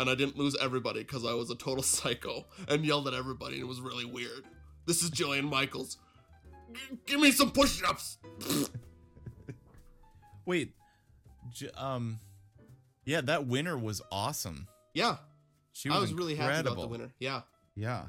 [0.00, 3.54] And I didn't lose everybody because I was a total psycho and yelled at everybody
[3.54, 4.42] and it was really weird.
[4.86, 5.98] This is Jillian Michaels.
[6.72, 8.18] G- give me some push ups.
[10.46, 10.72] Wait.
[11.52, 12.18] J- um,
[13.04, 14.66] yeah, that winner was awesome.
[14.94, 15.16] Yeah,
[15.74, 17.10] She was I was really happy about the winner.
[17.18, 17.42] Yeah.
[17.74, 18.04] Yeah.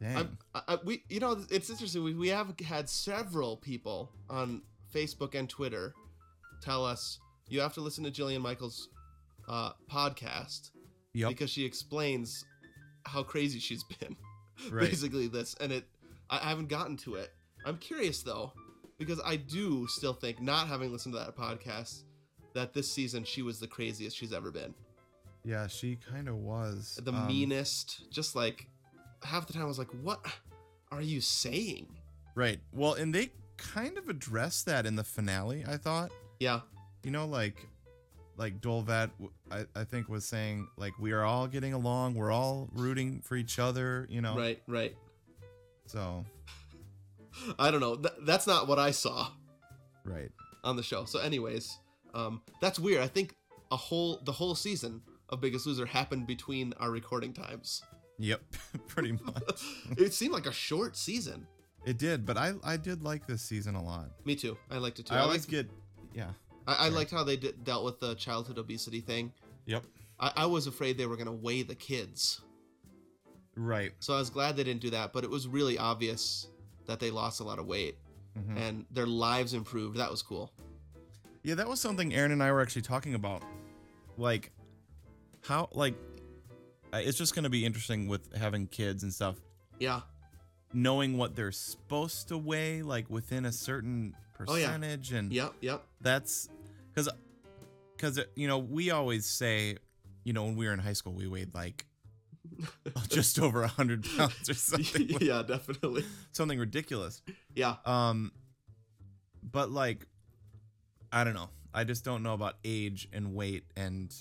[0.00, 0.16] Dang.
[0.16, 2.04] I'm, I, I, we, you know, it's interesting.
[2.04, 4.62] We, we have had several people on
[4.94, 5.94] Facebook and Twitter
[6.62, 7.18] tell us
[7.48, 8.88] you have to listen to Jillian Michaels'
[9.48, 10.70] uh, podcast
[11.12, 11.28] yep.
[11.28, 12.44] because she explains
[13.04, 14.16] how crazy she's been.
[14.70, 14.88] Right.
[14.88, 15.84] Basically, this, and it.
[16.30, 17.30] I haven't gotten to it.
[17.66, 18.54] I'm curious though,
[18.98, 22.04] because I do still think, not having listened to that podcast,
[22.54, 24.72] that this season she was the craziest she's ever been.
[25.46, 26.98] Yeah, she kind of was.
[27.02, 28.66] The Um, meanest, just like
[29.22, 30.20] half the time I was like, what
[30.90, 31.86] are you saying?
[32.34, 32.58] Right.
[32.72, 36.10] Well, and they kind of addressed that in the finale, I thought.
[36.40, 36.62] Yeah.
[37.04, 37.64] You know, like
[38.36, 39.10] like Dolvett
[39.50, 43.60] I think was saying like we are all getting along, we're all rooting for each
[43.60, 44.36] other, you know.
[44.36, 44.96] Right, right.
[45.86, 46.24] So,
[47.56, 47.94] I don't know.
[47.94, 49.28] Th- that's not what I saw
[50.04, 50.32] right.
[50.64, 51.04] on the show.
[51.04, 51.78] So, anyways,
[52.14, 53.02] um, that's weird.
[53.02, 53.36] I think
[53.70, 57.82] a whole the whole season of Biggest Loser happened between our recording times.
[58.18, 58.40] Yep,
[58.88, 59.62] pretty much.
[59.98, 61.46] it seemed like a short season.
[61.84, 64.10] It did, but I I did like this season a lot.
[64.24, 64.56] Me too.
[64.70, 65.14] I liked it too.
[65.14, 65.70] I I, always liked, get
[66.14, 66.30] yeah.
[66.66, 69.32] I, I liked how they d- dealt with the childhood obesity thing.
[69.66, 69.84] Yep.
[70.18, 72.40] I, I was afraid they were gonna weigh the kids,
[73.54, 73.92] Right.
[74.00, 75.12] so I was glad they didn't do that.
[75.12, 76.48] But it was really obvious
[76.86, 77.98] that they lost a lot of weight
[78.38, 78.56] Mhm.
[78.56, 79.96] and their lives improved.
[79.98, 80.52] That was cool.
[81.42, 83.42] Yeah, that was something Erin and I were actually talking about.
[84.18, 84.50] Like,
[85.46, 85.94] how, like,
[86.92, 89.36] uh, it's just going to be interesting with having kids and stuff,
[89.78, 90.00] Yeah.
[90.72, 94.14] knowing what they're supposed to weigh, like, within a certain
[94.48, 94.66] Oh, yeah.
[94.66, 95.12] percentage.
[95.12, 95.54] And Yep.
[95.60, 95.86] Yep.
[96.00, 96.48] that's
[96.94, 97.08] because,
[97.96, 99.76] because, you know, we always say,
[100.24, 101.86] you know, when we were in high school, we weighed like
[103.08, 105.42] just over a 100 pounds or something, yeah.
[105.42, 106.04] Definitely.
[106.32, 107.22] something ridiculous.
[107.54, 107.76] Yeah.
[107.84, 108.32] Um,
[109.42, 110.06] but like,
[111.12, 111.48] I don't know.
[111.72, 114.12] I just don't know about age and weight and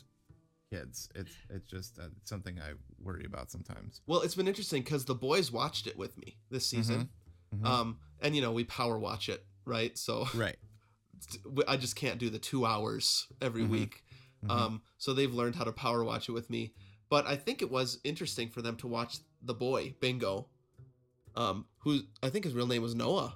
[0.71, 1.09] kids.
[1.15, 4.01] It's it's just uh, something I worry about sometimes.
[4.07, 7.09] Well, it's been interesting because the boys watched it with me this season.
[7.55, 7.65] Mhm.
[7.65, 9.97] Um, and you know we power watch it, right?
[9.97, 10.57] So Right.
[11.67, 13.69] I just can't do the two hours every Mhm.
[13.69, 14.03] week.
[14.43, 14.51] Mhm.
[14.51, 16.73] Um, so they've learned how to power watch it with me.
[17.09, 20.49] But I think it was interesting for them to watch the boy Bingo,
[21.35, 23.35] um, who I think his real name was Noah,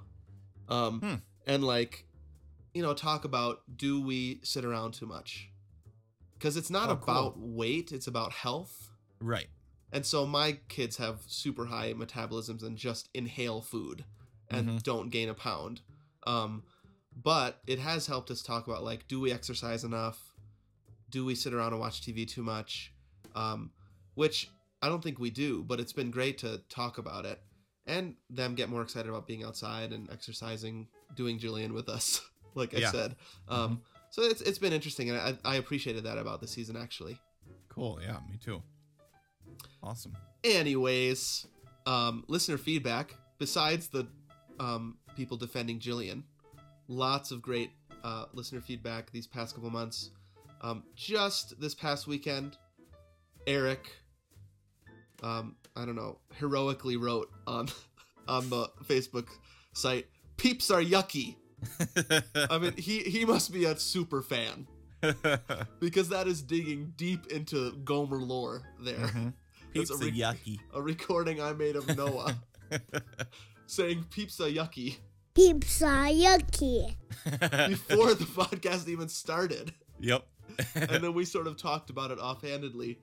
[0.68, 1.14] um, Hmm.
[1.46, 2.06] and like
[2.72, 5.49] you know, talk about do we sit around too much?
[6.40, 7.02] Because it's not Oh, cool.
[7.02, 8.90] about weight, it's about health.
[9.20, 9.48] Right.
[9.92, 14.06] And so my kids have super high metabolisms and just inhale food
[14.48, 14.82] and Mhm.
[14.82, 15.82] don't gain a pound.
[16.26, 16.62] Um,
[17.14, 20.34] but it has helped us talk about like, do we exercise enough?
[21.10, 22.94] Do we sit around and watch TV too much?
[23.34, 23.72] Um,
[24.14, 24.48] which
[24.80, 27.42] I don't think we do, but it's been great to talk about it
[27.84, 32.22] and them get more excited about being outside and exercising, doing Jillian with us,
[32.54, 32.92] like I Yeah.
[32.92, 33.16] said.
[33.46, 37.18] Um, So it's it's been interesting, and I, I appreciated that about the season actually.
[37.68, 38.00] Cool.
[38.02, 38.62] Yeah, me too.
[39.82, 40.16] Awesome.
[40.44, 41.46] Anyways,
[41.86, 43.14] um, listener feedback.
[43.38, 44.06] Besides the
[44.58, 46.24] um, people defending Jillian,
[46.88, 47.70] lots of great
[48.04, 50.10] uh, listener feedback these past couple months.
[50.62, 52.58] Um, just this past weekend,
[53.46, 53.90] Eric,
[55.22, 57.68] um, I don't know, heroically wrote on
[58.28, 59.28] on the Facebook
[59.72, 60.06] site,
[60.36, 61.36] "Peeps are yucky."
[62.50, 64.66] I mean, he he must be a super fan
[65.80, 68.96] because that is digging deep into Gomer lore there.
[68.96, 69.32] Mhm.
[69.74, 70.58] That's Peeps a re- yucky.
[70.74, 72.36] a recording I made of Noah
[73.66, 74.96] saying "peeps are yucky"
[75.34, 76.94] Peeps are yucky.
[77.68, 80.26] before the podcast even started, yep.
[80.74, 82.98] and then we sort of talked about it offhandedly.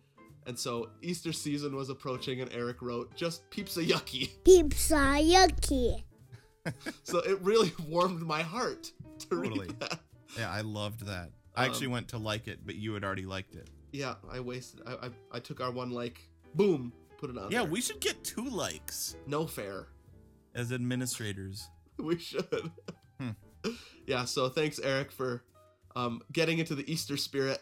[0.45, 5.15] And so Easter season was approaching, and Eric wrote, "Just peeps are yucky." Peeps are
[5.15, 6.03] yucky.
[7.03, 9.67] So it really warmed my heart to Totally.
[9.67, 9.99] read that.
[10.37, 11.31] yeah, I loved that.
[11.55, 13.67] I actually Um, went to like it, but you had already liked it.
[13.91, 14.81] Yeah, I wasted.
[14.85, 16.19] I I, I took our one like,
[16.55, 17.51] boom, put it on.
[17.51, 17.71] Yeah, there.
[17.71, 19.87] we should get two likes no fair.
[20.53, 21.67] as administrators.
[21.97, 22.71] we should.
[23.19, 23.29] Hmm.
[24.05, 25.43] Yeah, so thanks, Eric, for
[25.95, 27.61] um, getting into the Easter spirit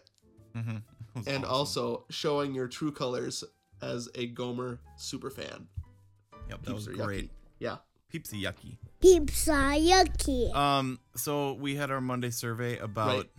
[0.55, 1.19] Mm-hmm.
[1.27, 3.43] and also showing your true colors
[3.81, 5.67] as a Gomer super fan.
[6.49, 7.25] yep, that was Peeps great.
[7.25, 7.29] yucky.
[7.59, 7.77] Yeah.
[8.09, 8.77] Peeps are yucky.
[9.01, 10.53] Peeps are yucky.
[10.55, 13.29] Um, so we had our Monday survey about Right.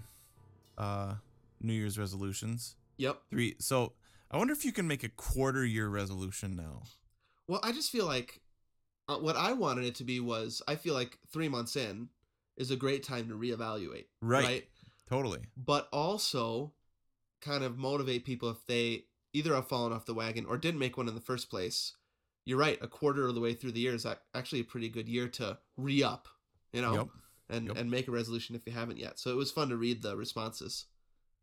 [0.79, 1.15] uh
[1.61, 2.77] New Year's resolutions.
[2.99, 3.23] Yep.
[3.31, 3.57] Three.
[3.59, 3.95] So
[4.31, 6.83] I wonder if you can make a quarter year resolution now.
[7.49, 8.41] Well, I just feel like
[9.09, 12.09] uh, what I wanted it to be was I feel like three months in
[12.57, 14.07] is a great time to reevaluate.
[14.21, 14.67] Right.
[15.09, 15.41] Totally.
[15.57, 16.73] But also
[17.41, 20.97] kind of motivate people if they either have fallen off the wagon or didn't make
[20.97, 21.95] one in the first place.
[22.47, 22.79] You're right.
[22.81, 25.59] A quarter of the way through the year is actually a pretty good year to
[25.77, 26.29] re up,
[26.73, 27.09] you know, Yep.
[27.51, 27.77] and, Yep.
[27.77, 29.19] and make a resolution if you haven't yet.
[29.19, 30.87] So it was fun to read the responses.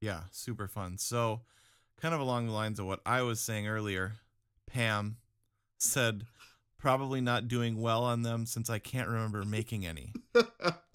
[0.02, 0.98] Yeah, super fun.
[0.98, 1.42] So,
[2.02, 4.14] kind of along the lines of what I was saying earlier,
[4.66, 5.18] Pam
[5.78, 6.26] said,
[6.78, 10.14] probably not doing well on them since I can't remember making any.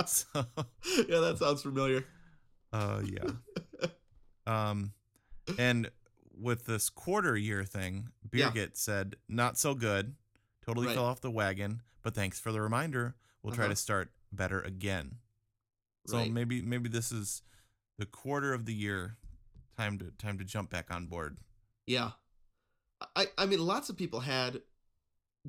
[0.07, 0.27] So,
[1.07, 2.03] yeah, that sounds familiar.
[2.73, 3.31] uh, yeah.
[4.47, 4.93] Um,
[5.59, 5.91] and
[6.39, 8.51] with this quarter year thing, Yeah.
[8.51, 10.17] Birgit said, not so good.
[10.65, 10.95] Totally Right.
[10.95, 13.17] fell off the wagon, but thanks for the reminder.
[13.43, 13.73] We'll try Uh-huh.
[13.75, 15.19] to start better again.
[16.07, 16.31] So Right.
[16.33, 17.43] maybe maybe this is
[17.99, 19.17] the quarter of the year
[19.77, 21.39] time to time to jump back on board.
[21.87, 22.13] Yeah.
[23.17, 24.63] I I mean lots of people had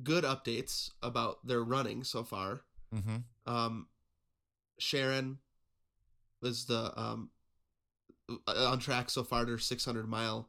[0.02, 2.64] good updates about their running so far.
[2.94, 3.18] Mm-hmm.
[3.46, 3.88] Um
[4.78, 5.40] Sharon
[6.40, 7.30] was the um
[8.46, 10.48] on track so far to her 600 mile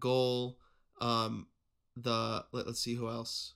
[0.00, 0.58] goal.
[1.00, 1.46] Um
[1.96, 3.54] the let, let's see who else.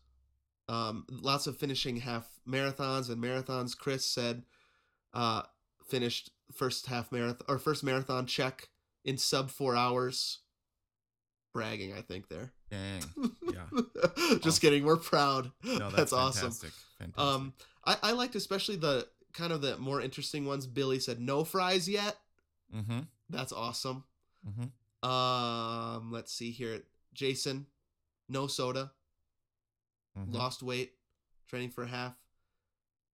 [0.69, 3.77] Um lots of finishing half marathons and marathons.
[3.77, 4.45] Chris said
[5.15, 5.43] uh
[5.89, 8.69] finished first half marathon or first marathon check
[9.05, 10.39] in sub 4 hours.
[11.53, 12.53] Bragging, I think there.
[12.71, 13.03] Dang.
[13.53, 13.65] Yeah.
[14.17, 14.61] Just Awesome.
[14.61, 14.85] kidding.
[14.85, 15.51] We're proud.
[15.63, 16.43] No, that's, that's, awesome.
[16.51, 16.71] fantastic.
[16.99, 17.23] Fantastic.
[17.23, 17.53] Um,
[17.85, 20.67] I, I liked especially the kind of the more interesting ones.
[20.67, 22.17] Billy said no fries yet.
[22.75, 23.01] mm-hmm.
[23.29, 24.05] That's awesome.
[24.49, 24.65] Mm-hmm.
[25.03, 26.83] Um, let's see here.
[27.13, 27.67] Jason,
[28.29, 28.93] no soda,
[30.19, 30.33] mm-hmm.
[30.33, 30.93] lost weight,
[31.49, 32.15] training for half.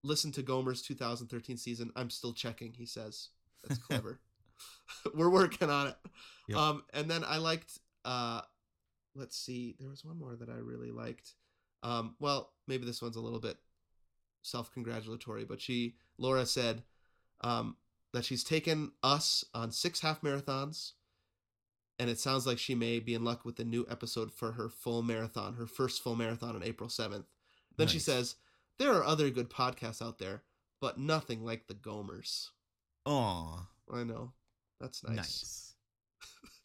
[0.05, 1.90] Listen to Gomer's 2013 season.
[1.97, 2.73] I'm still checking.
[2.73, 3.31] He says
[3.66, 4.20] that's clever.
[5.15, 5.97] We're working on it.
[6.48, 6.59] Yep.
[6.59, 7.78] Um, and then I liked.
[8.05, 8.40] Uh,
[9.15, 9.77] let's see.
[9.78, 11.35] There was one more that I really liked.
[11.82, 13.56] Um, well, maybe this one's a little bit
[14.43, 16.82] self-congratulatory, but she Laura said
[17.43, 17.77] um,
[18.12, 20.93] that she's taken us on six half marathons,
[21.99, 24.69] and it sounds like she may be in luck with the new episode for her
[24.69, 27.27] full marathon, her first full marathon on April seventh.
[27.77, 28.37] Then she says
[28.79, 30.43] there are other good podcasts out there,
[30.81, 32.49] but nothing like the Gomers.
[33.07, 34.33] Aw, I know,
[34.81, 35.16] that's nice.
[35.16, 35.75] nice.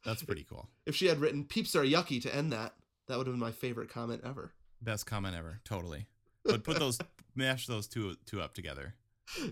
[0.05, 0.69] That's pretty cool.
[0.85, 2.73] If she had written "peeps are yucky" to end that,
[3.07, 4.53] that would have been my favorite comment ever.
[4.81, 5.59] Best comment ever.
[5.63, 6.07] Totally.
[6.43, 6.99] But put those,
[7.35, 8.95] mash those two two up together.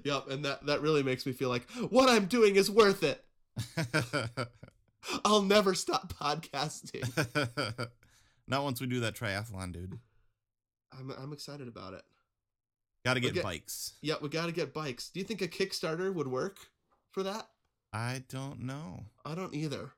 [0.04, 3.24] Yep, and that that really makes me feel like what I'm doing is worth it.
[5.26, 7.08] I'll never stop podcasting.
[8.48, 10.00] Not once we do that triathlon, dude.
[10.98, 12.04] I'm I'm excited about it.
[13.06, 13.42] Got to get Okay.
[13.42, 13.94] bikes.
[14.02, 15.10] Yeah, we got to get bikes.
[15.10, 16.58] Do you think a Kickstarter would work
[17.12, 17.48] for that?
[17.94, 19.06] I don't know.
[19.26, 19.92] I don't either.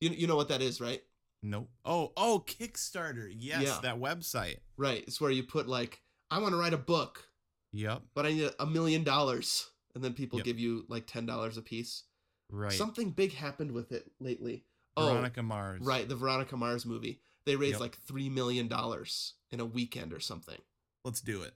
[0.00, 1.02] You you know what that is, right?
[1.42, 1.68] Nope.
[1.84, 3.32] Oh, oh, Kickstarter.
[3.36, 3.78] Yes, Yeah.
[3.82, 4.56] that website.
[4.76, 5.04] Right.
[5.06, 7.28] It's where you put like, I want to write a book,
[7.72, 8.02] Yep.
[8.14, 10.44] but I need a million dollars, and then people Yep.
[10.46, 12.04] give you like ten dollars a piece.
[12.50, 12.72] Right.
[12.72, 14.64] Something big happened with it lately.
[14.96, 15.82] Oh, Veronica Mars.
[15.82, 17.20] right, the Veronica Mars movie.
[17.44, 17.80] They raised Yep.
[17.80, 20.58] like three million dollars in a weekend or something.
[21.04, 21.54] Let's do it.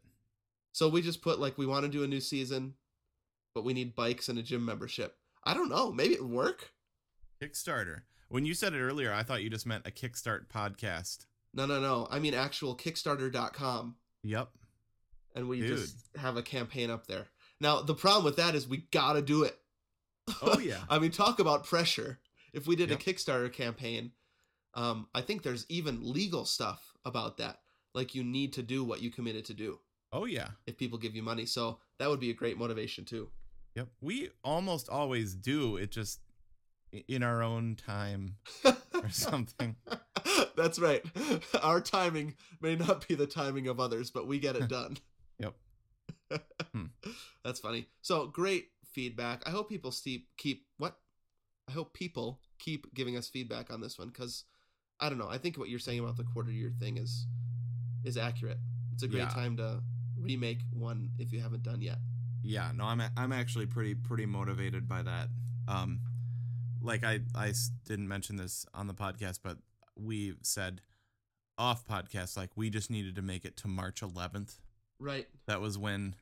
[0.73, 2.75] So we just put like we want to do a new season,
[3.55, 5.17] but we need bikes and a gym membership.
[5.45, 5.91] I don't know.
[5.91, 6.73] Maybe it would work.
[7.43, 8.03] Kickstarter.
[8.29, 11.27] When you said it earlier, I thought you just meant a Kickstart podcast.
[11.55, 12.07] No, no, no.
[12.11, 14.51] I mean actual Kickstarter.com, Yep.
[15.35, 15.79] and we Dude.
[15.79, 17.27] just have a campaign up there.
[17.61, 19.59] Now the problem with that is we gotta do it.
[20.43, 20.79] Oh yeah.
[20.89, 22.21] I mean, talk about pressure.
[22.53, 23.01] If we did Yep.
[23.01, 24.13] a Kickstarter campaign,
[24.75, 27.61] um, I think there's even legal stuff about that.
[27.95, 29.81] Like you need to do what you committed to do
[30.13, 30.49] oh yeah.
[30.67, 31.47] if people give you money.
[31.47, 33.31] So that would be a great motivation too.
[33.75, 33.89] Yep.
[34.01, 35.77] We almost always do.
[35.77, 36.21] It just
[37.09, 39.77] in our own time or something.
[40.57, 41.05] That's right.
[41.63, 44.97] Our timing may not be the timing of others, but we get it done.
[45.39, 45.55] Yep.
[46.73, 46.87] Hmm.
[47.45, 47.87] That's funny.
[48.03, 48.69] So great
[49.01, 49.43] feedback.
[49.47, 50.97] I hope people steep, keep what?
[51.69, 54.45] I hope people keep giving us feedback on this one because
[55.01, 55.29] I don't know.
[55.29, 57.27] I think what you're saying about the quarter year thing is
[58.05, 58.59] is accurate.
[58.93, 59.29] It's a great Yeah.
[59.31, 59.83] time to
[60.19, 61.99] remake one if you haven't done yet.
[62.43, 65.29] Yeah, no, I'm I'm actually pretty pretty motivated by that.
[65.69, 66.01] Um,
[66.83, 67.53] like I I
[67.87, 69.59] didn't mention this on the podcast, but
[69.97, 70.83] we said
[71.57, 74.59] off podcast like we just needed to make it to March 11th.
[74.99, 75.29] Right.
[75.47, 76.15] That was when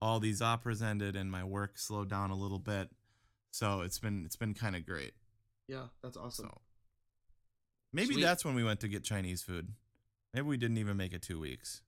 [0.00, 2.90] all these operas ended and my work slowed down a little bit.
[3.50, 5.12] So it's been it's been kind of great.
[5.66, 6.46] Yeah, that's awesome.
[6.46, 6.60] So
[7.92, 8.22] maybe Sweet.
[8.22, 9.72] that's when we went to get Chinese food.
[10.34, 11.82] Maybe we didn't even make it two weeks,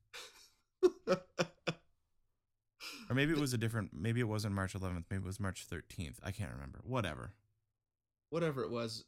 [1.08, 1.18] or
[3.14, 3.90] maybe it was a different.
[3.92, 5.04] Maybe it wasn't March 11th.
[5.10, 6.16] Maybe it was March 13th.
[6.22, 6.80] I can't remember.
[6.82, 7.32] Whatever.
[8.30, 9.04] Whatever it was,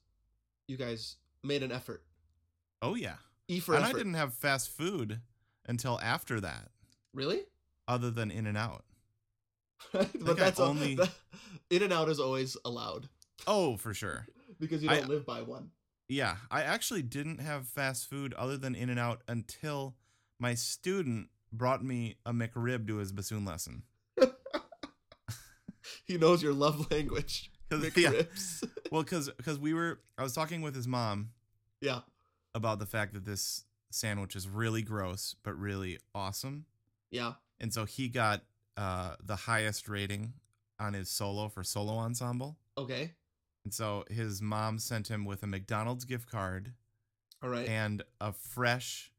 [0.69, 2.03] you guys made an effort.
[2.83, 3.17] Oh yeah,
[3.49, 5.21] E for and I didn't have fast food
[5.67, 6.71] until after that,
[7.15, 7.41] really.
[7.89, 8.85] other than In and Out.
[9.93, 10.99] but that's only-
[11.71, 13.09] in and out is always allowed
[13.47, 14.27] Oh, for sure.
[14.61, 15.71] because you I- don't live by one.
[16.09, 19.95] Yeah, I actually didn't have fast food other than In and Out until
[20.39, 23.83] my student brought me a McRib to his bassoon lesson.
[26.05, 27.51] He knows your love language.
[27.71, 28.11] 'Cause- yeah.
[28.11, 28.69] McRibs.
[28.91, 31.31] Well, because because we were, I was talking with his mom
[31.81, 32.01] yeah.
[32.55, 36.67] about the fact that this sandwich is really gross but really awesome,
[37.11, 37.35] Yeah.
[37.61, 38.43] and so he got
[38.77, 40.33] uh, the highest rating
[40.79, 43.13] on his solo for solo ensemble, Okay.
[43.65, 46.73] and so his mom sent him with a McDonald's gift card
[47.43, 47.69] All right.
[47.69, 49.13] and a fresh,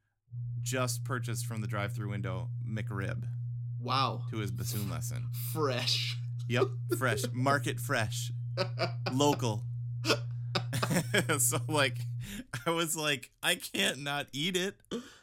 [0.62, 3.26] just purchased from the drive-through window McRib
[3.80, 4.24] wow.
[4.32, 5.28] to his bassoon lesson.
[5.54, 6.18] Fresh.
[6.50, 6.68] Yep,
[6.98, 8.32] fresh, market fresh,
[9.14, 9.64] local.
[11.40, 11.98] so like,
[12.66, 14.76] I was like, I can't not eat it.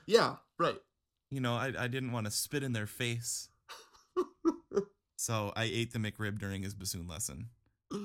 [0.06, 0.36] yeah.
[0.58, 0.76] Right.
[1.30, 3.49] You know, I I didn't want to spit in their face.
[5.16, 7.48] So I ate the McRib during his bassoon lesson.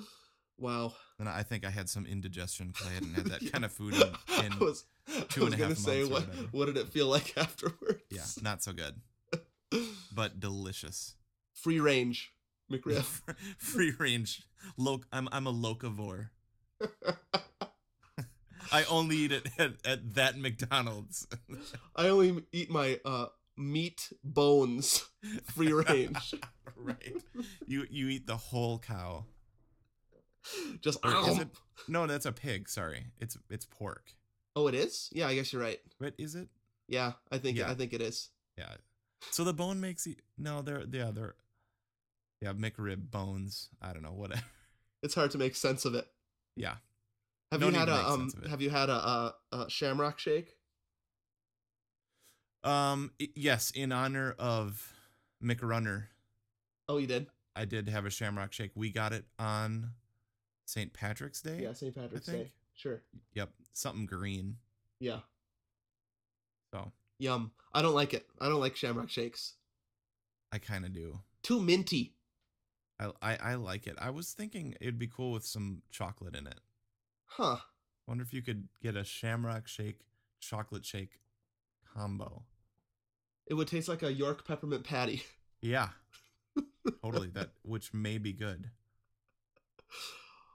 [0.58, 0.94] Wow.
[1.20, 3.94] And I think I had some indigestion because I hadn't had that kind of food
[3.94, 4.02] in,
[4.46, 4.86] in I was,
[5.28, 7.08] two I and was a gonna half say months or what what did it feel
[7.08, 8.02] like afterwards?
[8.10, 8.96] yeah, not so good,
[10.14, 11.16] but delicious.
[11.54, 12.32] Free range
[12.72, 13.04] McRib.
[13.58, 14.44] Free range.
[14.78, 16.30] Loc I'm I'm a locavore.
[18.72, 21.28] I only eat it at, at that McDonald's.
[21.98, 23.26] I only eat my uh
[23.57, 25.06] meat bones
[25.53, 26.36] free range.
[26.76, 27.15] right.
[27.68, 29.26] You you eat the whole cow.
[30.82, 31.48] Just it?
[31.88, 32.69] No, that's a pig.
[32.69, 34.11] Sorry, it's it's pork.
[34.56, 35.10] Oh, it is?
[35.11, 35.80] Yeah, I guess you're right.
[35.99, 36.48] But is it?
[36.88, 37.69] Yeah, I think Yeah.
[37.69, 38.30] I think it is.
[38.57, 38.73] Yeah.
[39.32, 40.15] So the bone makes you.
[40.38, 41.36] No, they're yeah they're.
[42.41, 43.69] Yeah, McRib bones.
[43.82, 44.41] I don't know whatever.
[45.03, 46.07] It's hard to make sense of it.
[46.56, 46.76] Yeah.
[47.52, 48.49] Have No you had a um sense of it.
[48.49, 50.56] have you had a, a, a shamrock shake?
[52.66, 53.12] Um.
[53.36, 54.94] Yes, in honor of
[55.44, 56.06] McRunner,
[56.88, 57.28] Oh, you did?
[57.56, 58.72] I did have a Shamrock Shake.
[58.76, 59.92] We got it on
[60.66, 60.94] St.
[60.94, 61.60] Patrick's Day.
[61.62, 61.96] Yeah, St.
[61.96, 62.52] Patrick's Day.
[62.74, 63.02] Sure.
[63.34, 63.50] Yep.
[63.74, 64.58] Something green.
[65.00, 65.20] Yeah.
[66.74, 67.52] So Yum.
[67.74, 68.26] I don't like it.
[68.42, 69.54] I don't like shamrock shakes.
[70.52, 71.20] I kind of do.
[71.44, 72.14] Too minty.
[73.00, 73.96] I, I I like it.
[74.00, 76.60] I was thinking it'd be cool with some chocolate in it.
[77.26, 77.58] Huh.
[78.08, 80.02] Wonder if you could get a Shamrock Shake
[80.40, 81.20] chocolate shake
[81.94, 82.44] combo.
[83.48, 85.24] It would taste like a York peppermint patty.
[85.62, 85.90] Yeah.
[87.04, 87.30] totally.
[87.30, 88.70] That which may be good.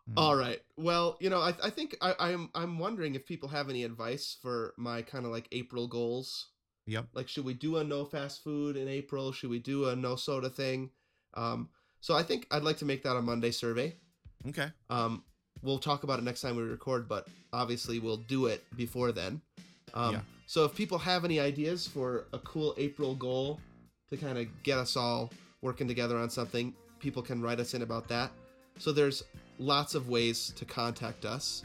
[0.09, 0.15] Hmm.
[0.17, 0.61] All right.
[0.77, 4.37] Well, you know, I, I think I, I'm I'm wondering if people have any advice
[4.41, 6.49] for my kind of like April goals.
[6.87, 7.07] Yep.
[7.13, 9.33] Like, should we do a no fast food in April?
[9.33, 10.91] Should we do a no soda thing?
[11.35, 11.69] Um,
[12.01, 13.95] so I think I'd like to make that a Monday survey.
[14.49, 14.69] Okay.
[14.89, 15.23] Um,
[15.63, 19.43] we'll talk about it next time we record, but obviously we'll do it before then.
[19.95, 20.21] Um, Yeah.
[20.47, 23.61] So if people have any ideas for a cool April goal
[24.09, 25.31] to kind of get us all
[25.63, 28.33] working together on something, people can write us in about that.
[28.79, 29.23] So there's
[29.59, 31.65] lots of ways to contact us.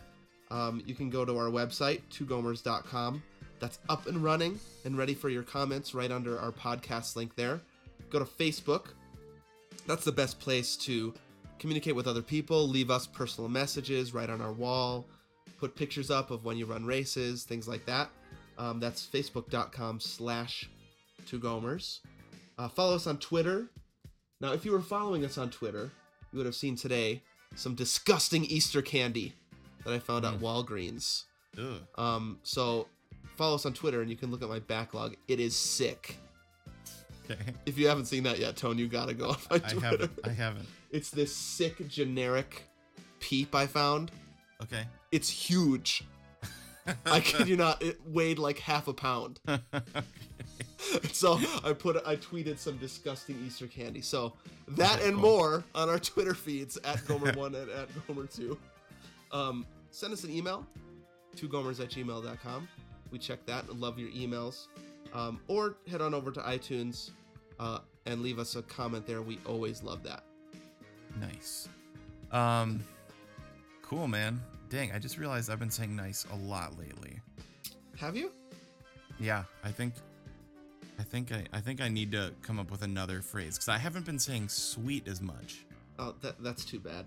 [0.51, 3.23] Um, you can go to our website, twogomers.com.
[3.59, 7.61] That's up and running and ready for your comments right under our podcast link there.
[8.09, 8.89] Go to Facebook.
[9.87, 11.13] That's the best place to
[11.57, 15.05] communicate with other people, leave us personal messages right on our wall,
[15.65, 18.09] put pictures up of when you run races, things like that.
[18.59, 20.69] Um, that's facebook.com slash
[21.25, 22.01] two gomers.
[22.59, 23.65] Uh, follow us on Twitter.
[24.39, 25.89] Now, if you were following us on Twitter,
[26.31, 27.23] you would have seen today
[27.55, 29.33] some disgusting Easter candy
[29.83, 31.23] that I found at Walgreens.
[31.57, 31.81] Ugh.
[31.97, 32.85] Um, so
[33.35, 35.15] follow us on Twitter and you can look at my backlog.
[35.27, 36.17] It is sick.
[37.25, 37.39] Okay.
[37.65, 39.79] If you haven't seen that yet, Tone, you gotta go on my I Twitter.
[39.87, 40.11] haven't.
[40.25, 40.67] I haven't.
[40.91, 42.69] It's this sick generic
[43.19, 44.11] peep I found.
[44.63, 44.85] Okay.
[45.11, 46.03] It's huge.
[47.05, 49.39] I kid you not, it weighed like half a pound.
[51.11, 54.01] So I put I tweeted some disgusting Easter candy.
[54.01, 54.33] So
[54.69, 55.29] that Okay, and cool.
[55.31, 58.55] more on our Twitter feeds at Gomer1 and at Gomer2.
[59.31, 60.65] Um, send us an email
[61.37, 62.67] to gomers at gmail.com.
[63.09, 64.67] We check that and love your emails.
[65.13, 67.11] Um, or head on over to iTunes
[67.59, 69.21] uh, and leave us a comment there.
[69.23, 70.23] We always love that.
[71.19, 71.67] nice.
[72.31, 72.83] Um,
[73.85, 74.41] cool, man.
[74.69, 77.19] Dang, I just realized I've been saying nice a lot lately.
[77.99, 78.31] Have you?
[79.19, 79.93] Yeah, I think,
[80.99, 83.77] I think I, I think I need to come up with another phrase because I
[83.77, 85.65] haven't been saying sweet as much.
[85.99, 87.05] Oh, that that's too bad.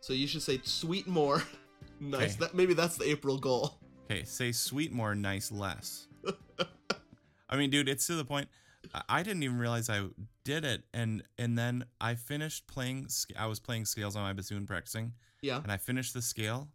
[0.00, 1.42] So you should say sweet more.
[2.00, 2.20] nice.
[2.20, 2.36] Okay.
[2.40, 3.74] That maybe that's the April goal.
[4.10, 6.06] Okay, say sweet more, nice less.
[7.48, 8.48] I mean, dude, it's to the point.
[8.94, 10.06] I- I didn't even realize I
[10.44, 13.08] did it, and and then I finished playing.
[13.38, 15.60] I was playing scales on my bassoon practicing, Yeah.
[15.62, 16.68] and I finished the scale,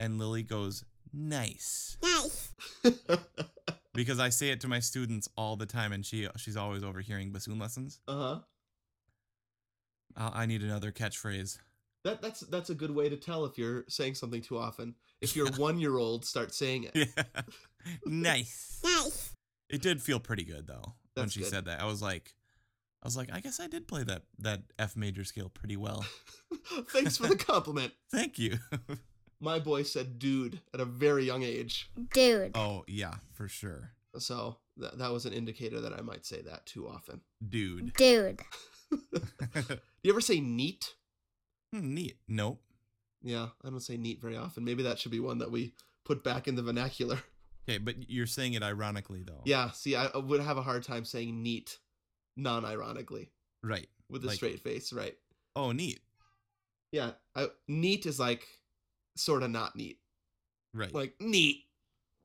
[0.00, 2.52] and Lily goes nice Nice.
[3.94, 7.32] because I say it to my students all the time, and she she's always overhearing
[7.32, 8.00] bassoon lessons.
[8.06, 8.40] Uh huh.
[10.16, 11.58] I I need another catchphrase.
[12.04, 14.94] That that's that's a good way to tell if you're saying something too often.
[15.20, 17.08] If your one year old starts saying it.
[17.16, 17.42] Yeah,
[18.04, 18.80] nice.
[18.84, 19.32] Nice.
[19.70, 21.48] It did feel pretty good though when she good.
[21.50, 21.80] said that.
[21.80, 22.34] I was like,
[23.02, 26.04] I was like, I guess I did play that that F major scale pretty well.
[26.90, 27.92] Thanks for the compliment.
[28.10, 28.58] Thank you.
[29.40, 31.90] My boy said dude at a very young age.
[32.12, 32.56] Dude.
[32.56, 36.66] oh yeah, for sure, So that, that was an indicator that I might say that
[36.66, 37.20] too often.
[37.48, 37.92] dude.
[37.94, 38.40] Dude.
[38.90, 40.94] Do you ever say neat?
[41.72, 42.16] Hmm, Neat.
[42.26, 42.62] Nope.
[43.22, 44.64] Yeah, I don't say neat very often.
[44.64, 45.74] Maybe that should be one that we
[46.04, 47.18] put back in the vernacular.
[47.68, 49.42] Okay, but you're saying it ironically though.
[49.44, 51.78] Yeah, see, I, would have a hard time saying neat
[52.36, 53.30] non ironically
[53.62, 53.88] Right.
[54.08, 55.16] with a Like- straight face, right?
[55.54, 56.00] Oh, neat.
[56.92, 58.46] Yeah, I, neat is like
[59.16, 59.98] sort of not neat.
[60.72, 60.92] Right.
[60.94, 61.64] Like neat,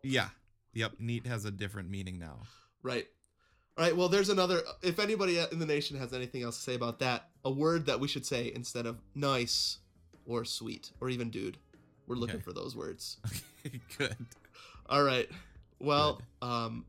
[0.04, 0.30] yeah.
[0.74, 0.94] Yep.
[1.00, 2.40] Neat has a different meaning now.
[2.82, 3.08] right?
[3.78, 4.60] All right, well, there's another.
[4.60, 7.88] Uh, if anybody in the nation has anything else to say about that, a word
[7.88, 9.80] that we should say instead of nice
[10.26, 11.58] or sweet or even dude,
[12.08, 12.44] we're looking Okay.
[12.44, 13.18] for those words.
[13.66, 13.80] Okay.
[13.98, 14.18] Good.
[14.90, 15.30] All right.
[15.80, 16.86] Well, um,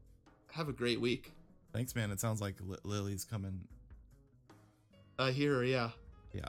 [0.53, 1.33] have a great week.
[1.73, 2.11] Thanks, man.
[2.11, 3.61] It sounds like Li- Lily's coming.
[5.19, 5.91] I hear her, yeah.
[6.33, 6.49] Yeah.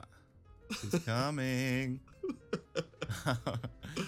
[0.81, 1.99] She's coming.
[3.27, 3.35] All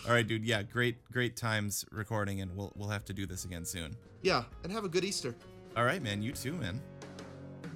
[0.08, 0.44] right, dude.
[0.44, 3.96] Yeah, great, great times recording, and we'll we'll have to do this again soon.
[4.24, 5.36] Yeah, and have a good Easter
[5.76, 6.22] All right, man.
[6.24, 6.82] You too, man.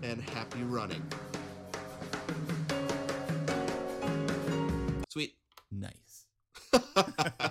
[0.01, 1.03] and happy running.
[5.09, 5.35] Sweet.
[5.71, 6.25] Nice.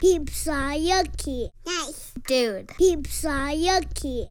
[0.00, 1.50] Peeps are yucky.
[1.66, 2.14] Nice.
[2.26, 2.68] Dude.
[2.78, 4.30] Peeps are yucky.